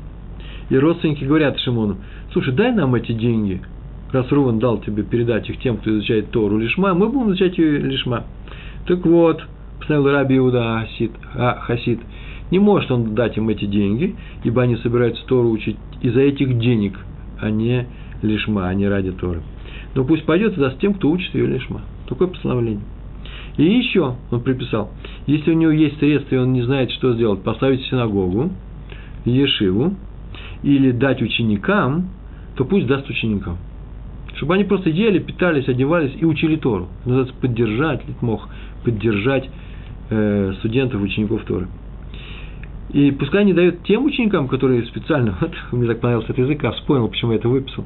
И 0.70 0.78
родственники 0.78 1.24
говорят 1.24 1.58
Шимону, 1.58 1.98
слушай, 2.32 2.54
дай 2.54 2.72
нам 2.72 2.94
эти 2.94 3.12
деньги– 3.12 3.60
раз 4.12 4.30
Руван 4.30 4.58
дал 4.58 4.78
тебе 4.78 5.02
передать 5.02 5.48
их 5.48 5.58
тем, 5.58 5.76
кто 5.76 5.90
изучает 5.90 6.30
Тору 6.30 6.58
Лишма, 6.58 6.94
мы 6.94 7.08
будем 7.08 7.30
изучать 7.30 7.58
ее 7.58 7.78
Лишма. 7.78 8.24
Так 8.86 9.04
вот, 9.04 9.42
постановил 9.78 10.10
Раби 10.10 10.36
Иуда 10.38 10.80
Хасид, 10.80 11.12
а, 11.34 11.60
Хасид, 11.60 12.00
не 12.50 12.58
может 12.58 12.90
он 12.90 13.14
дать 13.14 13.36
им 13.36 13.48
эти 13.48 13.66
деньги, 13.66 14.16
ибо 14.42 14.62
они 14.62 14.76
собираются 14.76 15.24
Тору 15.26 15.50
учить 15.50 15.76
из-за 16.02 16.20
этих 16.20 16.58
денег, 16.58 16.98
а 17.40 17.50
не 17.50 17.86
Лишма, 18.22 18.68
а 18.68 18.74
не 18.74 18.88
ради 18.88 19.12
Торы. 19.12 19.42
Но 19.94 20.04
пусть 20.04 20.24
пойдет 20.24 20.56
и 20.56 20.60
даст 20.60 20.78
тем, 20.80 20.94
кто 20.94 21.10
учит 21.10 21.34
ее 21.34 21.46
Лишма. 21.46 21.82
Такое 22.08 22.28
постановление. 22.28 22.82
И 23.56 23.64
еще 23.64 24.16
он 24.30 24.40
приписал, 24.40 24.90
если 25.26 25.50
у 25.50 25.54
него 25.54 25.72
есть 25.72 25.98
средства, 25.98 26.36
и 26.36 26.38
он 26.38 26.52
не 26.52 26.62
знает, 26.62 26.90
что 26.92 27.14
сделать, 27.14 27.42
поставить 27.42 27.82
синагогу, 27.86 28.50
ешиву, 29.24 29.94
или 30.62 30.90
дать 30.90 31.22
ученикам, 31.22 32.10
то 32.56 32.64
пусть 32.64 32.86
даст 32.86 33.08
ученикам 33.08 33.58
чтобы 34.40 34.54
они 34.54 34.64
просто 34.64 34.88
ели, 34.88 35.18
питались, 35.18 35.68
одевались 35.68 36.12
и 36.18 36.24
учили 36.24 36.56
Тору. 36.56 36.88
Называется 37.04 37.34
поддержать, 37.42 38.00
мог 38.22 38.48
поддержать 38.82 39.46
э, 40.08 40.54
студентов, 40.60 41.02
учеников 41.02 41.44
Торы. 41.44 41.68
И 42.94 43.10
пускай 43.10 43.42
они 43.42 43.52
дают 43.52 43.82
тем 43.82 44.06
ученикам, 44.06 44.48
которые 44.48 44.84
специально, 44.86 45.36
вот, 45.42 45.52
мне 45.72 45.86
так 45.86 46.00
понравился 46.00 46.32
этот 46.32 46.38
язык, 46.38 46.62
я 46.62 46.70
вспомнил, 46.72 47.08
почему 47.08 47.32
я 47.32 47.36
это 47.36 47.50
выписал, 47.50 47.84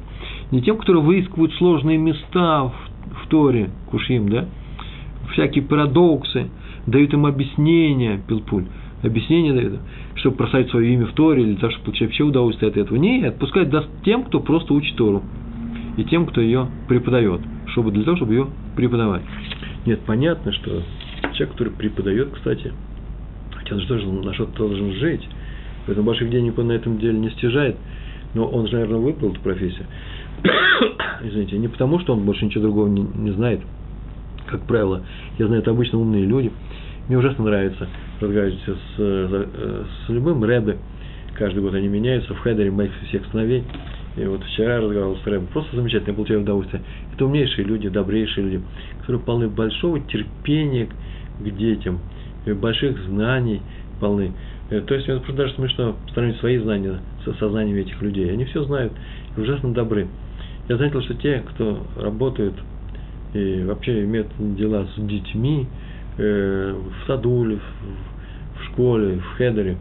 не 0.51 0.61
тем, 0.61 0.77
которые 0.77 1.03
выискивают 1.03 1.53
сложные 1.55 1.97
места 1.97 2.63
в 2.63 2.73
в 3.23 3.27
Торе, 3.27 3.69
Кушим, 3.91 4.29
да, 4.29 4.45
всякие 5.33 5.63
парадоксы, 5.63 6.49
дают 6.87 7.13
им 7.13 7.25
объяснения, 7.25 8.21
Пилпуль, 8.27 8.65
объяснения 9.03 9.53
дают, 9.53 9.79
чтобы 10.15 10.37
прославить 10.37 10.69
свое 10.69 10.93
имя 10.93 11.05
в 11.05 11.13
Торе, 11.13 11.43
или 11.43 11.55
так, 11.55 11.71
чтобы 11.71 11.85
получать 11.85 12.07
вообще 12.07 12.23
удовольствие 12.23 12.69
от 12.69 12.77
этого. 12.77 12.97
Нет, 12.97 13.37
пускай 13.39 13.65
даст 13.65 13.89
тем, 14.05 14.23
кто 14.23 14.39
просто 14.39 14.73
учит 14.73 14.95
Тору, 14.95 15.21
и 15.97 16.03
тем, 16.03 16.25
кто 16.25 16.41
ее 16.41 16.67
преподает, 16.87 17.41
чтобы 17.67 17.91
для 17.91 18.03
того, 18.03 18.17
чтобы 18.17 18.33
ее 18.33 18.47
преподавать. 18.75 19.23
Нет, 19.85 20.01
понятно, 20.05 20.51
что 20.51 20.81
человек, 21.33 21.51
который 21.51 21.73
преподает, 21.73 22.29
кстати, 22.33 22.73
хотя 23.51 23.75
он 23.75 23.81
же 23.81 23.87
должен, 23.87 24.21
на 24.21 24.33
что-то 24.33 24.57
должен 24.57 24.93
жить, 24.93 25.27
поэтому 25.85 26.07
больших 26.07 26.29
денег 26.29 26.57
он 26.57 26.67
на 26.67 26.73
этом 26.73 26.97
деле 26.97 27.17
не 27.17 27.29
стяжает, 27.31 27.77
но 28.33 28.45
он 28.47 28.67
же, 28.67 28.73
наверное, 28.73 28.99
выбрал 28.99 29.31
эту 29.31 29.41
профессию. 29.41 29.85
Извините, 31.23 31.57
не 31.57 31.67
потому, 31.67 31.99
что 31.99 32.13
он 32.13 32.25
больше 32.25 32.45
ничего 32.45 32.63
другого 32.63 32.87
не, 32.87 33.01
не 33.15 33.31
знает, 33.31 33.61
как 34.47 34.61
правило, 34.67 35.01
я 35.37 35.47
знаю, 35.47 35.61
это 35.61 35.71
обычно 35.71 35.99
умные 35.99 36.25
люди. 36.25 36.51
Мне 37.07 37.17
ужасно 37.17 37.45
нравится 37.45 37.87
разговаривать 38.19 38.59
с, 38.65 38.69
э, 38.97 39.83
с 40.05 40.09
любым 40.09 40.43
рэбе. 40.43 40.77
Каждый 41.35 41.61
год 41.61 41.73
они 41.73 41.87
меняются 41.87 42.33
в 42.33 42.39
хедере 42.39 42.71
моих 42.71 42.91
всех 43.07 43.25
сыновей. 43.31 43.63
И 44.15 44.25
вот 44.25 44.43
вчера 44.43 44.77
разговаривал 44.77 45.17
с 45.17 45.25
рэбом. 45.25 45.47
Просто 45.47 45.75
замечательно, 45.75 46.11
я 46.11 46.15
получаю 46.15 46.41
удовольствие. 46.41 46.81
Это 47.13 47.25
умнейшие 47.25 47.65
люди, 47.65 47.89
добрейшие 47.89 48.45
люди, 48.45 48.63
которые 48.99 49.21
полны 49.21 49.49
большого 49.49 49.99
терпения 49.99 50.87
к 51.39 51.49
детям, 51.57 51.99
больших 52.45 52.97
знаний 53.07 53.61
полны. 53.99 54.31
Э, 54.69 54.81
то 54.81 54.95
есть, 54.95 55.07
мне 55.07 55.17
просто 55.17 55.35
даже 55.35 55.53
смешно 55.55 55.95
сравнить 56.13 56.37
свои 56.37 56.57
знания 56.57 56.99
со 57.23 57.33
сознанием 57.33 57.77
этих 57.77 58.01
людей. 58.01 58.31
Они 58.31 58.45
все 58.45 58.63
знают 58.63 58.93
и 59.35 59.39
ужасно 59.39 59.73
добры. 59.73 60.07
Я 60.67 60.77
заметил, 60.77 61.01
что 61.01 61.13
те, 61.15 61.43
кто 61.45 61.85
работают 61.97 62.55
и 63.33 63.63
вообще 63.63 64.03
имеют 64.03 64.27
дела 64.55 64.87
с 64.95 65.01
детьми 65.01 65.67
э, 66.17 66.73
в 66.73 67.07
саду 67.07 67.45
или 67.45 67.55
в, 67.55 68.59
в 68.59 68.65
школе, 68.65 69.17
в 69.17 69.37
хедере, 69.37 69.77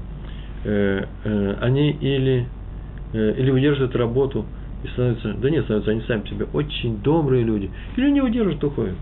э, 0.64 1.04
э, 1.24 1.56
они 1.60 1.92
или, 1.92 2.46
или 3.14 3.50
выдерживают 3.50 3.94
работу 3.96 4.44
и 4.82 4.88
становятся, 4.88 5.34
да 5.34 5.50
нет, 5.50 5.64
становятся 5.64 5.90
они 5.92 6.00
сами 6.02 6.20
по 6.20 6.28
себе 6.28 6.46
очень 6.52 6.98
добрые 7.02 7.44
люди, 7.44 7.70
или 7.96 8.10
не 8.10 8.20
выдерживают, 8.20 8.62
уходят. 8.64 8.94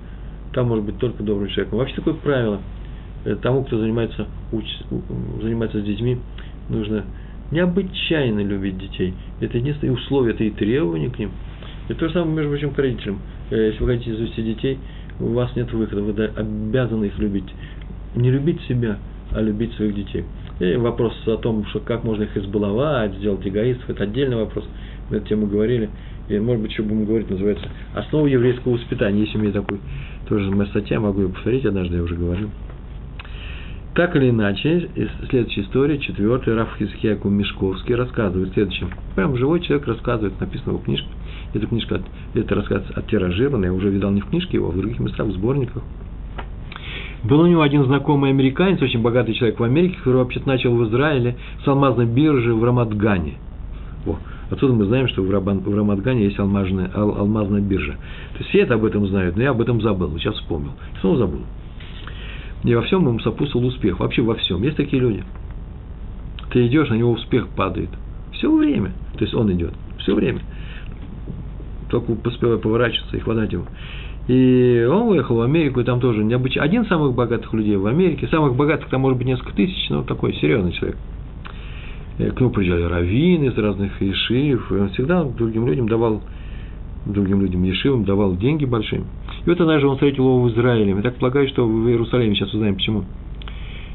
Там 0.52 0.68
может 0.68 0.84
быть 0.84 0.98
только 0.98 1.22
добрый 1.22 1.48
человек. 1.50 1.72
Вообще 1.72 1.94
такое 1.96 2.14
правило. 2.14 2.60
Э, 3.24 3.36
тому, 3.40 3.64
кто 3.64 3.78
занимается, 3.78 4.26
уч, 4.52 4.66
занимается 5.40 5.80
с 5.80 5.84
детьми, 5.84 6.18
нужно 6.68 7.04
необычайно 7.50 8.40
любить 8.40 8.78
детей. 8.78 9.14
Это 9.40 9.58
единственное 9.58 9.94
условие, 9.94 10.34
это 10.34 10.44
и 10.44 10.50
требование 10.50 11.10
к 11.10 11.18
ним. 11.18 11.30
И 11.88 11.94
то 11.94 12.06
же 12.06 12.12
самое, 12.12 12.36
между 12.36 12.50
прочим, 12.50 12.70
к 12.70 12.78
родителям. 12.78 13.20
Э, 13.50 13.68
если 13.68 13.82
вы 13.82 13.92
хотите 13.92 14.16
завести 14.16 14.42
детей, 14.42 14.78
у 15.20 15.28
вас 15.28 15.54
нет 15.56 15.72
выхода, 15.72 16.02
вы 16.02 16.24
обязаны 16.24 17.06
их 17.06 17.18
любить. 17.18 17.52
Не 18.14 18.30
любить 18.30 18.60
себя, 18.62 18.98
а 19.34 19.40
любить 19.40 19.74
своих 19.74 19.94
детей. 19.94 20.24
И 20.60 20.76
вопрос 20.76 21.14
о 21.26 21.36
том, 21.36 21.64
что 21.66 21.80
как 21.80 22.04
можно 22.04 22.24
их 22.24 22.36
избаловать, 22.36 23.14
сделать 23.14 23.46
эгоистов, 23.46 23.88
это 23.90 24.04
отдельный 24.04 24.36
вопрос. 24.36 24.64
Мы 25.10 25.16
эту 25.16 25.28
тему 25.28 25.46
говорили. 25.46 25.90
И, 26.28 26.38
может 26.38 26.62
быть, 26.62 26.70
еще 26.70 26.82
будем 26.82 27.04
говорить, 27.04 27.28
называется 27.28 27.66
«Основа 27.94 28.26
еврейского 28.26 28.74
воспитания». 28.74 29.20
Есть 29.20 29.34
у 29.34 29.38
меня 29.38 29.52
такой, 29.52 29.80
тоже 30.28 30.50
моя 30.50 30.68
статья, 30.70 31.00
могу 31.00 31.22
ее 31.22 31.28
повторить 31.28 31.66
однажды, 31.66 31.96
я 31.96 32.02
уже 32.02 32.14
говорил. 32.14 32.48
Так 33.94 34.16
или 34.16 34.30
иначе, 34.30 34.88
следующая 35.28 35.62
история, 35.62 35.98
четвертый, 35.98 36.54
Раф 36.54 36.70
Хискияку 36.78 37.28
Мешковский 37.28 37.94
рассказывает 37.94 38.54
следующее. 38.54 38.88
Прям 39.14 39.36
живой 39.36 39.60
человек 39.60 39.86
рассказывает, 39.86 40.40
написано 40.40 40.74
в 40.74 40.84
книжке. 40.84 41.08
Эта 41.52 41.66
книжка, 41.66 42.00
это 42.32 42.54
рассказ 42.54 42.82
оттиражирован, 42.94 43.64
я 43.64 43.72
уже 43.72 43.90
видал 43.90 44.10
не 44.10 44.22
в 44.22 44.26
книжке 44.26 44.56
его, 44.56 44.68
а 44.68 44.72
в 44.72 44.78
других 44.78 44.98
местах, 44.98 45.26
в 45.26 45.32
сборниках. 45.32 45.82
Был 47.24 47.40
у 47.40 47.46
него 47.46 47.62
один 47.62 47.84
знакомый 47.84 48.30
американец, 48.30 48.82
очень 48.82 49.00
богатый 49.00 49.34
человек 49.34 49.60
в 49.60 49.62
Америке, 49.62 49.96
который 49.98 50.16
вообще-то 50.16 50.48
начал 50.48 50.74
в 50.74 50.84
Израиле 50.88 51.36
с 51.64 51.68
алмазной 51.68 52.06
биржи 52.06 52.52
в 52.52 52.64
Рамадгане. 52.64 53.34
О, 54.06 54.16
отсюда 54.50 54.72
мы 54.72 54.86
знаем, 54.86 55.06
что 55.06 55.22
в, 55.22 55.30
Рабан, 55.30 55.60
в 55.60 55.74
Рамадгане 55.74 56.24
есть 56.24 56.38
алмазная, 56.38 56.90
ал, 56.94 57.16
алмазная 57.18 57.60
биржа. 57.60 57.92
То 58.32 58.38
есть 58.38 58.50
все 58.50 58.60
это 58.60 58.74
об 58.74 58.84
этом 58.84 59.06
знают, 59.06 59.36
но 59.36 59.42
я 59.42 59.50
об 59.50 59.60
этом 59.60 59.80
забыл, 59.80 60.16
сейчас 60.18 60.34
вспомнил. 60.34 60.72
Снова 61.00 61.18
забыл. 61.18 61.40
И 62.64 62.74
во 62.74 62.82
всем 62.82 63.06
ему 63.06 63.18
сопутствовал 63.20 63.66
успех. 63.66 64.00
Вообще 64.00 64.22
во 64.22 64.34
всем. 64.34 64.62
Есть 64.62 64.76
такие 64.76 65.00
люди. 65.00 65.24
Ты 66.50 66.66
идешь, 66.66 66.88
на 66.90 66.94
него 66.94 67.12
успех 67.12 67.48
падает. 67.48 67.90
Все 68.32 68.54
время. 68.54 68.92
То 69.14 69.24
есть 69.24 69.34
он 69.34 69.50
идет. 69.52 69.72
Все 69.98 70.14
время. 70.14 70.40
Только 71.90 72.12
успевай 72.24 72.58
поворачиваться 72.58 73.16
и 73.16 73.20
хватать 73.20 73.52
его. 73.52 73.64
И 74.28 74.86
он 74.88 75.08
уехал 75.08 75.36
в 75.36 75.40
Америку, 75.40 75.80
и 75.80 75.84
там 75.84 76.00
тоже 76.00 76.22
необычно. 76.22 76.62
Один 76.62 76.82
из 76.82 76.88
самых 76.88 77.14
богатых 77.14 77.52
людей 77.52 77.76
в 77.76 77.86
Америке. 77.86 78.28
Самых 78.28 78.54
богатых 78.54 78.88
там 78.88 79.00
может 79.00 79.18
быть 79.18 79.26
несколько 79.26 79.52
тысяч, 79.54 79.90
но 79.90 80.02
такой 80.02 80.34
серьезный 80.34 80.72
человек. 80.72 80.96
Э, 82.18 82.30
к 82.30 82.40
нему 82.40 82.50
приезжали 82.50 82.82
раввины 82.82 83.46
из 83.46 83.58
разных 83.58 84.00
ешив. 84.00 84.70
И 84.70 84.74
он 84.74 84.90
всегда 84.90 85.24
другим 85.24 85.66
людям 85.66 85.88
давал 85.88 86.22
другим 87.06 87.40
людям 87.40 87.64
Ешивам, 87.64 88.04
давал 88.04 88.36
деньги 88.36 88.64
большие. 88.64 89.02
И 89.44 89.48
вот 89.48 89.60
однажды 89.60 89.86
он 89.88 89.94
встретил 89.94 90.24
его 90.24 90.42
в 90.42 90.50
Израиле. 90.50 90.92
Я 90.92 91.02
так 91.02 91.16
полагаю, 91.16 91.48
что 91.48 91.66
в 91.66 91.88
Иерусалиме, 91.88 92.34
сейчас 92.34 92.54
узнаем 92.54 92.76
почему. 92.76 93.04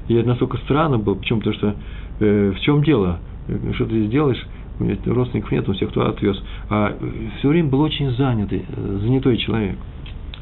И 0.08 0.16
это 0.16 0.28
настолько 0.28 0.58
странно 0.58 0.98
было, 0.98 1.16
почему? 1.16 1.40
Потому 1.40 1.56
что 1.56 1.76
э, 2.20 2.52
в 2.52 2.60
чем 2.62 2.84
дело? 2.84 3.20
Э, 3.48 3.58
что 3.76 3.86
ты 3.86 4.08
сделаешь? 4.08 4.46
У 4.80 4.84
меня 4.84 4.98
родственников 5.06 5.52
нет, 5.52 5.68
он 5.68 5.76
всех 5.76 5.92
туда 5.92 6.10
отвез. 6.10 6.42
А 6.70 6.96
все 7.40 7.48
время 7.48 7.70
был 7.70 7.82
очень 7.82 8.12
занятый, 8.12 8.66
э, 8.68 9.00
занятой 9.02 9.38
человек. 9.38 9.78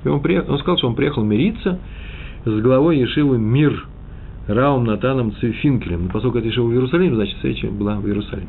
Он, 0.05 0.21
приехал, 0.21 0.53
он 0.53 0.59
сказал, 0.59 0.77
что 0.77 0.87
он 0.87 0.95
приехал 0.95 1.23
мириться 1.23 1.79
с 2.45 2.61
главой 2.61 2.99
Ешивы 2.99 3.37
Мир 3.37 3.87
Раум 4.47 4.85
Натаном 4.85 5.33
Цифинкелем. 5.35 6.05
Но 6.05 6.09
поскольку 6.09 6.37
это 6.37 6.47
Ешива 6.47 6.67
в 6.67 6.71
Иерусалиме, 6.71 7.15
значит, 7.15 7.35
встреча 7.35 7.67
была 7.67 7.95
в 7.95 8.07
Иерусалиме. 8.07 8.47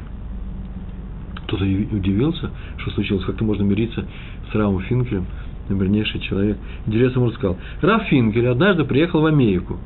Кто-то 1.44 1.64
удивился, 1.64 2.50
что 2.78 2.90
случилось, 2.90 3.24
как-то 3.24 3.44
можно 3.44 3.62
мириться 3.62 4.04
с 4.50 4.54
Равом 4.54 4.80
Финкелем, 4.80 5.26
навернейший 5.68 6.20
человек. 6.20 6.58
Интересно 6.86 7.20
ему 7.20 7.30
рассказал. 7.30 7.56
Раф 7.80 8.02
Финкель 8.04 8.48
однажды 8.48 8.84
приехал 8.84 9.20
в 9.20 9.26
Америку, 9.26 9.78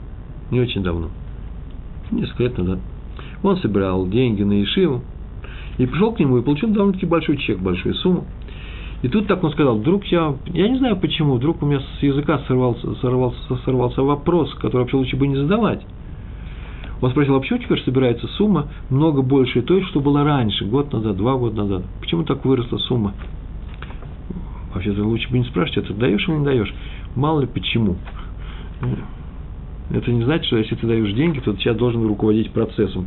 не 0.51 0.61
очень 0.61 0.83
давно, 0.83 1.11
несколько 2.11 2.45
лет 2.45 2.59
назад. 2.59 2.79
Он 3.43 3.59
собирал 3.59 4.09
деньги 4.09 4.43
на 4.43 4.63
Ишиву, 4.63 5.03
и 5.81 5.87
пришел 5.87 6.13
к 6.13 6.21
нему 6.21 6.39
и 6.39 6.43
получил 6.43 6.69
довольно-таки 6.69 7.07
большой 7.07 7.39
чек, 7.39 7.59
большую 7.59 7.95
сумму. 7.95 8.27
И 9.03 9.09
тут 9.09 9.27
так 9.27 9.43
он 9.43 9.51
сказал, 9.53 9.79
вдруг 9.79 10.05
я, 10.07 10.35
я 10.47 10.69
не 10.69 10.79
знаю 10.79 10.97
почему, 10.97 11.35
вдруг 11.35 11.63
у 11.63 11.67
меня 11.67 11.81
с 11.81 12.03
языка 12.03 12.41
сорвался, 12.47 12.95
сорвался, 12.97 13.57
сорвался 13.65 14.03
вопрос, 14.03 14.53
который 14.55 14.83
вообще 14.83 14.97
лучше 14.97 15.17
бы 15.17 15.27
не 15.27 15.37
задавать. 15.37 15.83
Он 17.01 17.11
спросил, 17.11 17.35
а 17.35 17.41
почему 17.41 17.61
теперь 17.61 17.83
собирается 17.83 18.27
сумма 18.29 18.69
много 18.91 19.23
больше 19.23 19.63
той, 19.63 19.83
что 19.85 20.01
была 20.01 20.23
раньше, 20.23 20.67
год 20.67 20.93
назад, 20.93 21.17
два 21.17 21.37
года 21.37 21.63
назад? 21.63 21.85
Почему 22.01 22.25
так 22.25 22.45
выросла 22.45 22.77
сумма? 22.77 23.15
Вообще-то 24.75 25.03
лучше 25.03 25.31
бы 25.31 25.39
не 25.39 25.45
спрашивать, 25.45 25.87
это 25.87 25.95
даешь 25.95 26.29
или 26.29 26.37
не 26.37 26.45
даешь? 26.45 26.73
Мало 27.17 27.41
ли 27.41 27.47
почему. 27.47 27.97
Это 29.91 30.13
не 30.13 30.23
значит, 30.25 30.47
что 30.47 30.59
если 30.59 30.75
ты 30.75 30.87
даешь 30.87 31.13
деньги, 31.15 31.41
то 31.41 31.53
ты 31.53 31.59
сейчас 31.59 31.77
должен 31.77 32.07
руководить 32.07 32.53
процессом. 32.53 33.07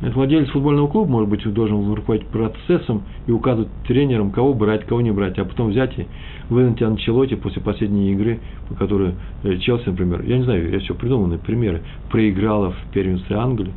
Владелец 0.00 0.50
футбольного 0.50 0.88
клуба, 0.88 1.10
может 1.10 1.30
быть, 1.30 1.54
должен 1.54 1.94
руководить 1.94 2.26
процессом 2.26 3.02
и 3.26 3.32
указывать 3.32 3.68
тренерам, 3.86 4.30
кого 4.30 4.52
брать, 4.52 4.84
кого 4.84 5.00
не 5.00 5.10
брать, 5.10 5.38
а 5.38 5.44
потом 5.44 5.70
взять 5.70 5.98
и 5.98 6.06
выгнать 6.50 6.82
Анчелоти 6.82 7.34
после 7.34 7.62
последней 7.62 8.12
игры, 8.12 8.40
по 8.68 8.74
которой 8.74 9.14
э, 9.42 9.56
Челси, 9.56 9.88
например, 9.88 10.22
я 10.26 10.36
не 10.36 10.44
знаю, 10.44 10.70
я 10.70 10.80
все 10.80 10.94
придуманные 10.94 11.38
примеры, 11.38 11.80
проиграла 12.10 12.72
в 12.72 12.92
первенстве 12.92 13.36
Англии, 13.36 13.72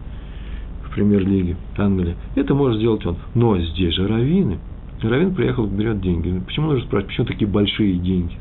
в 0.84 0.94
премьер-лиге 0.94 1.56
Англии. 1.78 2.16
Это 2.36 2.54
может 2.54 2.80
сделать 2.80 3.06
он. 3.06 3.16
Но 3.34 3.58
здесь 3.58 3.94
же 3.94 4.06
Равины. 4.08 4.60
Равин 5.02 5.34
приехал, 5.34 5.66
берет 5.68 6.02
деньги. 6.02 6.42
Почему 6.46 6.72
нужно 6.72 6.86
спрашивать, 6.86 7.12
почему 7.12 7.28
такие 7.28 7.48
большие 7.48 7.96
деньги? 7.96 8.38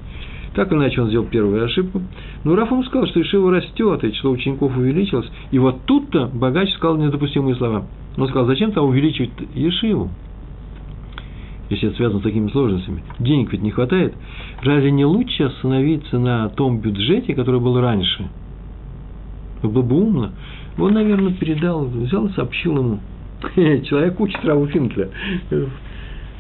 Так 0.59 0.73
или 0.73 0.79
иначе 0.79 1.01
он 1.01 1.07
сделал 1.07 1.27
первую 1.27 1.65
ошибку. 1.65 2.03
Но 2.43 2.57
Раф 2.57 2.73
ему 2.73 2.83
сказал, 2.83 3.07
что 3.07 3.23
Ишива 3.23 3.53
растет, 3.53 4.03
и 4.03 4.13
число 4.13 4.33
учеников 4.33 4.77
увеличилось. 4.77 5.31
И 5.53 5.59
вот 5.61 5.85
тут-то 5.85 6.27
богач 6.35 6.75
сказал 6.75 6.97
недопустимые 6.97 7.55
слова. 7.55 7.87
Он 8.17 8.27
сказал, 8.27 8.47
зачем-то 8.47 8.83
увеличивать 8.83 9.31
Ешиву, 9.55 10.11
если 11.71 11.87
это 11.87 11.97
связано 11.99 12.19
с 12.19 12.25
такими 12.25 12.49
сложностями. 12.49 13.05
Денег 13.21 13.53
ведь 13.53 13.63
не 13.63 13.71
хватает. 13.71 14.15
Разве 14.61 14.91
не 14.91 15.05
лучше 15.05 15.45
остановиться 15.45 16.19
на 16.19 16.49
том 16.49 16.81
бюджете, 16.81 17.37
который 17.37 17.61
был 17.61 17.81
раньше? 17.81 18.29
Было 19.63 19.83
бы 19.83 19.95
умно. 19.95 20.33
Он, 20.77 20.93
наверное, 20.93 21.35
передал, 21.35 21.85
взял 21.85 22.27
и 22.27 22.33
сообщил 22.33 22.79
ему. 22.79 22.99
Человек 23.85 24.19
учит 24.19 24.45
Раву 24.45 24.67
Финкля. 24.67 25.09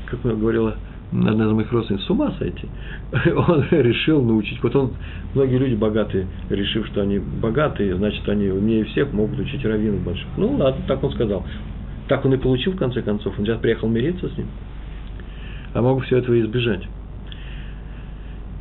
Как 0.06 0.22
говорила 0.22 0.74
одна 1.12 1.46
из 1.46 1.52
моих 1.52 1.72
родственниц, 1.72 2.02
с 2.02 2.10
ума 2.10 2.32
сойти. 2.38 2.68
Он 3.34 3.64
решил 3.70 4.22
научить. 4.22 4.62
Вот 4.62 4.76
он, 4.76 4.92
многие 5.34 5.58
люди 5.58 5.74
богатые, 5.74 6.26
решив, 6.50 6.86
что 6.88 7.00
они 7.02 7.18
богатые, 7.18 7.96
значит, 7.96 8.28
они 8.28 8.48
умнее 8.48 8.84
всех, 8.84 9.12
могут 9.12 9.38
учить 9.38 9.64
раввинов 9.64 10.02
больших. 10.02 10.26
Ну, 10.36 10.56
ладно, 10.56 10.82
так 10.86 11.02
он 11.02 11.12
сказал. 11.12 11.44
Так 12.08 12.24
он 12.24 12.34
и 12.34 12.36
получил, 12.36 12.72
в 12.72 12.76
конце 12.76 13.02
концов. 13.02 13.38
Он 13.38 13.44
сейчас 13.44 13.58
приехал 13.58 13.88
мириться 13.88 14.28
с 14.28 14.36
ним. 14.36 14.46
А 15.74 15.82
мог 15.82 16.04
все 16.04 16.18
этого 16.18 16.38
избежать. 16.40 16.86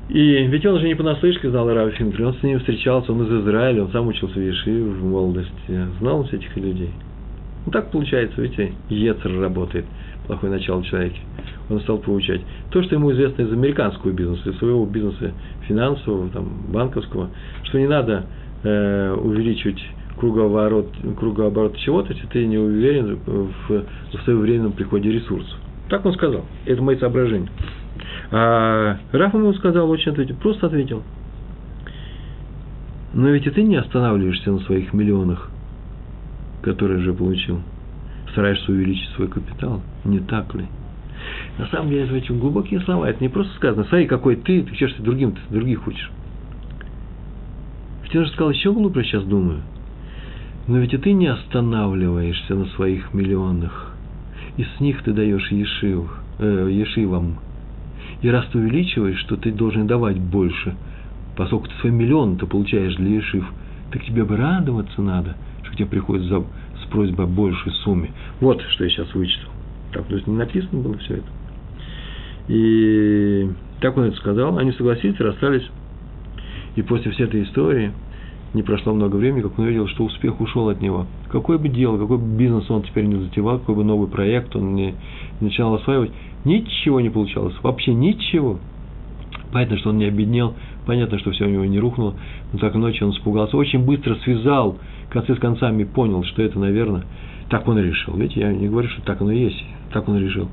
И 0.10 0.48
ведь 0.48 0.66
он 0.66 0.80
же 0.80 0.88
не 0.88 0.96
понаслышке 0.96 1.50
знал 1.50 1.72
Рава 1.72 1.92
Финкеля, 1.92 2.28
он 2.28 2.34
с 2.36 2.44
ним 2.44 2.60
встречался, 2.60 3.12
он 3.12 3.24
из 3.24 3.44
Израиля, 3.44 3.84
он 3.84 3.92
сам 3.92 4.08
учился 4.08 4.40
в 4.40 4.42
Ешиве 4.42 4.84
в 4.84 5.04
молодости, 5.04 5.52
знал 6.00 6.20
он 6.20 6.28
всех 6.28 6.40
этих 6.40 6.56
людей. 6.56 6.92
Ну 7.66 7.72
так 7.74 7.92
получается, 7.92 8.42
видите, 8.42 8.72
Ецер 8.88 9.38
работает, 9.38 9.86
плохое 10.28 10.52
начало 10.52 10.84
человека. 10.84 11.18
Он 11.70 11.80
стал 11.82 11.98
получать. 11.98 12.42
То, 12.70 12.84
что 12.84 12.96
ему 12.96 13.12
известно 13.14 13.42
из 13.42 13.52
американского 13.52 14.12
бизнеса, 14.12 14.50
из 14.50 14.58
своего 14.58 14.86
бизнеса 14.86 15.34
финансового, 15.68 16.30
там, 16.30 16.48
банковского, 16.70 17.30
что 17.64 17.80
не 17.80 17.88
надо 17.88 18.26
э, 18.64 19.14
увеличивать 19.14 19.84
кругооборот, 20.18 20.90
кругооборот 21.18 21.78
чего-то, 21.78 22.14
если 22.14 22.28
ты 22.28 22.46
не 22.46 22.58
уверен 22.58 23.20
в, 23.26 23.70
в 23.70 24.24
своевременном 24.24 24.74
приходе 24.74 25.12
ресурсов. 25.12 25.58
Так 25.90 26.06
он 26.06 26.14
сказал. 26.14 26.46
Это 26.66 26.82
мои 26.82 26.98
соображения. 26.98 27.50
А 28.32 28.98
Раф 29.12 29.34
ему 29.34 29.54
сказал, 29.54 29.90
очень 29.90 30.12
ответил, 30.12 30.36
просто 30.36 30.68
ответил. 30.68 31.04
Но 33.14 33.30
ведь 33.30 33.48
и 33.48 33.50
ты 33.50 33.64
не 33.64 33.78
останавливаешься 33.78 34.52
на 34.52 34.60
своих 34.60 34.94
миллионах, 34.94 35.50
которые 36.62 37.00
уже 37.00 37.14
получил. 37.14 37.62
Стараешься 38.32 38.72
увеличить 38.72 39.10
свой 39.16 39.28
капитал. 39.28 39.82
Не 40.04 40.20
так 40.20 40.54
ли? 40.56 40.66
На 41.58 41.68
самом 41.68 41.90
деле, 41.90 42.06
это 42.06 42.16
очень 42.16 42.40
глубокие 42.40 42.80
слова. 42.82 43.06
Это 43.06 43.24
не 43.24 43.30
просто 43.30 43.54
сказано. 43.56 43.86
Смотри, 43.86 44.08
какой 44.08 44.36
ты, 44.36 44.64
ты 44.64 44.70
хочешь 44.70 44.94
другим, 45.00 45.32
ты 45.32 45.40
других 45.50 45.84
хочешь. 45.84 46.12
Ведь 48.04 48.16
он 48.16 48.26
же 48.26 48.32
сказал, 48.32 48.52
еще 48.52 48.72
глубже 48.72 49.04
сейчас 49.04 49.24
думаю. 49.24 49.62
Но 50.68 50.78
ведь 50.78 50.94
и 50.94 50.98
ты 50.98 51.14
не 51.14 51.28
останавливаешься 51.28 52.56
на 52.56 52.66
своих 52.68 53.14
миллионах. 53.14 53.94
И 54.58 54.64
с 54.64 54.80
них 54.80 55.02
ты 55.04 55.14
даешь 55.14 55.50
ешив, 55.52 56.10
э, 56.40 56.70
ешивам. 56.72 57.38
И 58.22 58.30
раз 58.30 58.46
ты 58.52 58.60
увеличиваешь, 58.60 59.20
что 59.20 59.38
ты 59.38 59.52
должен 59.52 59.88
давать 59.88 60.20
больше, 60.20 60.76
поскольку 61.36 61.68
ты 61.68 61.74
свой 61.82 61.92
миллион 61.92 62.38
ты 62.38 62.46
получаешь 62.46 62.96
для 62.96 63.18
ешив, 63.18 63.46
так 63.92 64.04
тебе 64.04 64.24
бы 64.24 64.36
радоваться 64.36 65.02
надо, 65.02 65.36
что 65.64 65.76
тебе 65.76 65.86
приходит 65.86 66.26
за, 66.26 66.44
с 66.88 66.92
просьбой 66.92 67.26
о 67.26 67.28
большей 67.28 67.72
сумме. 67.84 68.12
Вот, 68.40 68.62
что 68.62 68.84
я 68.84 68.90
сейчас 68.90 69.14
вычитал. 69.14 69.50
Так, 69.94 70.06
то 70.06 70.16
есть 70.16 70.28
не 70.28 70.36
написано 70.36 70.82
было 70.82 70.98
все 70.98 71.16
это. 71.16 71.28
И 72.48 73.50
так 73.82 73.98
он 73.98 74.06
это 74.06 74.18
сказал, 74.18 74.58
они 74.58 74.72
согласились, 74.72 75.20
расстались. 75.20 75.68
И 76.76 76.82
после 76.82 77.12
всей 77.12 77.26
этой 77.26 77.44
истории– 77.44 77.92
не 78.54 78.64
прошло 78.64 78.94
много 78.94 79.16
времени, 79.18 79.42
как 79.42 79.60
он 79.60 79.66
увидел, 79.66 79.88
что 79.88 80.06
успех 80.06 80.40
ушел 80.40 80.70
от 80.70 80.82
него. 80.82 81.06
Какой 81.30 81.58
бы 81.58 81.70
дело, 81.70 81.98
какой 81.98 82.18
бы 82.18 82.26
бизнес 82.38 82.70
он 82.70 82.84
теперь 82.84 83.06
не 83.06 83.16
затевал, 83.16 83.60
какой 83.60 83.76
бы 83.76 83.84
новый 83.84 84.08
проект 84.08 84.56
он 84.56 84.74
не 84.74 84.96
начинал 85.42 85.76
осваивать, 85.76 86.12
ничего 86.46 87.02
не 87.02 87.10
получалось, 87.10 87.56
вообще 87.62 87.94
ничего. 87.94 88.60
Понятно, 89.52 89.78
что 89.78 89.90
он 89.90 89.98
не 89.98 90.06
обеднел, 90.06 90.54
понятно, 90.86 91.20
что 91.20 91.32
все 91.32 91.46
у 91.46 91.50
него 91.50 91.66
не 91.66 91.80
рухнуло, 91.80 92.16
но 92.54 92.60
так 92.60 92.76
ночью 92.76 93.08
он 93.08 93.14
испугался, 93.14 93.58
очень 93.58 93.80
быстро 93.80 94.16
связал 94.24 94.78
концы 95.10 95.36
с 95.36 95.40
концами 95.40 95.84
понял, 95.84 96.24
что 96.24 96.42
это, 96.42 96.60
наверное, 96.60 97.04
так 97.50 97.68
он 97.68 97.80
решил. 97.80 98.16
Видите, 98.16 98.42
я 98.42 98.52
не 98.52 98.68
говорю, 98.68 98.90
что 98.90 99.02
так 99.02 99.22
оно 99.22 99.32
и 99.32 99.40
есть, 99.40 99.64
так 99.92 100.08
он 100.08 100.18
решил. 100.20 100.50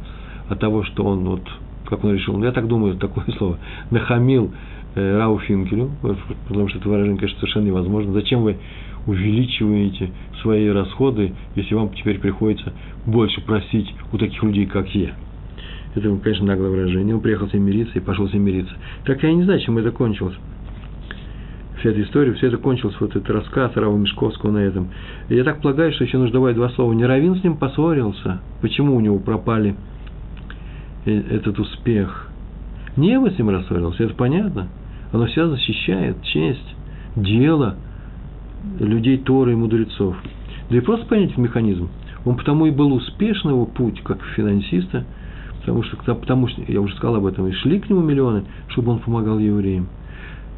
От 0.49 0.61
того, 0.61 0.85
что 0.85 1.05
он 1.05 1.25
вот, 1.25 1.43
как 1.87 2.05
он 2.05 2.15
решил, 2.15 2.43
я 2.43 2.53
так 2.53 2.69
думаю, 2.69 2.97
такое 2.97 3.25
слово, 3.39 3.59
нахамил 3.91 4.53
Э, 4.95 5.19
Рау 5.19 5.41
Финкелю, 5.41 5.91
потому 6.49 6.69
что 6.69 6.79
это 6.79 6.89
выражение, 6.89 7.19
конечно, 7.19 7.41
совершенно 7.41 7.67
невозможно. 7.67 8.13
Зачем 8.13 8.43
вы 8.43 8.59
увеличиваете 9.07 10.11
свои 10.41 10.69
расходы, 10.69 11.33
если 11.57 11.75
вам 11.75 11.91
теперь 11.91 12.21
приходится 12.21 12.73
больше 13.05 13.41
просить 13.41 13.93
у 14.13 14.19
таких 14.19 14.41
людей, 14.45 14.67
как 14.67 14.89
я? 14.95 15.15
Это, 15.97 16.17
конечно, 16.19 16.47
наглое 16.47 16.71
выражение. 16.71 17.15
Он 17.15 17.21
приехал 17.21 17.49
с 17.49 17.53
ним 17.53 17.65
мириться 17.65 17.99
и 17.99 18.01
пошел 18.01 18.29
с 18.29 18.33
ним 18.33 18.45
мириться. 18.45 18.73
Так 19.05 19.23
я 19.25 19.33
не 19.33 19.43
знаю, 19.43 19.61
чем 19.61 19.79
это 19.79 19.91
кончилось. 19.91 20.37
Вся 21.85 21.91
эта 21.91 22.01
история, 22.01 22.33
все 22.33 22.47
это 22.47 22.57
кончилось, 22.57 22.97
вот 22.99 23.11
этот 23.15 23.29
рассказ 23.29 23.73
Рава 23.75 23.95
Мешковского 23.95 24.51
на 24.53 24.57
этом. 24.57 24.89
Я 25.29 25.45
так 25.45 25.61
полагаю, 25.61 25.93
что 25.93 26.05
еще 26.05 26.17
нужно 26.17 26.33
добавить 26.33 26.57
два 26.57 26.71
слова. 26.71 26.95
Не 26.95 27.05
Равин 27.05 27.37
с 27.37 27.45
ним 27.45 27.59
поссорился. 27.59 28.41
Почему 28.63 28.97
у 28.97 29.01
него 29.01 29.19
пропали 29.19 29.77
э, 31.05 31.11
этот 31.29 31.59
успех? 31.59 32.31
Не 32.97 33.21
с 33.29 33.39
ним 33.39 33.51
рассорился, 33.51 34.03
это 34.03 34.15
понятно. 34.15 34.69
Оно 35.13 35.27
вся 35.27 35.47
защищает 35.47 36.23
честь, 36.23 36.75
дело 37.17 37.77
людей 38.81 39.19
Торы 39.19 39.53
и 39.53 39.55
мудрецов. 39.55 40.17
Да 40.71 40.79
и 40.79 40.81
просто 40.81 41.05
понять 41.05 41.37
механизм. 41.37 41.91
Он 42.25 42.37
потому 42.37 42.65
и 42.65 42.71
был 42.71 42.95
успешный 42.95 43.51
его 43.51 43.67
путь, 43.67 44.01
как 44.05 44.23
финансиста, 44.35 45.05
потому 45.61 45.83
что, 45.83 45.99
потому 45.99 46.49
что, 46.49 46.63
я 46.67 46.81
уже 46.81 46.97
сказал 46.97 47.17
об 47.17 47.27
этом, 47.27 47.47
и 47.47 47.53
шли 47.53 47.79
к 47.79 47.91
нему 47.91 48.01
миллионы, 48.01 48.45
чтобы 48.69 48.93
он 48.93 49.01
помогал 49.01 49.39
евреям. 49.39 49.89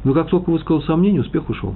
Но 0.03 0.13
как 0.13 0.29
только 0.29 0.49
высказал 0.49 0.81
сомнение, 0.83 1.21
успех 1.21 1.49
ушел. 1.49 1.75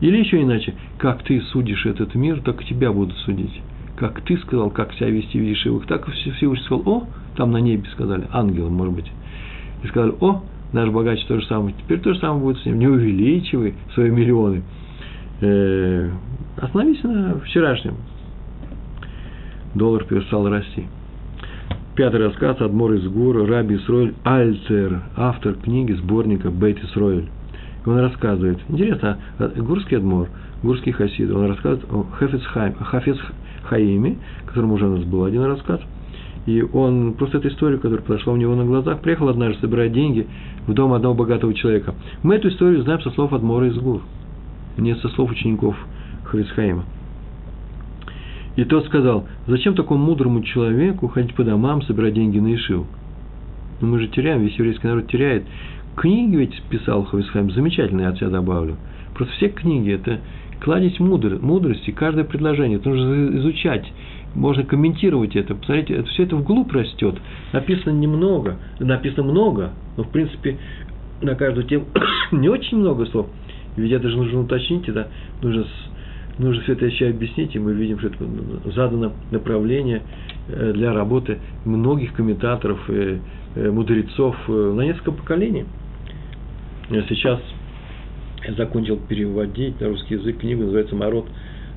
Или 0.00 0.18
еще 0.18 0.42
иначе, 0.42 0.74
как 0.98 1.22
ты 1.22 1.40
судишь 1.40 1.86
этот 1.86 2.14
мир, 2.14 2.40
так 2.42 2.62
и 2.62 2.64
тебя 2.64 2.92
будут 2.92 3.16
судить. 3.18 3.60
Как 3.96 4.20
ты 4.22 4.36
сказал, 4.38 4.70
как 4.70 4.92
себя 4.94 5.10
вести 5.10 5.38
в 5.38 5.42
Ешивах, 5.42 5.86
так 5.86 6.08
и 6.08 6.12
все, 6.12 6.30
все 6.32 6.46
уже 6.46 6.62
сказал, 6.62 6.82
о, 6.86 7.06
там 7.36 7.52
на 7.52 7.58
небе 7.58 7.84
сказали, 7.92 8.26
ангелам, 8.32 8.74
может 8.74 8.94
быть. 8.94 9.10
И 9.82 9.88
сказали, 9.88 10.14
о, 10.20 10.42
наш 10.72 10.88
богач 10.90 11.24
то 11.26 11.40
же 11.40 11.46
самое. 11.46 11.74
Теперь 11.76 12.00
то 12.00 12.12
же 12.12 12.20
самое 12.20 12.40
будет 12.40 12.58
с 12.58 12.66
ним. 12.66 12.78
Не 12.78 12.86
увеличивай 12.86 13.74
свои 13.94 14.10
миллионы. 14.10 14.62
Э, 15.40 16.10
остановись 16.56 17.02
на 17.02 17.40
вчерашнем. 17.40 17.96
Доллар 19.74 20.04
перестал 20.04 20.48
расти. 20.48 20.86
Пятый 21.94 22.20
рассказ 22.24 22.60
«Адмор 22.60 22.92
из 22.92 23.08
Гур», 23.08 23.48
Раби 23.48 23.76
Исроэль 23.76 24.14
Альцер, 24.22 25.02
автор 25.16 25.54
книги, 25.54 25.92
сборника 25.92 26.50
Бейт 26.50 26.82
Исроэль. 26.84 27.28
Он 27.88 27.98
рассказывает, 27.98 28.58
интересно, 28.68 29.18
а, 29.38 29.48
гурский 29.48 29.96
Адмор, 29.96 30.28
гурский 30.62 30.92
хасид, 30.92 31.30
он 31.30 31.46
рассказывает 31.46 31.90
о 31.90 32.02
Хафец, 32.02 32.42
Хайм, 32.44 32.74
Хафец 32.74 33.16
Хаиме, 33.64 34.18
которому 34.46 34.74
уже 34.74 34.86
у 34.86 34.96
нас 34.96 35.04
был 35.04 35.24
один 35.24 35.42
рассказ– 35.44 35.80
и 36.48 36.62
он, 36.62 37.12
просто 37.12 37.36
эту 37.36 37.48
историю, 37.48 37.78
которая 37.78 38.00
произошла 38.00 38.32
у 38.32 38.36
него 38.36 38.54
на 38.54 38.64
глазах, 38.64 39.02
приехал 39.02 39.28
однажды 39.28 39.60
собирать 39.60 39.92
деньги 39.92 40.26
в 40.66 40.72
дом 40.72 40.94
одного 40.94 41.14
богатого 41.14 41.52
человека. 41.52 41.94
Мы 42.22 42.36
эту 42.36 42.48
историю 42.48 42.82
знаем 42.82 43.02
со 43.02 43.10
слов 43.10 43.34
Адмора 43.34 43.68
из 43.68 43.76
Гур, 43.76 44.00
не 44.78 44.94
со 44.96 45.10
слов 45.10 45.30
учеников 45.30 45.76
Хрисхаима. 46.24 46.84
И 48.56 48.64
тот 48.64 48.86
сказал, 48.86 49.26
зачем 49.46 49.74
такому 49.74 50.02
мудрому 50.02 50.42
человеку 50.42 51.08
ходить 51.08 51.34
по 51.34 51.44
домам, 51.44 51.82
собирать 51.82 52.14
деньги 52.14 52.38
на 52.38 52.54
Ишив? 52.54 52.86
Ну, 53.82 53.88
мы 53.88 53.98
же 53.98 54.08
теряем, 54.08 54.40
весь 54.40 54.56
еврейский 54.56 54.86
народ 54.86 55.06
теряет. 55.06 55.44
Книги 55.98 56.36
ведь 56.36 56.62
писал 56.70 57.04
Хависхайм, 57.06 57.50
замечательные, 57.50 58.06
от 58.06 58.18
себя 58.18 58.30
добавлю. 58.30 58.76
Просто 59.14 59.34
все 59.34 59.48
книги– 59.48 59.92
это 59.94 60.20
кладезь 60.60 61.00
мудр, 61.00 61.40
мудрости, 61.40 61.90
каждое 61.90 62.22
предложение. 62.22 62.78
Это 62.78 62.88
нужно 62.88 63.36
изучать, 63.38 63.84
можно 64.36 64.62
комментировать 64.62 65.34
это. 65.34 65.56
Посмотрите, 65.56 65.94
это, 65.94 66.08
все 66.10 66.22
это 66.22 66.36
вглубь 66.36 66.70
растет. 66.72 67.16
Написано 67.52 67.94
немного, 67.94 68.58
написано 68.78 69.24
много, 69.24 69.72
но 69.96 70.04
в 70.04 70.10
принципе 70.10 70.58
на 71.20 71.34
каждую 71.34 71.66
тему 71.66 71.86
не 72.30 72.48
очень 72.48 72.78
много 72.78 73.04
слов. 73.06 73.26
Ведь 73.76 73.90
это 73.90 74.08
же 74.08 74.16
нужно 74.18 74.42
уточнить, 74.42 74.88
это 74.88 75.08
нужно, 75.42 75.64
нужно 76.38 76.62
все 76.62 76.74
это 76.74 76.86
еще 76.86 77.08
объяснить, 77.08 77.56
и 77.56 77.58
мы 77.58 77.72
видим, 77.72 77.98
что 77.98 78.06
это 78.06 78.24
задано 78.72 79.14
направление 79.32 80.02
э, 80.46 80.72
для 80.74 80.92
работы 80.92 81.38
многих 81.64 82.12
комментаторов, 82.12 82.78
э, 82.88 83.18
мудрецов 83.56 84.36
э, 84.46 84.72
на 84.76 84.82
несколько 84.82 85.10
поколений. 85.10 85.64
Сейчас 86.88 87.40
я 88.46 88.54
закончил 88.54 88.96
переводить 88.96 89.80
на 89.80 89.88
русский 89.88 90.14
язык 90.14 90.38
книгу, 90.38 90.62
называется 90.62 90.94
«Марот 90.94 91.26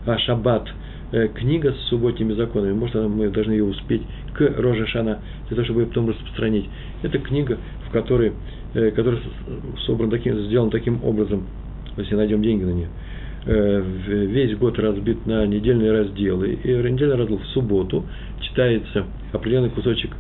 Ашабат», 0.05 0.69
Э, 1.13 1.27
книга 1.27 1.73
с 1.73 1.89
субботними 1.89 2.31
законами. 2.33 2.71
Может, 2.71 2.95
мы 3.09 3.29
должны 3.29 3.51
ее 3.51 3.65
успеть 3.65 4.01
к 4.33 4.41
Рожешана, 4.41 5.19
для 5.47 5.55
того, 5.55 5.65
чтобы 5.65 5.81
ее 5.81 5.87
потом 5.87 6.07
распространить. 6.07 6.69
Это 7.03 7.19
книга, 7.19 7.57
в 7.85 7.91
которой, 7.91 8.31
э, 8.73 8.91
которая 8.91 9.19
собран 9.85 10.09
таким, 10.09 10.39
сделан 10.45 10.69
таким 10.69 11.03
образом, 11.03 11.47
если 11.97 12.15
найдем 12.15 12.41
деньги 12.41 12.63
на 12.63 12.71
нее, 12.71 12.87
э, 13.45 13.83
весь 14.07 14.55
год 14.55 14.79
разбит 14.79 15.25
на 15.25 15.45
недельные 15.45 15.91
разделы, 15.91 16.53
и 16.63 16.67
недельный 16.69 17.15
раздел 17.15 17.39
в 17.39 17.47
субботу 17.47 18.05
читается 18.39 19.05
определенный 19.33 19.69
кусочек 19.69 20.11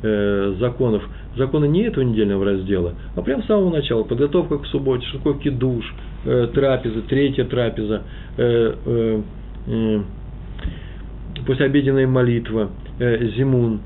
законов. 0.00 1.02
Законы 1.36 1.66
не 1.66 1.82
этого 1.82 2.02
недельного 2.04 2.44
раздела, 2.44 2.94
а 3.14 3.22
прямо 3.22 3.42
с 3.42 3.46
самого 3.46 3.70
начала. 3.70 4.02
Подготовка 4.02 4.58
к 4.58 4.66
субботе, 4.66 5.06
что 5.06 5.18
такое 5.18 5.34
кидуш, 5.34 5.84
трапеза, 6.24 7.02
третья 7.02 7.44
трапеза, 7.44 8.02
послеобеденная 11.46 12.06
молитва, 12.06 12.70
э, 12.98 13.28
зимун, 13.36 13.80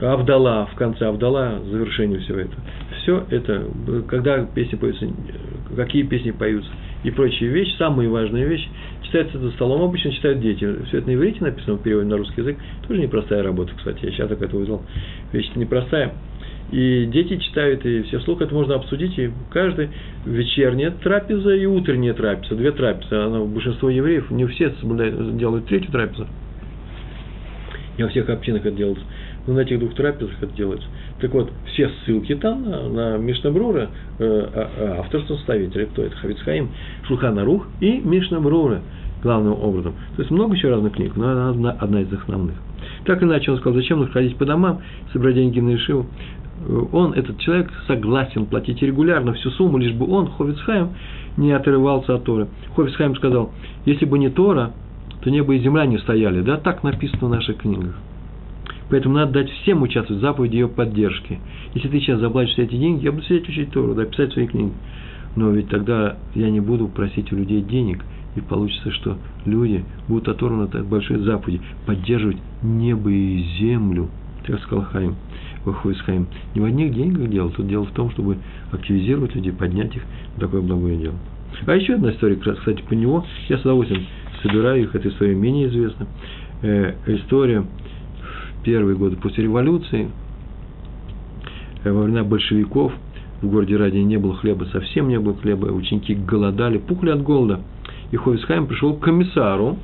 Авдала 0.00 0.66
в 0.66 0.74
конце, 0.76 1.06
Авдала 1.06 1.60
завершение 1.70 2.20
всего 2.20 2.38
этого. 2.38 2.62
Все 3.02 3.24
это, 3.30 3.64
когда 4.08 4.44
песни 4.44 4.76
поются, 4.76 5.06
какие 5.76 6.02
песни 6.02 6.30
поются 6.30 6.70
и 7.04 7.10
прочие 7.10 7.50
вещи, 7.50 7.76
самые 7.76 8.08
важные 8.08 8.46
вещи, 8.46 8.68
читается 9.02 9.38
за 9.38 9.50
столом, 9.52 9.82
обычно 9.82 10.10
читают 10.12 10.40
дети. 10.40 10.66
Все 10.86 10.98
это 10.98 11.08
на 11.08 11.14
иврите 11.14 11.42
написано, 11.42 11.76
в 11.76 11.82
переводе 11.82 12.08
на 12.08 12.16
русский 12.16 12.40
язык, 12.40 12.56
тоже 12.86 13.00
непростая 13.00 13.42
работа, 13.42 13.72
кстати, 13.76 14.04
я 14.04 14.10
сейчас 14.10 14.28
так 14.28 14.40
это 14.40 14.56
узнал. 14.56 14.82
Вещь 15.32 15.50
непростая. 15.54 16.14
И 16.72 17.06
дети 17.06 17.36
читают, 17.36 17.84
и 17.84 18.02
все 18.02 18.18
вслух 18.18 18.40
это 18.40 18.54
можно 18.54 18.74
обсудить, 18.74 19.18
и 19.18 19.30
каждый 19.50 19.90
вечерняя 20.24 20.90
трапеза 20.90 21.54
и 21.54 21.66
утренняя 21.66 22.14
трапеза, 22.14 22.56
две 22.56 22.72
трапезы. 22.72 23.14
Она, 23.14 23.40
большинство 23.40 23.90
евреев, 23.90 24.30
не 24.30 24.46
все 24.46 24.72
делают 24.82 25.66
третью 25.66 25.92
трапезу. 25.92 26.26
Не 27.96 28.04
во 28.04 28.10
всех 28.10 28.28
общинах 28.28 28.66
это 28.66 28.76
делается. 28.76 29.04
Но 29.46 29.54
на 29.54 29.60
этих 29.60 29.78
двух 29.78 29.94
трапезах 29.94 30.42
это 30.42 30.52
делается. 30.56 30.88
Так 31.20 31.32
вот, 31.32 31.52
все 31.66 31.90
ссылки 32.04 32.34
там 32.34 32.68
на, 32.68 32.88
на 32.88 33.16
Мишнабрура, 33.18 33.90
э, 34.18 34.48
а, 34.54 34.70
а, 34.78 35.00
авторство 35.00 35.36
составителя, 35.36 35.86
кто 35.86 36.02
это, 36.02 36.16
Хавицхаим, 36.16 36.70
Шулхана 37.06 37.44
Рух 37.44 37.66
и 37.80 37.98
Мишнабрура, 37.98 38.80
главным 39.22 39.54
образом. 39.54 39.94
То 40.16 40.22
есть 40.22 40.30
много 40.30 40.54
еще 40.54 40.70
разных 40.70 40.94
книг, 40.94 41.12
но 41.16 41.30
она 41.30 41.50
одна, 41.50 41.70
одна 41.72 42.00
из 42.00 42.12
основных. 42.12 42.56
Так 43.04 43.22
иначе, 43.22 43.50
он 43.50 43.58
сказал, 43.58 43.78
зачем 43.78 43.98
нужно 43.98 44.12
ходить 44.12 44.36
по 44.36 44.44
домам, 44.44 44.82
собирать 45.12 45.34
деньги 45.34 45.60
на 45.60 45.74
Ишиву. 45.74 46.06
Он, 46.92 47.12
этот 47.12 47.38
человек, 47.38 47.70
согласен 47.86 48.46
платить 48.46 48.80
регулярно 48.82 49.34
всю 49.34 49.50
сумму, 49.50 49.78
лишь 49.78 49.92
бы 49.92 50.10
он, 50.10 50.28
Ховицхайм, 50.28 50.90
не 51.36 51.52
отрывался 51.52 52.14
от 52.14 52.24
Торы. 52.24 52.48
Ховицхайм 52.74 53.16
сказал, 53.16 53.52
если 53.84 54.04
бы 54.06 54.18
не 54.18 54.30
Тора, 54.30 54.72
то 55.22 55.30
небо 55.30 55.54
и 55.54 55.58
земля 55.58 55.86
не 55.86 55.98
стояли. 55.98 56.42
Да, 56.42 56.56
так 56.56 56.82
написано 56.82 57.28
в 57.28 57.30
наших 57.30 57.58
книгах. 57.58 57.94
Поэтому 58.90 59.14
надо 59.14 59.32
дать 59.32 59.50
всем 59.50 59.82
участвовать 59.82 60.20
в 60.20 60.24
заповеди 60.24 60.56
ее 60.56 60.68
поддержки. 60.68 61.40
Если 61.74 61.88
ты 61.88 62.00
сейчас 62.00 62.20
заплатишь 62.20 62.52
все 62.52 62.64
эти 62.64 62.76
деньги, 62.76 63.04
я 63.04 63.12
буду 63.12 63.24
сидеть 63.24 63.48
учить 63.48 63.70
Тору, 63.70 63.94
да, 63.94 64.04
писать 64.04 64.32
свои 64.32 64.46
книги. 64.46 64.72
Но 65.36 65.50
ведь 65.50 65.68
тогда 65.68 66.16
я 66.34 66.50
не 66.50 66.60
буду 66.60 66.88
просить 66.88 67.32
у 67.32 67.36
людей 67.36 67.62
денег, 67.62 68.04
и 68.36 68.40
получится, 68.40 68.90
что 68.90 69.16
люди 69.44 69.84
будут 70.08 70.28
оторваны 70.28 70.64
от 70.64 70.86
большой 70.86 71.18
заповеди 71.18 71.60
поддерживать 71.86 72.38
небо 72.62 73.10
и 73.10 73.42
землю, 73.58 74.08
так 74.46 74.60
сказал 74.62 74.84
Хайм, 74.84 75.16
выходит 75.64 76.00
Хайм. 76.02 76.26
Не 76.54 76.60
в 76.60 76.64
одних 76.64 76.94
деньгах 76.94 77.28
дело, 77.28 77.50
тут 77.50 77.68
дело 77.68 77.84
в 77.84 77.92
том, 77.92 78.10
чтобы 78.10 78.38
активизировать 78.72 79.34
людей, 79.34 79.52
поднять 79.52 79.94
их 79.96 80.02
на 80.36 80.40
такое 80.40 80.60
благое 80.60 80.96
дело. 80.96 81.14
А 81.66 81.74
еще 81.74 81.94
одна 81.94 82.10
история, 82.10 82.36
кстати, 82.36 82.82
по 82.82 82.94
него, 82.94 83.24
я 83.48 83.58
с 83.58 83.60
удовольствием 83.62 84.04
собираю 84.42 84.82
их, 84.82 84.94
эта 84.94 85.08
история 85.08 85.34
менее 85.34 85.68
известна. 85.68 86.06
Э, 86.62 86.94
история 87.06 87.60
в 87.60 88.64
первые 88.64 88.96
годы 88.96 89.16
после 89.16 89.44
революции, 89.44 90.08
э, 91.84 91.92
во 91.92 92.02
времена 92.02 92.24
большевиков, 92.24 92.92
в 93.40 93.46
городе 93.46 93.76
Ради 93.76 93.98
не 93.98 94.18
было 94.18 94.34
хлеба, 94.36 94.64
совсем 94.72 95.08
не 95.08 95.18
было 95.18 95.36
хлеба, 95.36 95.66
ученики 95.66 96.14
голодали, 96.14 96.78
пухли 96.78 97.10
от 97.10 97.22
голода– 97.22 97.60
и 98.14 98.16
Ховисхайм 98.16 98.68
пришел 98.68 98.94
к 98.94 99.00
комиссару, 99.00 99.76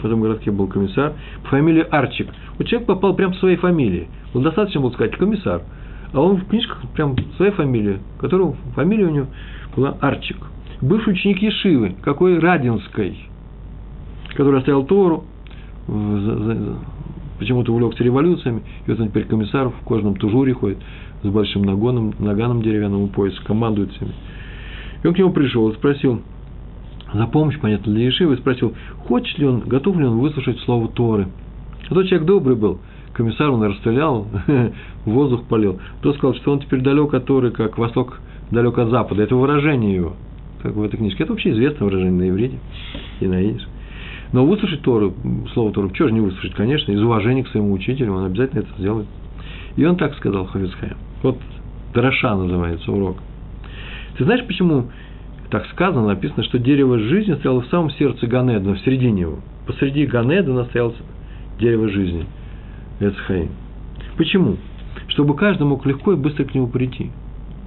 в 0.00 0.04
этом 0.04 0.20
городке 0.20 0.52
был 0.52 0.68
комиссар, 0.68 1.14
по 1.42 1.48
фамилии 1.50 1.84
Арчик. 1.90 2.28
Вот 2.58 2.66
человек 2.66 2.86
попал 2.86 3.14
прямо 3.14 3.32
в 3.32 3.38
своей 3.38 3.56
фамилии. 3.56 4.08
Вот 4.32 4.42
достаточно 4.42 4.80
было 4.80 4.90
сказать 4.90 5.16
комиссар. 5.16 5.62
А 6.12 6.20
он 6.20 6.36
в 6.36 6.46
книжках 6.46 6.82
прям 6.94 7.16
своей 7.36 7.52
фамилии, 7.52 8.00
которого 8.18 8.54
фамилия 8.74 9.06
у 9.06 9.10
него 9.10 9.26
была 9.74 9.96
Арчик. 10.00 10.36
Бывший 10.80 11.14
ученик 11.14 11.40
Ешивы, 11.40 11.94
какой 12.02 12.38
Радинской, 12.38 13.16
который 14.34 14.58
оставил 14.58 14.84
Тору, 14.84 15.24
почему-то 17.38 17.72
увлекся 17.72 18.04
революциями, 18.04 18.62
и 18.86 18.90
вот 18.90 19.00
он 19.00 19.08
теперь 19.08 19.24
комиссар 19.24 19.68
в 19.68 19.84
кожаном 19.86 20.16
тужуре 20.16 20.52
ходит, 20.54 20.78
с 21.22 21.28
большим 21.28 21.62
нагоном, 21.62 22.14
наганом 22.18 22.62
деревянным 22.62 23.02
у 23.02 23.06
пояса, 23.08 23.42
командует 23.44 23.92
всеми. 23.92 24.12
И 25.02 25.06
он 25.06 25.14
к 25.14 25.18
нему 25.18 25.32
пришел 25.32 25.68
и 25.70 25.74
спросил, 25.74 26.22
за 27.12 27.26
помощь, 27.26 27.58
понятно, 27.58 27.92
для 27.92 28.06
Ешивы, 28.06 28.36
спросил, 28.36 28.74
хочет 29.06 29.38
ли 29.38 29.46
он, 29.46 29.60
готов 29.60 29.98
ли 29.98 30.04
он 30.04 30.18
выслушать 30.18 30.58
слово 30.60 30.88
Торы. 30.88 31.28
А 31.92 31.94
тот 31.94 32.06
человек 32.06 32.26
добрый 32.26 32.56
был, 32.56 32.78
комиссар 33.12 33.50
он 33.50 33.62
расстрелял, 33.64 34.26
воздух 35.04 35.44
полил. 35.44 35.78
Тот 36.00 36.16
сказал, 36.16 36.34
что 36.36 36.52
он 36.52 36.60
теперь 36.60 36.80
далек 36.80 37.12
от 37.12 37.26
Торы, 37.26 37.50
как 37.50 37.76
восток 37.76 38.18
далек 38.50 38.78
от 38.78 38.88
запада. 38.88 39.22
Это 39.22 39.36
выражение 39.36 39.94
его, 39.94 40.14
как 40.62 40.72
в 40.72 40.82
этой 40.82 40.96
книжке. 40.96 41.24
Это 41.24 41.32
вообще 41.32 41.50
известное 41.50 41.84
выражение 41.84 42.12
на 42.12 42.28
иврите 42.30 42.58
и 43.20 43.26
на 43.26 43.42
идиш. 43.42 43.68
Но 44.32 44.46
выслушать 44.46 44.80
Тору, 44.80 45.12
слово 45.52 45.70
Тору, 45.72 45.90
чего 45.90 46.08
же 46.08 46.14
не 46.14 46.20
выслушать, 46.20 46.54
конечно, 46.54 46.92
из 46.92 47.02
уважения 47.02 47.44
к 47.44 47.48
своему 47.48 47.74
учителю, 47.74 48.14
он 48.14 48.24
обязательно 48.24 48.60
это 48.60 48.70
сделает. 48.78 49.06
И 49.76 49.84
он 49.84 49.96
так 49.96 50.14
сказал 50.14 50.46
Хавицхайм. 50.46 50.96
Вот 51.22 51.36
Дроша 51.92 52.34
называется 52.34 52.90
урок. 52.90 53.18
Ты 54.16 54.24
знаешь, 54.24 54.46
почему 54.46 54.86
так 55.50 55.66
сказано, 55.66 56.06
написано, 56.06 56.42
что 56.42 56.58
дерево 56.58 56.98
жизни 56.98 57.34
стояло 57.34 57.60
в 57.60 57.66
самом 57.66 57.90
сердце 57.90 58.26
Ганедана, 58.26 58.76
в 58.76 58.80
середине 58.80 59.20
его. 59.20 59.40
Посреди 59.66 60.06
Ганедана 60.06 60.64
стояло 60.64 60.94
дерево 61.62 61.88
жизни. 61.88 62.26
Эцхаим. 63.00 63.50
Почему? 64.16 64.56
Чтобы 65.08 65.34
каждый 65.34 65.64
мог 65.64 65.86
легко 65.86 66.12
и 66.12 66.16
быстро 66.16 66.44
к 66.44 66.54
нему 66.54 66.66
прийти. 66.66 67.10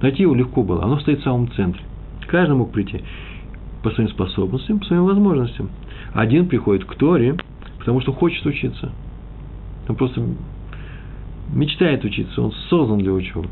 Найти 0.02 0.22
его 0.22 0.34
легко 0.34 0.62
было. 0.62 0.84
Оно 0.84 1.00
стоит 1.00 1.20
в 1.20 1.24
самом 1.24 1.50
центре. 1.52 1.82
Каждый 2.28 2.54
мог 2.54 2.72
прийти 2.72 3.02
по 3.82 3.90
своим 3.90 4.08
способностям, 4.10 4.78
по 4.78 4.86
своим 4.86 5.04
возможностям. 5.04 5.70
Один 6.12 6.48
приходит 6.48 6.84
к 6.84 6.94
Торе, 6.94 7.36
потому 7.78 8.00
что 8.00 8.12
хочет 8.12 8.44
учиться. 8.46 8.92
Он 9.88 9.96
просто 9.96 10.22
мечтает 11.52 12.04
учиться, 12.04 12.42
он 12.42 12.52
создан 12.68 12.98
для 12.98 13.12
учебы. 13.12 13.48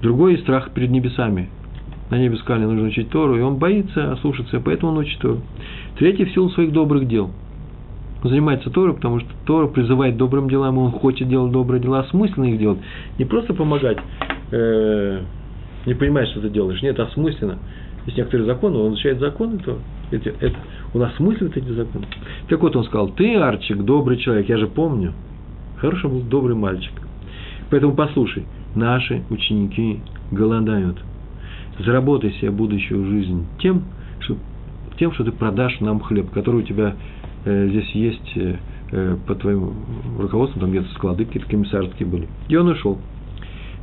Другой– 0.00 0.38
страх 0.40 0.70
перед 0.70 0.90
небесами 0.90 1.50
на 2.10 2.18
небе 2.18 2.36
сказали, 2.36 2.64
нужно 2.64 2.88
учить 2.88 3.10
Тору, 3.10 3.36
и 3.36 3.40
он 3.40 3.56
боится 3.56 4.12
ослушаться, 4.12 4.60
поэтому 4.60 4.92
он 4.92 4.98
учит 4.98 5.18
Тору. 5.18 5.40
Третий– 5.98 6.24
в 6.26 6.32
силу 6.32 6.48
своих 6.50 6.72
добрых 6.72 7.06
дел. 7.08 7.30
Он 8.24 8.30
занимается 8.30 8.70
Торой, 8.70 8.94
потому 8.94 9.20
что 9.20 9.28
Тора 9.44 9.68
призывает 9.68 10.16
добрым 10.16 10.48
делам, 10.48 10.76
и 10.76 10.78
он 10.78 10.90
хочет 10.90 11.28
делать 11.28 11.52
добрые 11.52 11.80
дела, 11.80 12.00
осмысленно 12.00 12.46
их 12.46 12.58
делать. 12.58 12.78
Не 13.18 13.24
просто 13.24 13.54
помогать, 13.54 13.98
э, 14.50 15.20
не 15.86 15.94
понимать, 15.94 16.28
что 16.30 16.40
ты 16.40 16.48
делаешь, 16.48 16.82
нет, 16.82 16.98
осмысленно. 16.98 17.58
Есть 18.06 18.18
некоторые 18.18 18.46
законы, 18.46 18.78
он 18.78 18.94
изучает 18.94 19.20
законы, 19.20 19.58
то 19.58 19.78
эти, 20.10 20.28
это, 20.40 20.56
он 20.92 21.02
осмысливает 21.02 21.56
эти 21.56 21.68
законы. 21.68 22.06
Так 22.48 22.60
вот, 22.60 22.74
он 22.74 22.84
сказал, 22.84 23.08
ты, 23.10 23.36
Арчик, 23.36 23.82
добрый 23.82 24.16
человек, 24.16 24.48
я 24.48 24.56
же 24.56 24.66
помню. 24.66 25.12
Хороший 25.76 26.10
был 26.10 26.20
добрый 26.20 26.56
мальчик. 26.56 26.92
Поэтому 27.70 27.94
послушай, 27.94 28.44
наши 28.74 29.22
ученики 29.30 30.00
голодают– 30.32 30.98
заработай 31.78 32.32
себе 32.32 32.50
будущую 32.50 33.06
жизнь 33.06 33.46
тем, 33.60 33.84
что, 34.20 34.36
тем, 34.98 35.12
что 35.12 35.24
ты 35.24 35.32
продашь 35.32 35.80
нам 35.80 36.00
хлеб, 36.00 36.30
который 36.30 36.62
у 36.62 36.62
тебя 36.62 36.94
здесь 37.44 37.90
есть 37.90 38.32
э, 38.36 38.56
э 38.92 39.16
по 39.26 39.34
твоему 39.34 39.72
руководству, 40.18 40.60
там 40.60 40.70
где-то 40.70 40.88
склады 40.94 41.24
какие-то 41.24 41.48
комиссарские 41.48 42.08
были. 42.08 42.28
И 42.48 42.56
он 42.56 42.68
ушел. 42.68 42.98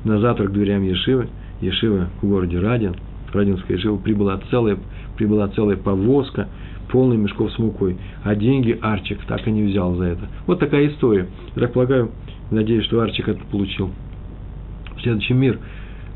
На 0.04 0.20
завтрак 0.20 0.50
к 0.50 0.54
дверям 0.54 0.84
Ешивы, 0.84 1.28
Ешива 1.62 2.10
в 2.22 2.28
городе 2.28 2.60
Радин, 2.60 2.96
Радинская 3.32 3.78
Ешива, 3.78 3.98
прибыла 3.98 4.40
целая, 4.50 4.78
прибыла 5.16 5.48
целая 5.50 5.78
повозка, 5.78 6.48
полный 6.92 7.18
мешков 7.18 7.52
с 7.52 7.60
мукой, 7.60 7.98
а 8.24 8.36
деньги 8.36 8.78
Арчик 8.82 9.20
так 9.26 9.48
и 9.48 9.52
не 9.52 9.64
взял 9.64 9.96
за 9.96 10.06
это. 10.06 10.28
Вот 10.48 10.60
такая 10.60 10.88
история. 10.88 11.28
Я 11.56 11.62
так 11.62 11.74
полагаю, 11.74 12.12
надеюсь, 12.50 12.86
что 12.86 13.00
Арчик 13.00 13.30
это 13.30 13.44
получил. 13.46 13.92
Следующий 15.02 15.34
мир, 15.34 15.60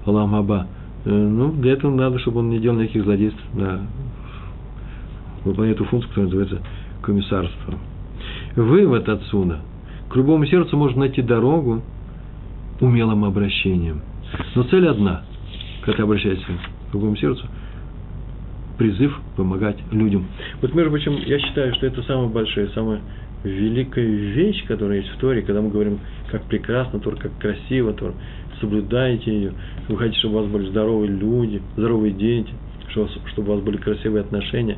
Аллах 0.05 0.33
Аба, 0.33 0.67
Э, 1.05 1.09
ну, 1.09 1.51
для 1.51 1.73
этого 1.73 1.93
надо, 1.93 2.19
чтобы 2.19 2.39
он 2.39 2.49
не 2.49 2.59
делал 2.59 2.77
никаких 2.77 3.03
злодейств, 3.03 3.39
да, 3.53 3.81
выполняет 5.43 5.77
эту 5.77 5.85
функцию, 5.85 6.09
которая 6.09 6.29
называется 6.29 6.61
комиссарство. 7.05 7.75
Вывод 8.55 9.07
отсюда. 9.07 9.59
К 10.09 10.15
любому 10.15 10.45
сердцу 10.45 10.77
можно 10.77 11.01
найти 11.01 11.21
дорогу 11.21 11.81
умелым 12.81 13.25
обращением. 13.25 14.01
Но 14.55 14.63
цель 14.63 14.87
одна, 14.87 15.23
когда 15.81 15.97
ты 15.97 16.03
обращаешься 16.03 16.45
к 16.45 16.93
любому 16.93 17.15
сердцу, 17.15 17.45
призыв 18.77 19.17
помогать 19.37 19.77
людям. 19.91 20.25
Вот, 20.61 20.73
между 20.73 20.91
прочим, 20.91 21.17
я 21.25 21.39
считаю, 21.39 21.73
что 21.75 21.85
это 21.85 22.01
самая 22.03 22.27
большая, 22.27 22.67
самая 22.69 22.99
великая 23.43 24.05
вещь, 24.05 24.65
которая 24.65 24.97
есть 24.97 25.09
в 25.09 25.17
Торе, 25.17 25.41
когда 25.41 25.61
мы 25.61 25.69
говорим, 25.69 25.99
как 26.31 26.43
прекрасно 26.43 26.99
Тор, 26.99 27.15
как 27.15 27.37
красиво 27.37 27.93
Тор, 27.93 28.13
соблюдайте 28.59 29.31
ее, 29.31 29.53
вы 29.87 29.97
хотите, 29.97 30.19
чтобы 30.19 30.37
у 30.37 30.41
вас 30.41 30.51
были 30.51 30.69
здоровые 30.69 31.11
люди, 31.11 31.61
здоровые 31.77 32.13
дети, 32.13 32.51
чтобы 32.89 33.51
у 33.51 33.55
вас 33.55 33.63
были 33.63 33.77
красивые 33.77 34.21
отношения, 34.21 34.77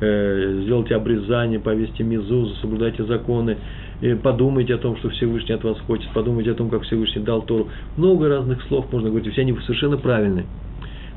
сделайте 0.00 0.94
обрезание, 0.94 1.58
повесьте 1.58 2.04
мизузу, 2.04 2.54
соблюдайте 2.56 3.04
законы, 3.04 3.56
и 4.00 4.14
подумайте 4.14 4.74
о 4.74 4.78
том, 4.78 4.96
что 4.98 5.10
Всевышний 5.10 5.54
от 5.54 5.64
вас 5.64 5.78
хочет, 5.80 6.08
подумайте 6.12 6.52
о 6.52 6.54
том, 6.54 6.70
как 6.70 6.82
Всевышний 6.82 7.22
дал 7.22 7.42
Тору. 7.42 7.68
Много 7.96 8.28
разных 8.28 8.62
слов 8.64 8.92
можно 8.92 9.08
говорить, 9.08 9.32
все 9.32 9.42
они 9.42 9.56
совершенно 9.66 9.96
правильные. 9.96 10.46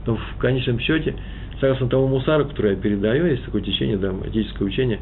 Но 0.07 0.15
в 0.15 0.37
конечном 0.39 0.79
счете, 0.79 1.15
согласно 1.59 1.87
тому 1.89 2.07
мусару, 2.07 2.45
который 2.45 2.71
я 2.71 2.77
передаю, 2.77 3.27
есть 3.27 3.45
такое 3.45 3.61
течение, 3.61 3.97
да, 3.97 4.11
этическое 4.25 4.67
учение, 4.67 4.99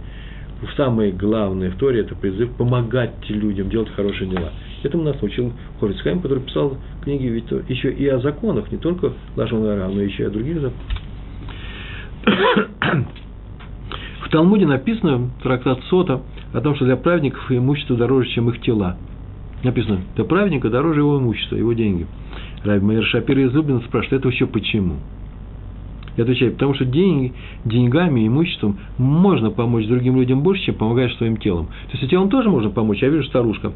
самое 0.75 1.13
главное 1.13 1.71
в 1.71 1.77
Торе– 1.77 2.01
это 2.01 2.15
призыв 2.15 2.51
помогать 2.57 3.29
людям 3.29 3.69
делать 3.69 3.89
хорошие 3.95 4.29
дела. 4.29 4.51
Этому 4.83 5.03
нас 5.03 5.21
научил 5.21 5.53
Хорицхайм, 5.79 6.19
который 6.19 6.43
писал 6.43 6.77
книги 7.03 7.27
ведь 7.27 7.45
еще 7.69 7.91
и 7.91 8.07
о 8.07 8.19
законах, 8.19 8.69
не 8.71 8.77
только 8.77 9.13
Лашон 9.37 9.61
но 9.61 10.01
еще 10.01 10.23
и 10.23 10.25
о 10.25 10.29
других 10.29 10.59
законах. 10.59 10.79
В 14.29 14.31
Талмуде 14.31 14.67
написано, 14.67 15.31
трактат 15.41 15.79
Сота, 15.89 16.21
о 16.53 16.61
том, 16.61 16.75
что 16.75 16.85
для 16.85 16.97
праведников 16.97 17.51
имущество 17.51 17.97
дороже, 17.97 18.29
чем 18.29 18.47
их 18.49 18.61
тела. 18.61 18.95
Написано, 19.63 20.01
для 20.15 20.23
праведника 20.23 20.69
дороже 20.69 20.99
его 20.99 21.17
имущества, 21.17 21.55
его 21.55 21.73
деньги. 21.73 22.05
Раби 22.63 22.85
Майер 22.85 23.03
Шапир 23.05 23.39
из 23.39 23.51
Зубина 23.51 23.79
спрашивает, 23.79 24.21
это 24.21 24.29
еще 24.29 24.45
почему? 24.45 24.97
Я 26.15 26.25
отвечаю, 26.25 26.51
потому 26.51 26.75
что 26.75 26.85
деньги, 26.85 27.33
деньгами, 27.65 28.27
имуществом 28.27 28.77
можно 28.99 29.49
помочь 29.49 29.87
другим 29.87 30.17
людям 30.17 30.43
больше, 30.43 30.63
чем 30.63 30.75
помогаешь 30.75 31.15
своим 31.17 31.37
телом. 31.37 31.65
То 31.89 31.97
есть, 31.97 32.07
телом 32.11 32.29
тоже 32.29 32.51
можно 32.51 32.69
помочь. 32.69 33.01
Я 33.01 33.09
вижу 33.09 33.23
старушка. 33.23 33.71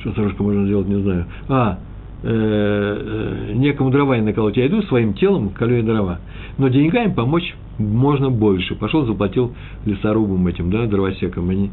Что 0.00 0.10
старушка 0.10 0.42
можно 0.42 0.66
сделать, 0.66 0.88
не 0.88 1.00
знаю. 1.00 1.26
А, 1.48 1.78
э, 2.22 3.48
э, 3.50 3.52
некому 3.54 3.90
дрова 3.90 4.16
не 4.16 4.22
наколоть. 4.22 4.56
Я 4.56 4.66
иду 4.66 4.82
своим 4.82 5.14
телом, 5.14 5.50
колю 5.50 5.76
я 5.76 5.82
дрова. 5.82 6.20
Но 6.58 6.68
деньгами 6.68 7.12
помочь 7.12 7.54
можно 7.78 8.30
больше. 8.30 8.74
Пошел, 8.74 9.06
заплатил 9.06 9.54
лесорубам 9.84 10.46
этим, 10.46 10.70
да, 10.70 10.86
дровосекам. 10.86 11.50
Они 11.50 11.70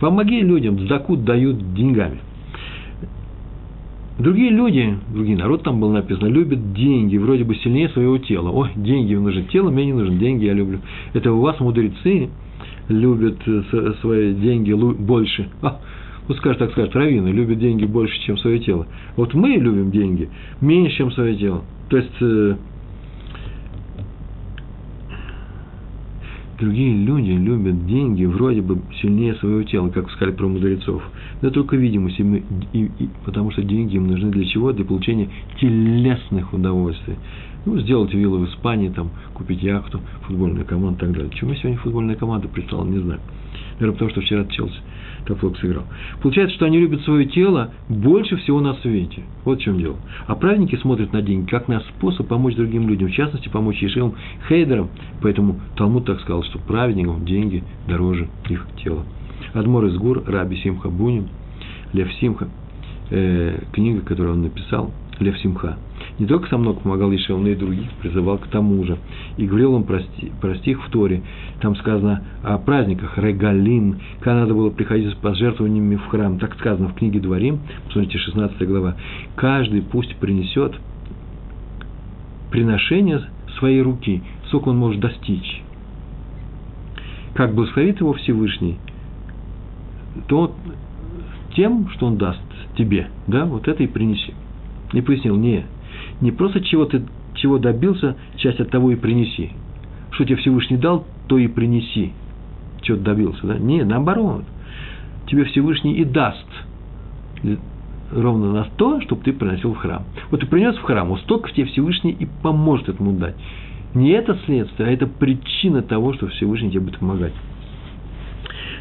помоги 0.00 0.40
людям, 0.40 0.78
сдакут 0.80 1.24
дают 1.24 1.74
деньгами. 1.74 2.18
Другие 4.18 4.50
люди, 4.50 4.96
другие 5.12 5.36
народ 5.36 5.64
там 5.64 5.80
был 5.80 5.90
написано, 5.90 6.28
любят 6.28 6.72
деньги, 6.72 7.16
вроде 7.16 7.42
бы 7.42 7.56
сильнее 7.56 7.88
своего 7.88 8.18
тела. 8.18 8.48
Ой, 8.50 8.70
деньги 8.76 9.14
нужны, 9.14 9.42
тело 9.44 9.70
мне 9.70 9.86
не 9.86 9.92
нужно, 9.92 10.16
деньги 10.16 10.44
я 10.44 10.52
люблю. 10.52 10.78
Это 11.14 11.32
у 11.32 11.40
вас 11.40 11.58
мудрецы 11.58 12.30
любят 12.88 13.38
э, 13.46 13.92
свои 14.00 14.34
деньги 14.34 14.72
больше. 14.72 15.48
А, 15.62 15.80
вот 16.26 16.38
скажет 16.38 16.58
так 16.58 16.72
скажет, 16.72 16.94
раввины 16.94 17.28
любят 17.28 17.58
деньги 17.58 17.84
больше, 17.84 18.18
чем 18.22 18.38
свое 18.38 18.58
тело. 18.58 18.86
Вот 19.16 19.34
мы 19.34 19.50
любим 19.50 19.90
деньги 19.90 20.28
меньше, 20.60 20.96
чем 20.96 21.12
свое 21.12 21.36
тело. 21.36 21.62
То 21.90 21.98
есть, 21.98 22.12
э, 22.20 22.56
другие 26.58 26.96
люди 27.04 27.32
любят 27.32 27.86
деньги 27.86 28.24
вроде 28.24 28.62
бы 28.62 28.80
сильнее 29.02 29.34
своего 29.34 29.62
тела, 29.64 29.90
как 29.90 30.10
сказали 30.10 30.34
про 30.34 30.48
мудрецов. 30.48 31.02
Но 31.42 31.50
только 31.50 31.76
видимость, 31.76 32.18
и 32.18 32.22
мы, 32.22 32.42
и, 32.72 32.84
и, 32.98 33.08
потому 33.26 33.50
что 33.50 33.62
деньги 33.62 33.96
им 33.96 34.06
нужны 34.06 34.30
для 34.30 34.46
чего? 34.46 34.72
Для 34.72 34.86
получения 34.86 35.28
телесных 35.60 36.54
удовольствий. 36.54 37.16
Ну, 37.66 37.78
сделать 37.80 38.14
виллу 38.14 38.38
в 38.38 38.48
Испании, 38.48 38.88
там, 38.88 39.10
купить 39.34 39.62
яхту, 39.62 40.00
футбольную 40.26 40.64
команду 40.64 40.96
и 40.96 41.00
так 41.00 41.12
далее. 41.12 41.30
Почему 41.30 41.54
сегодня 41.54 41.78
футбольная 41.78 42.14
команда 42.14 42.48
прислала, 42.48 42.84
не 42.84 42.98
знаю. 42.98 43.20
Наверное, 43.74 43.92
потому 43.92 44.10
что 44.10 44.20
вчера 44.22 44.44
Челси 44.46 44.80
так 45.26 45.38
плохо 45.38 45.56
сыграл. 45.60 45.84
Получается, 46.22 46.54
что 46.56 46.66
они 46.66 46.78
любят 46.78 47.02
свое 47.02 47.26
тело 47.26 47.72
больше 47.88 48.36
всего 48.36 48.60
на 48.60 48.74
свете. 48.74 49.22
Вот 49.44 49.58
в 49.58 49.62
чем 49.62 49.78
дело. 49.78 49.96
А 50.26 50.34
праведники 50.34 50.76
смотрят 50.76 51.12
на 51.12 51.22
деньги 51.22 51.48
как 51.48 51.68
на 51.68 51.80
способ 51.80 52.28
помочь 52.28 52.54
другим 52.56 52.88
людям, 52.88 53.08
в 53.08 53.12
частности, 53.12 53.48
помочь 53.48 53.82
Ешивам 53.82 54.14
Хейдерам. 54.48 54.90
Поэтому 55.22 55.60
Талмуд 55.76 56.04
так 56.04 56.20
сказал, 56.20 56.42
что 56.44 56.58
праведникам 56.58 57.24
деньги 57.24 57.64
дороже 57.88 58.28
их 58.48 58.66
тела. 58.82 59.04
Адмор 59.52 59.86
из 59.86 59.96
Гур, 59.96 60.22
Раби 60.26 60.56
Симха 60.56 60.88
Бунин, 60.88 61.28
Лев 61.92 62.12
Симха, 62.14 62.48
э, 63.10 63.60
книга, 63.72 64.00
которую 64.00 64.34
он 64.34 64.42
написал, 64.42 64.92
Лев 65.20 65.38
Симха. 65.38 65.78
Не 66.18 66.26
только 66.26 66.48
со 66.48 66.56
мной 66.56 66.74
помогал 66.74 67.12
Ишев, 67.12 67.40
но 67.40 67.48
и 67.48 67.56
других 67.56 67.90
призывал 68.00 68.38
к 68.38 68.46
тому 68.46 68.84
же. 68.84 68.98
И 69.36 69.46
говорил 69.46 69.74
он 69.74 69.82
про, 69.82 70.00
про 70.40 70.54
стих 70.56 70.84
в 70.86 70.90
Торе. 70.90 71.22
Там 71.60 71.74
сказано 71.76 72.22
о 72.42 72.58
праздниках 72.58 73.18
Регалин, 73.18 73.98
когда 74.20 74.40
надо 74.40 74.54
было 74.54 74.70
приходить 74.70 75.10
с 75.10 75.14
пожертвованиями 75.14 75.96
в 75.96 76.06
храм. 76.06 76.38
Так 76.38 76.54
сказано 76.54 76.88
в 76.88 76.94
книге 76.94 77.18
Дворим, 77.18 77.60
посмотрите, 77.86 78.18
16 78.18 78.68
глава. 78.68 78.94
Каждый 79.34 79.82
пусть 79.82 80.14
принесет 80.16 80.74
приношение 82.50 83.20
своей 83.58 83.82
руки, 83.82 84.22
сколько 84.46 84.68
он 84.68 84.76
может 84.76 85.00
достичь. 85.00 85.62
Как 87.34 87.52
благословит 87.52 87.98
его 87.98 88.12
Всевышний, 88.12 88.78
то 90.28 90.54
тем, 91.56 91.88
что 91.90 92.06
он 92.06 92.16
даст 92.18 92.40
тебе, 92.76 93.08
да, 93.26 93.44
вот 93.46 93.66
это 93.66 93.82
и 93.82 93.88
принеси. 93.88 94.34
И 94.92 95.00
пояснил, 95.00 95.36
не, 95.36 95.64
не 96.20 96.30
просто 96.30 96.60
чего 96.60 96.84
ты 96.84 97.02
чего 97.34 97.58
добился, 97.58 98.16
часть 98.36 98.60
от 98.60 98.70
того 98.70 98.92
и 98.92 98.96
принеси. 98.96 99.50
Что 100.12 100.24
тебе 100.24 100.36
Всевышний 100.36 100.76
дал, 100.76 101.04
то 101.26 101.36
и 101.36 101.48
принеси. 101.48 102.12
Чего 102.82 102.96
ты 102.96 103.02
добился, 103.02 103.46
да? 103.46 103.58
Не, 103.58 103.84
наоборот. 103.84 104.44
Тебе 105.26 105.44
Всевышний 105.44 105.94
и 105.94 106.04
даст 106.04 106.46
ровно 108.12 108.52
на 108.52 108.64
то, 108.76 109.00
чтобы 109.02 109.22
ты 109.22 109.32
приносил 109.32 109.74
в 109.74 109.78
храм. 109.78 110.04
Вот 110.30 110.40
ты 110.40 110.46
принес 110.46 110.76
в 110.76 110.82
храм, 110.82 111.08
вот 111.08 111.20
столько 111.20 111.50
тебе 111.52 111.66
Всевышний 111.66 112.12
и 112.12 112.26
поможет 112.42 112.88
этому 112.88 113.12
дать. 113.12 113.34
Не 113.94 114.10
это 114.10 114.38
следствие, 114.46 114.88
а 114.88 114.92
это 114.92 115.06
причина 115.06 115.82
того, 115.82 116.14
что 116.14 116.28
Всевышний 116.28 116.70
тебе 116.70 116.80
будет 116.80 116.98
помогать. 116.98 117.32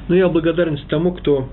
Но 0.08 0.16
я 0.16 0.28
благодарность 0.30 0.88
тому, 0.88 1.14
кто 1.14 1.50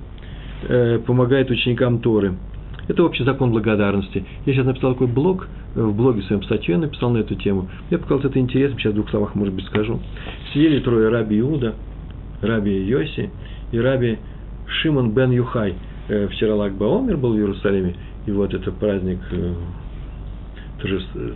э, 0.69 0.99
помогает 1.07 1.51
ученикам 1.51 2.01
Торы– 2.01 2.35
это 2.91 3.05
общий 3.05 3.23
закон 3.25 3.53
благодарности. 3.53 4.25
Я 4.47 4.53
сейчас 4.53 4.67
написал 4.67 4.95
такой 4.95 5.07
блог, 5.07 5.49
э, 5.77 5.81
в 5.81 5.95
блоге 5.95 6.23
своем 6.23 6.43
статью 6.43 6.77
написал 6.77 7.11
на 7.11 7.19
эту 7.19 7.37
тему. 7.37 7.69
Мне 7.89 7.99
показалось 7.99 8.25
это 8.25 8.39
интересно, 8.41 8.79
сейчас 8.79 8.93
в 8.93 8.97
двух 8.97 9.11
словах, 9.11 9.35
может 9.37 9.55
быть, 9.55 9.65
скажу. 9.67 10.01
Сидели 10.53 10.81
трое 10.81 11.09
раби 11.09 11.39
Иуда, 11.39 11.75
раби 12.43 12.73
Йоси 12.73 13.31
и 13.71 13.79
раби 13.79 14.19
Шимон 14.67 15.13
бен 15.13 15.31
Юхай. 15.31 15.75
Э, 16.09 16.27
вчера 16.29 16.57
Лагба 16.57 16.99
Омер 16.99 17.17
был 17.17 17.35
в 17.35 17.37
Иерусалиме, 17.37 17.95
и 18.27 18.33
вот 18.33 18.53
это 18.53 18.73
праздник, 18.73 19.21
э, 19.31 19.55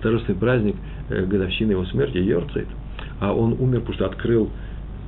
торжественный 0.03 0.39
праздник 0.39 0.75
годовщины 1.09 1.73
его 1.73 1.85
смерти, 1.85 2.19
Йорцайт. 2.19 2.67
А 3.21 3.33
он 3.33 3.53
умер, 3.53 3.81
потому 3.81 3.95
что 3.95 4.07
открыл 4.07 4.51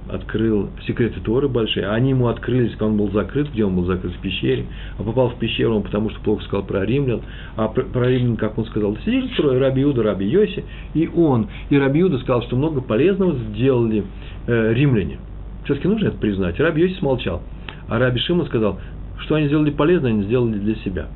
открыл 0.08 0.70
секреты 0.86 1.20
Торы 1.20 1.48
большие, 1.48 1.86
а 1.86 1.94
они 1.94 2.10
ему 2.10 2.28
открылись, 2.28 2.72
когда 2.72 2.86
он 2.86 2.96
был 2.96 3.10
закрыт, 3.10 3.50
где 3.52 3.64
он 3.64 3.74
был 3.74 3.84
закрыт 3.84 4.12
в 4.12 4.18
пещере, 4.20 4.66
а 4.98 5.02
попал 5.02 5.30
в 5.30 5.38
пещеру 5.38 5.76
он 5.76 5.82
потому, 5.82 6.10
что 6.10 6.20
плохо 6.20 6.44
сказал 6.44 6.64
про 6.64 6.84
римлян, 6.84 7.22
а 7.56 7.68
про, 7.68 7.82
про 7.82 8.08
римлян, 8.08 8.36
как 8.36 8.56
он 8.58 8.66
сказал, 8.66 8.96
сидели 8.98 9.28
трое, 9.36 9.58
Раби 9.58 9.82
Юда, 9.82 10.02
Раби 10.02 10.26
Йоси, 10.26 10.64
и 10.94 11.08
он, 11.08 11.48
и 11.70 11.78
Раби 11.78 12.00
Юда 12.00 12.18
сказал, 12.18 12.42
что 12.42 12.56
много 12.56 12.80
полезного 12.80 13.34
сделали 13.50 14.04
э, 14.46 14.74
римляне. 14.74 15.18
Все-таки 15.64 15.88
нужно 15.88 16.08
это 16.08 16.18
признать. 16.18 16.58
Раби 16.60 16.82
Йоси 16.82 16.98
смолчал, 16.98 17.42
а 17.88 17.98
Раби 17.98 18.20
Шима 18.20 18.44
сказал, 18.46 18.78
что 19.18 19.34
они 19.34 19.46
сделали 19.46 19.70
полезно, 19.70 20.08
они 20.08 20.22
сделали 20.24 20.58
для 20.58 20.74
себя. 20.76 21.06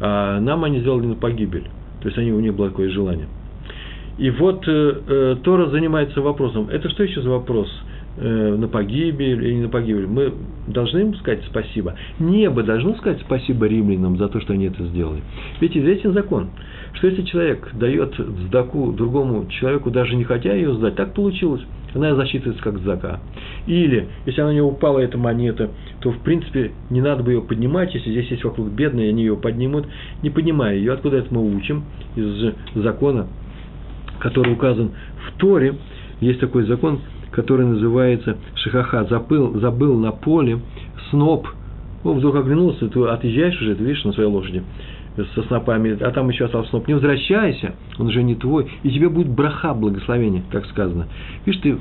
А 0.00 0.40
нам 0.40 0.64
они 0.64 0.80
сделали 0.80 1.06
на 1.06 1.14
погибель. 1.14 1.64
То 2.00 2.08
есть 2.08 2.18
они, 2.18 2.32
у 2.32 2.40
них 2.40 2.54
было 2.54 2.70
такое 2.70 2.90
желание– 2.90 3.28
и 4.18 4.30
вот 4.30 4.64
э, 4.66 5.00
э, 5.06 5.36
Тора 5.42 5.68
занимается 5.70 6.20
вопросом, 6.20 6.68
это 6.70 6.88
что 6.90 7.02
еще 7.02 7.22
за 7.22 7.30
вопрос? 7.30 7.68
Э, 8.18 8.56
на 8.56 8.68
погибель 8.68 9.42
или 9.42 9.54
не 9.54 9.62
на 9.62 9.68
погибель? 9.68 10.06
Мы 10.06 10.34
должны 10.66 10.98
им 10.98 11.14
сказать 11.14 11.42
спасибо. 11.48 11.94
Небо 12.18 12.62
должно 12.62 12.94
сказать 12.96 13.20
спасибо 13.22 13.66
римлянам 13.66 14.18
за 14.18 14.28
то, 14.28 14.38
что 14.40 14.52
они 14.52 14.66
это 14.66 14.84
сделали. 14.84 15.22
Ведь 15.60 15.74
известен 15.76 16.12
закон, 16.12 16.50
что 16.92 17.06
если 17.06 17.22
человек 17.22 17.70
дает 17.72 18.14
сдаку 18.46 18.92
другому 18.92 19.46
человеку, 19.48 19.90
даже 19.90 20.14
не 20.14 20.24
хотя 20.24 20.52
ее 20.52 20.74
сдать, 20.74 20.94
так 20.94 21.14
получилось, 21.14 21.62
она 21.94 22.14
засчитывается 22.14 22.62
как 22.62 22.80
зака. 22.80 23.20
Или, 23.66 24.08
если 24.26 24.42
она 24.42 24.52
не 24.52 24.60
упала, 24.60 24.98
эта 24.98 25.16
монета, 25.16 25.70
то, 26.00 26.10
в 26.10 26.18
принципе, 26.18 26.72
не 26.90 27.00
надо 27.00 27.22
бы 27.22 27.32
ее 27.32 27.40
поднимать, 27.40 27.94
если 27.94 28.10
здесь 28.10 28.30
есть 28.30 28.44
вокруг 28.44 28.68
бедные, 28.68 29.08
они 29.08 29.22
ее 29.22 29.36
поднимут, 29.36 29.86
не 30.22 30.28
поднимая 30.28 30.76
ее. 30.76 30.92
Откуда 30.92 31.18
это 31.18 31.32
мы 31.34 31.54
учим? 31.56 31.84
Из 32.14 32.54
закона 32.74 33.26
который 34.22 34.52
указан 34.52 34.92
в 35.26 35.38
Торе, 35.38 35.74
есть 36.20 36.38
такой 36.38 36.64
закон, 36.64 37.00
который 37.32 37.66
называется 37.66 38.36
Шахаха, 38.54 39.04
забыл, 39.10 39.58
забыл 39.58 39.98
на 39.98 40.12
поле 40.12 40.60
сноп, 41.10 41.48
ну, 42.04 42.14
вдруг 42.14 42.36
оглянулся, 42.36 42.88
ты 42.88 43.00
отъезжаешь 43.00 43.60
уже, 43.60 43.74
ты 43.74 43.82
видишь 43.82 44.04
на 44.04 44.12
своей 44.12 44.28
лошади 44.28 44.62
со 45.34 45.42
снопами, 45.42 46.00
а 46.00 46.10
там 46.10 46.30
еще 46.30 46.44
остался 46.44 46.70
сноп, 46.70 46.88
не 46.88 46.94
возвращайся, 46.94 47.74
он 47.98 48.06
уже 48.06 48.22
не 48.22 48.34
твой, 48.34 48.70
и 48.82 48.90
тебе 48.90 49.08
будет 49.08 49.28
браха, 49.28 49.74
благословение, 49.74 50.42
как 50.50 50.66
сказано. 50.66 51.08
Видишь, 51.44 51.60
ты 51.60 51.76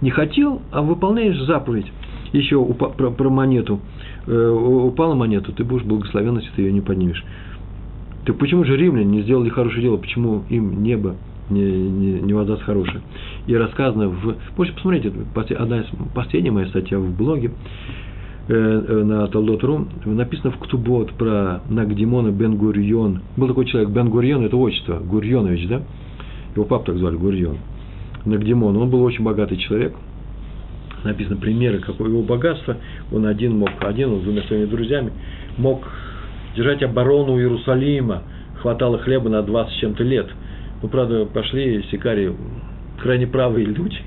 не 0.00 0.10
хотел, 0.10 0.60
а 0.70 0.82
выполняешь 0.82 1.40
заповедь. 1.42 1.86
Еще 2.32 2.62
про, 2.64 3.10
про 3.10 3.30
монету, 3.30 3.80
э, 4.26 4.48
упала 4.48 5.14
монету, 5.14 5.52
ты 5.52 5.64
будешь 5.64 5.84
благословен, 5.84 6.38
если 6.38 6.50
ты 6.56 6.62
ее 6.62 6.72
не 6.72 6.80
поднимешь. 6.80 7.22
Так 8.26 8.38
почему 8.38 8.64
же 8.64 8.76
римляне 8.76 9.18
не 9.18 9.22
сделали 9.22 9.48
хорошее 9.48 9.82
дело, 9.82 9.96
почему 9.98 10.42
им 10.48 10.82
небо 10.82 11.16
не, 11.50 11.62
не, 11.62 12.20
не 12.20 12.32
воздаст 12.32 12.62
хорошее. 12.62 13.00
И 13.46 13.54
рассказано 13.54 14.08
в... 14.08 14.36
Можете 14.56 14.76
посмотреть, 14.76 15.06
это 15.06 15.62
одна 15.62 15.80
из 15.80 15.86
последняя 16.14 16.50
моя 16.50 16.66
статья 16.68 16.98
в 16.98 17.10
блоге 17.16 17.50
э, 18.48 18.54
э, 18.54 19.02
на 19.04 19.26
Талдот.ру, 19.26 19.86
написано 20.04 20.52
в 20.52 20.58
Ктубот 20.58 21.12
про 21.12 21.60
Нагдимона 21.68 22.30
Бен 22.30 22.56
Гурьон. 22.56 23.20
Был 23.36 23.48
такой 23.48 23.66
человек, 23.66 23.90
Бен 23.90 24.08
Гурьон, 24.08 24.44
это 24.44 24.56
отчество, 24.56 24.98
Гурьонович, 24.98 25.68
да? 25.68 25.82
Его 26.54 26.64
пап 26.64 26.84
так 26.84 26.96
звали, 26.96 27.16
Гурьон. 27.16 27.58
Нагдимон, 28.24 28.76
он 28.76 28.88
был 28.88 29.02
очень 29.02 29.24
богатый 29.24 29.56
человек, 29.56 29.94
написано 31.02 31.36
примеры, 31.36 31.80
какое 31.80 32.08
его 32.08 32.22
богатство, 32.22 32.76
он 33.10 33.26
один 33.26 33.58
мог, 33.58 33.70
один, 33.80 34.12
он 34.12 34.20
с 34.20 34.22
двумя 34.22 34.42
своими 34.42 34.66
друзьями, 34.66 35.12
мог 35.58 35.82
держать 36.54 36.82
оборону 36.84 37.36
Иерусалима, 37.38 38.22
хватало 38.60 38.98
хлеба 38.98 39.28
на 39.28 39.42
20 39.42 39.72
с 39.72 39.80
чем-то 39.80 40.04
лет– 40.04 40.28
ну, 40.82 40.88
правда, 40.88 41.24
пошли 41.26 41.84
сикари 41.90 42.32
крайне 43.00 43.26
правые 43.26 43.66
люди, 43.66 43.98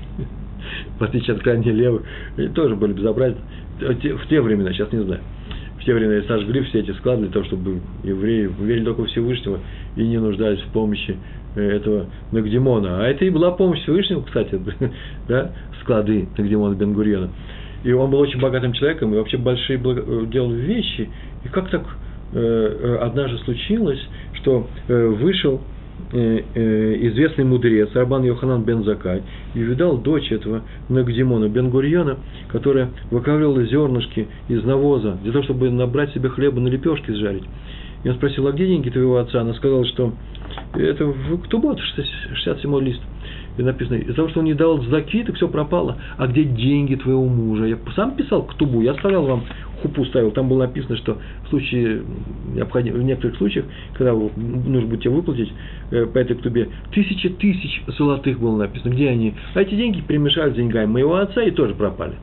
в 0.98 1.02
отличие 1.02 1.36
от 1.36 1.42
крайне 1.42 1.72
левых, 1.72 2.02
тоже 2.54 2.76
были 2.76 2.92
безобразны 2.92 3.38
в 3.80 4.28
те 4.28 4.40
времена, 4.40 4.72
сейчас 4.72 4.92
не 4.92 5.02
знаю. 5.02 5.20
в 5.78 5.84
те 5.84 5.94
времена 5.94 6.22
сожгли 6.26 6.62
все 6.64 6.80
эти 6.80 6.90
склады 6.92 7.22
для 7.22 7.30
того, 7.30 7.44
чтобы 7.46 7.80
евреи 8.02 8.50
верили 8.60 8.84
только 8.84 9.02
в 9.02 9.06
Всевышнего 9.06 9.60
и 9.96 10.06
не 10.06 10.18
нуждались 10.18 10.60
в 10.60 10.68
помощи 10.72 11.16
э, 11.54 11.60
этого 11.60 12.06
Нагдимона. 12.32 13.04
А 13.04 13.08
это 13.08 13.24
и 13.24 13.30
была 13.30 13.52
помощь 13.52 13.80
Всевышнего, 13.82 14.22
кстати, 14.22 14.58
да, 15.28 15.52
склады 15.82 16.28
Нагдимона 16.36 16.74
Бенгурьона. 16.74 17.30
И 17.84 17.92
он 17.92 18.10
был 18.10 18.18
очень 18.18 18.40
богатым 18.40 18.72
человеком, 18.72 19.14
и 19.14 19.16
вообще 19.16 19.36
большие 19.36 19.78
э, 19.78 20.26
делал 20.26 20.52
вещи. 20.52 21.08
И 21.44 21.48
как 21.48 21.70
так 21.70 21.84
э, 22.32 22.98
однажды 23.02 23.38
случилось, 23.44 24.00
что 24.32 24.66
вышел 24.88 25.60
Э, 25.60 25.60
э, 25.60 25.75
известный 26.12 27.44
мудрец 27.44 27.88
Рабан 27.94 28.22
Йоханан 28.24 28.62
бен 28.62 28.84
Закай 28.84 29.22
и 29.54 29.60
видал 29.60 29.96
дочь 29.96 30.30
этого 30.30 30.62
Нагдимона 30.88 31.48
бен 31.48 31.70
Гурьона, 31.70 32.18
которая 32.48 32.90
выковыривала 33.10 33.64
зернышки 33.64 34.28
из 34.48 34.62
навоза 34.64 35.18
для 35.22 35.32
того, 35.32 35.44
чтобы 35.44 35.70
набрать 35.70 36.12
себе 36.12 36.28
хлеба 36.28 36.60
на 36.60 36.68
лепешки 36.68 37.10
сжарить. 37.12 37.44
И 38.04 38.08
он 38.08 38.14
спросил, 38.16 38.46
а 38.46 38.52
где 38.52 38.66
деньги 38.66 38.90
твоего 38.90 39.16
отца? 39.16 39.40
Она 39.40 39.54
сказала, 39.54 39.84
что 39.86 40.12
это 40.74 41.06
в 41.06 41.38
Ктубот, 41.42 41.80
67 41.80 42.80
лист. 42.80 43.00
И 43.56 43.62
написано, 43.62 43.96
из-за 43.96 44.14
того, 44.14 44.28
что 44.28 44.40
он 44.40 44.46
не 44.46 44.54
дал 44.54 44.82
заки, 44.82 45.22
так 45.24 45.36
все 45.36 45.48
пропало. 45.48 45.98
А 46.16 46.26
где 46.26 46.44
деньги 46.44 46.94
твоего 46.94 47.24
мужа? 47.26 47.64
Я 47.64 47.78
сам 47.94 48.16
писал 48.16 48.42
к 48.42 48.54
тубу, 48.54 48.82
я 48.82 48.92
оставлял 48.92 49.24
вам 49.24 49.44
хупу 49.82 50.04
ставил, 50.06 50.30
там 50.30 50.48
было 50.48 50.60
написано, 50.60 50.96
что 50.96 51.18
в 51.44 51.48
случае 51.50 52.02
в 52.54 53.02
некоторых 53.02 53.36
случаях, 53.36 53.66
когда 53.92 54.12
нужно 54.14 54.88
будет 54.88 55.00
тебе 55.00 55.10
выплатить 55.10 55.52
э, 55.90 56.06
по 56.06 56.18
этой 56.18 56.36
ктубе, 56.36 56.68
тысячи 56.92 57.28
тысяч 57.28 57.82
золотых 57.98 58.38
было 58.40 58.56
написано. 58.56 58.92
Где 58.92 59.10
они? 59.10 59.34
А 59.54 59.60
эти 59.60 59.74
деньги 59.74 60.00
перемешают 60.00 60.54
с 60.54 60.56
деньгами 60.56 60.86
моего 60.86 61.16
отца 61.16 61.42
и 61.42 61.50
тоже 61.50 61.74
пропали. 61.74 62.14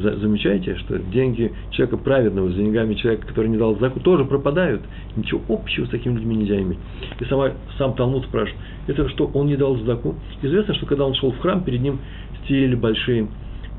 Замечаете, 0.00 0.76
что 0.76 0.98
деньги 0.98 1.52
человека 1.70 1.96
праведного 1.96 2.50
с 2.50 2.54
деньгами 2.54 2.94
человека, 2.94 3.26
который 3.26 3.48
не 3.48 3.56
дал 3.56 3.78
заку, 3.78 4.00
тоже 4.00 4.24
пропадают. 4.24 4.82
Ничего 5.16 5.40
общего 5.48 5.86
с 5.86 5.90
такими 5.90 6.14
людьми 6.14 6.36
нельзя 6.36 6.60
иметь. 6.60 6.78
И 7.20 7.24
сама, 7.24 7.52
сам 7.78 7.94
Талмуд 7.94 8.24
спрашивает, 8.24 8.60
это 8.86 9.08
что, 9.10 9.30
он 9.32 9.46
не 9.46 9.56
дал 9.56 9.76
заку? 9.78 10.14
Известно, 10.42 10.74
что 10.74 10.86
когда 10.86 11.04
он 11.04 11.14
шел 11.14 11.32
в 11.32 11.38
храм, 11.38 11.62
перед 11.62 11.80
ним 11.80 11.98
стелили 12.44 12.74
большие, 12.74 13.28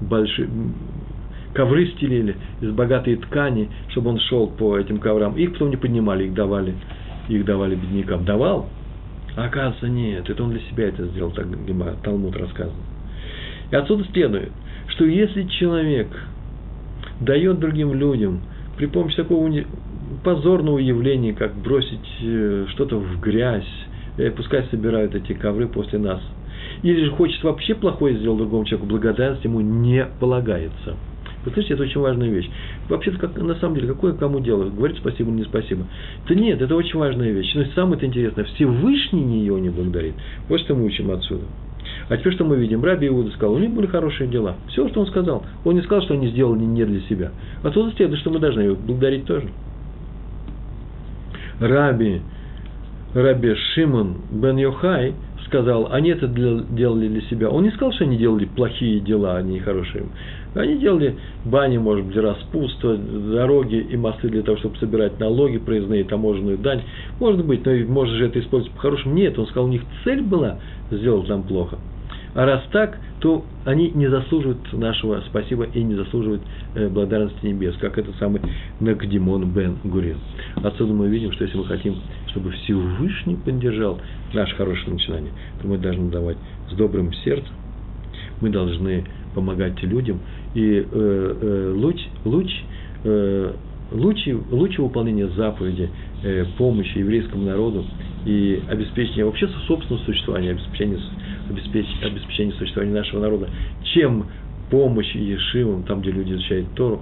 большие, 0.02 0.50
ковры 1.54 1.88
стелили 1.88 2.36
из 2.62 2.72
богатой 2.72 3.16
ткани, 3.18 3.70
чтобы 3.90 4.12
он 4.12 4.20
шел 4.20 4.48
по 4.48 4.78
этим 4.78 5.00
коврам. 5.00 5.36
Их 5.36 5.54
потом 5.54 5.70
не 5.70 5.78
поднимали, 5.78 6.26
их 6.26 6.34
давали, 6.34 6.76
их 7.30 7.46
давали 7.46 7.76
беднякам. 7.76 8.26
Давал? 8.26 8.70
А 9.36 9.46
оказывается, 9.46 9.88
нет, 9.88 10.30
это 10.30 10.44
он 10.44 10.52
для 10.52 10.62
себя 10.62 10.88
это 10.88 11.06
сделал, 11.08 11.32
так 11.32 11.46
Талмуд 12.04 12.36
рассказывает. 12.36 12.76
И 13.70 13.76
отсюда 13.76 14.06
следует, 14.12 14.52
что 14.98 15.06
если 15.06 15.44
человек 15.44 16.08
дает 17.22 17.60
другим 17.60 17.94
людям 17.94 18.42
при 18.78 18.88
помощи 18.88 19.16
такого 19.16 19.52
позорного 20.24 20.80
явления, 20.80 21.34
как 21.34 21.54
бросить 21.56 22.00
э, 22.22 22.66
что-то 22.70 22.98
в 22.98 23.22
грязь, 23.22 23.68
э, 24.18 24.32
пускай 24.32 24.66
собирают 24.72 25.14
эти 25.14 25.34
ковры 25.34 25.68
после 25.68 26.00
нас, 26.00 26.22
или 26.82 27.06
же 27.06 27.12
хочет 27.12 27.44
вообще 27.44 27.76
плохое 27.76 28.18
сделать 28.18 28.40
другому 28.40 28.66
человеку, 28.66 28.90
благодарность 28.90 29.46
ему 29.46 29.62
не 29.62 30.06
полагается– 30.20 30.96
вы 31.46 31.54
слышите, 31.54 31.76
это 31.76 31.84
очень 31.84 32.02
важная 32.02 32.28
вещь. 32.28 32.50
Вообще-то, 32.90 33.20
как, 33.20 33.38
на 33.38 33.56
самом 33.56 33.76
деле, 33.76 33.88
какое 33.88 34.12
кому 34.12 34.42
дело? 34.42 34.70
Говорить 34.70 34.98
спасибо 34.98 35.30
или 35.30 35.38
не 35.38 35.44
спасибо? 35.46 35.86
Да 36.28 36.36
нет, 36.36 36.62
это 36.62 36.76
очень 36.76 37.00
важная 37.00 37.32
вещь. 37.32 37.54
Но 37.56 37.64
самое 37.74 38.04
интересное, 38.06 38.44
Всевышний 38.44 39.24
нее 39.24 39.58
не 39.62 39.70
благодарит. 39.70 40.16
Вот 40.50 40.60
что 40.60 40.76
мы 40.76 40.84
учим 40.84 41.10
отсюда. 41.10 41.46
А 42.10 42.18
теперь 42.18 42.34
что 42.34 42.46
мы 42.46 42.56
видим? 42.56 42.84
Раби 42.84 43.08
Иуда 43.08 43.32
сказал, 43.32 43.56
у 43.56 43.60
них 43.60 43.72
были 43.72 43.88
хорошие 43.88 44.30
дела. 44.30 44.56
Все, 44.70 44.88
что 44.90 45.02
он 45.02 45.08
сказал. 45.08 45.44
Он 45.66 45.76
не 45.76 45.82
сказал, 45.82 46.04
что 46.04 46.14
они 46.14 46.30
сделали 46.30 46.64
не 46.64 46.86
для 46.86 47.02
себя. 47.02 47.32
Отсюда 47.64 47.92
следует, 47.96 48.20
что 48.22 48.30
мы 48.30 48.40
должны 48.40 48.62
его 48.62 48.76
благодарить 48.76 49.26
тоже. 49.26 49.50
Раби, 51.60 52.22
Раби 53.14 53.56
Шимон 53.74 54.18
бен 54.32 54.58
Йохай 54.58 55.14
сказал, 55.48 55.88
они 55.92 56.10
это 56.10 56.28
делали 56.28 57.08
для 57.08 57.22
себя. 57.22 57.50
Он 57.50 57.64
не 57.64 57.72
сказал, 57.72 57.94
что 57.94 58.04
они 58.04 58.18
делали 58.18 58.46
плохие 58.46 59.00
дела, 59.00 59.38
а 59.38 59.42
не 59.42 59.60
хорошие. 59.60 60.06
Они 60.56 60.78
делали 60.78 61.16
бани, 61.46 61.78
может 61.78 62.06
быть, 62.06 62.18
распутство, 62.18 62.96
дороги 62.98 63.76
и 63.76 63.96
мосты 63.96 64.30
для 64.30 64.44
того, 64.44 64.58
чтобы 64.58 64.78
собирать 64.78 65.20
налоги, 65.20 65.58
проездные, 65.58 66.04
таможенную 66.04 66.58
дань. 66.58 66.84
Может 67.20 67.46
быть, 67.46 67.66
но 67.66 67.72
можно 67.92 68.16
же 68.16 68.26
это 68.26 68.40
использовать 68.40 68.76
по-хорошему. 68.76 69.16
Нет, 69.16 69.38
он 69.40 69.48
сказал, 69.48 69.66
у 69.66 69.70
них 69.72 69.84
цель 70.04 70.22
была 70.22 70.58
сделать 70.92 71.28
нам 71.30 71.44
плохо. 71.44 71.78
А 72.34 72.46
раз 72.46 72.64
так, 72.72 72.98
то 73.20 73.46
они 73.66 73.90
не 73.92 74.08
заслуживают 74.08 74.72
нашего 74.74 75.22
спасибо 75.28 75.64
и 75.64 75.82
не 75.82 75.96
заслуживают 75.96 76.42
э, 76.76 76.88
благодарности 76.88 77.46
небес, 77.46 77.76
как 77.78 77.98
этот 77.98 78.16
самый 78.18 78.42
Накдимон 78.80 79.52
бен 79.52 79.78
Гурин. 79.84 80.18
Отсюда 80.56 80.94
мы 80.94 81.08
видим, 81.08 81.32
что 81.32 81.46
если 81.46 81.58
мы 81.58 81.66
хотим, 81.66 81.96
чтобы 82.28 82.52
Всевышний 82.52 83.36
поддержал 83.36 84.00
наше 84.34 84.56
хорошее 84.56 84.94
начинание, 84.94 85.32
то 85.62 85.68
мы 85.68 85.78
должны 85.78 86.12
давать 86.12 86.38
с 86.70 86.74
добрым 86.74 87.12
сердцем, 87.14 87.54
мы 88.42 88.50
должны 88.50 89.06
помогать 89.34 89.82
людям, 89.84 90.20
и 90.54 90.80
э, 90.80 90.86
э, 90.92 91.74
луч, 91.76 91.98
луч, 92.24 92.52
э, 93.04 93.54
лучи, 93.92 94.34
лучи 94.52 94.82
выполнения 94.82 95.28
заповеди, 95.30 95.90
э, 96.24 96.46
помощи 96.58 96.98
еврейскому 96.98 97.44
народу 97.46 97.86
и 98.26 98.62
обеспечения 98.70 99.26
вообще 99.26 99.48
собственного 99.68 100.04
существования, 100.04 100.52
обеспечения, 100.52 101.00
обеспечения, 101.50 102.54
существования 102.54 102.94
нашего 102.94 103.22
народа, 103.22 103.50
чем 103.94 104.26
помощь 104.70 105.14
Ешивам, 105.16 105.84
там, 105.84 106.02
где 106.02 106.12
люди 106.12 106.34
изучают 106.34 106.68
Тору, 106.76 107.02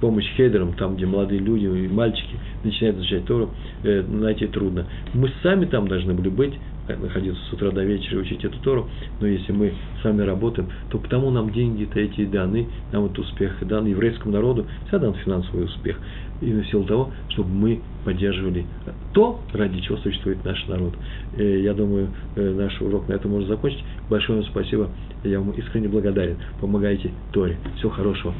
помощь 0.00 0.26
хедерам, 0.36 0.72
там, 0.74 0.96
где 0.96 1.06
молодые 1.06 1.40
люди 1.40 1.64
и 1.64 1.88
мальчики 1.88 2.36
начинают 2.64 2.98
изучать 2.98 3.24
Тору, 3.24 3.50
э, 3.84 4.02
найти 4.02 4.46
трудно. 4.46 4.86
Мы 5.14 5.30
сами 5.42 5.64
там 5.66 5.88
должны 5.88 6.14
были 6.14 6.28
быть, 6.28 6.54
находиться 6.96 7.42
с 7.44 7.52
утра 7.52 7.70
до 7.70 7.84
вечера 7.84 8.18
и 8.18 8.22
учить 8.22 8.44
эту 8.44 8.58
Тору, 8.60 8.88
но 9.20 9.26
если 9.26 9.52
мы 9.52 9.74
сами 10.02 10.22
работаем, 10.22 10.68
то 10.90 10.98
потому 10.98 11.30
нам 11.30 11.50
деньги-то 11.52 12.00
эти 12.00 12.24
даны, 12.24 12.68
нам 12.92 13.06
этот 13.06 13.18
успех 13.20 13.56
дан 13.62 13.86
еврейскому 13.86 14.32
народу, 14.32 14.66
всегда 14.86 14.98
дан 14.98 15.14
финансовый 15.14 15.64
успех. 15.64 15.98
И 16.40 16.52
на 16.52 16.64
силу 16.64 16.84
того, 16.84 17.10
чтобы 17.30 17.50
мы 17.50 17.80
поддерживали 18.04 18.64
то, 19.12 19.40
ради 19.52 19.80
чего 19.80 19.96
существует 19.98 20.44
наш 20.44 20.66
народ. 20.68 20.94
Э, 21.36 21.60
я 21.60 21.74
думаю, 21.74 22.10
э, 22.36 22.50
наш 22.54 22.80
урок 22.80 23.08
на 23.08 23.14
этом 23.14 23.32
можно 23.32 23.48
закончить. 23.48 23.84
Большое 24.08 24.40
вам 24.40 24.48
спасибо. 24.48 24.88
Я 25.24 25.40
вам 25.40 25.50
искренне 25.52 25.88
благодарен. 25.88 26.36
Помогайте 26.60 27.10
Торе. 27.32 27.58
Всего 27.76 27.90
хорошего. 27.90 28.34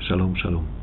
Шалом, 0.00 0.36
шалом. 0.36 0.79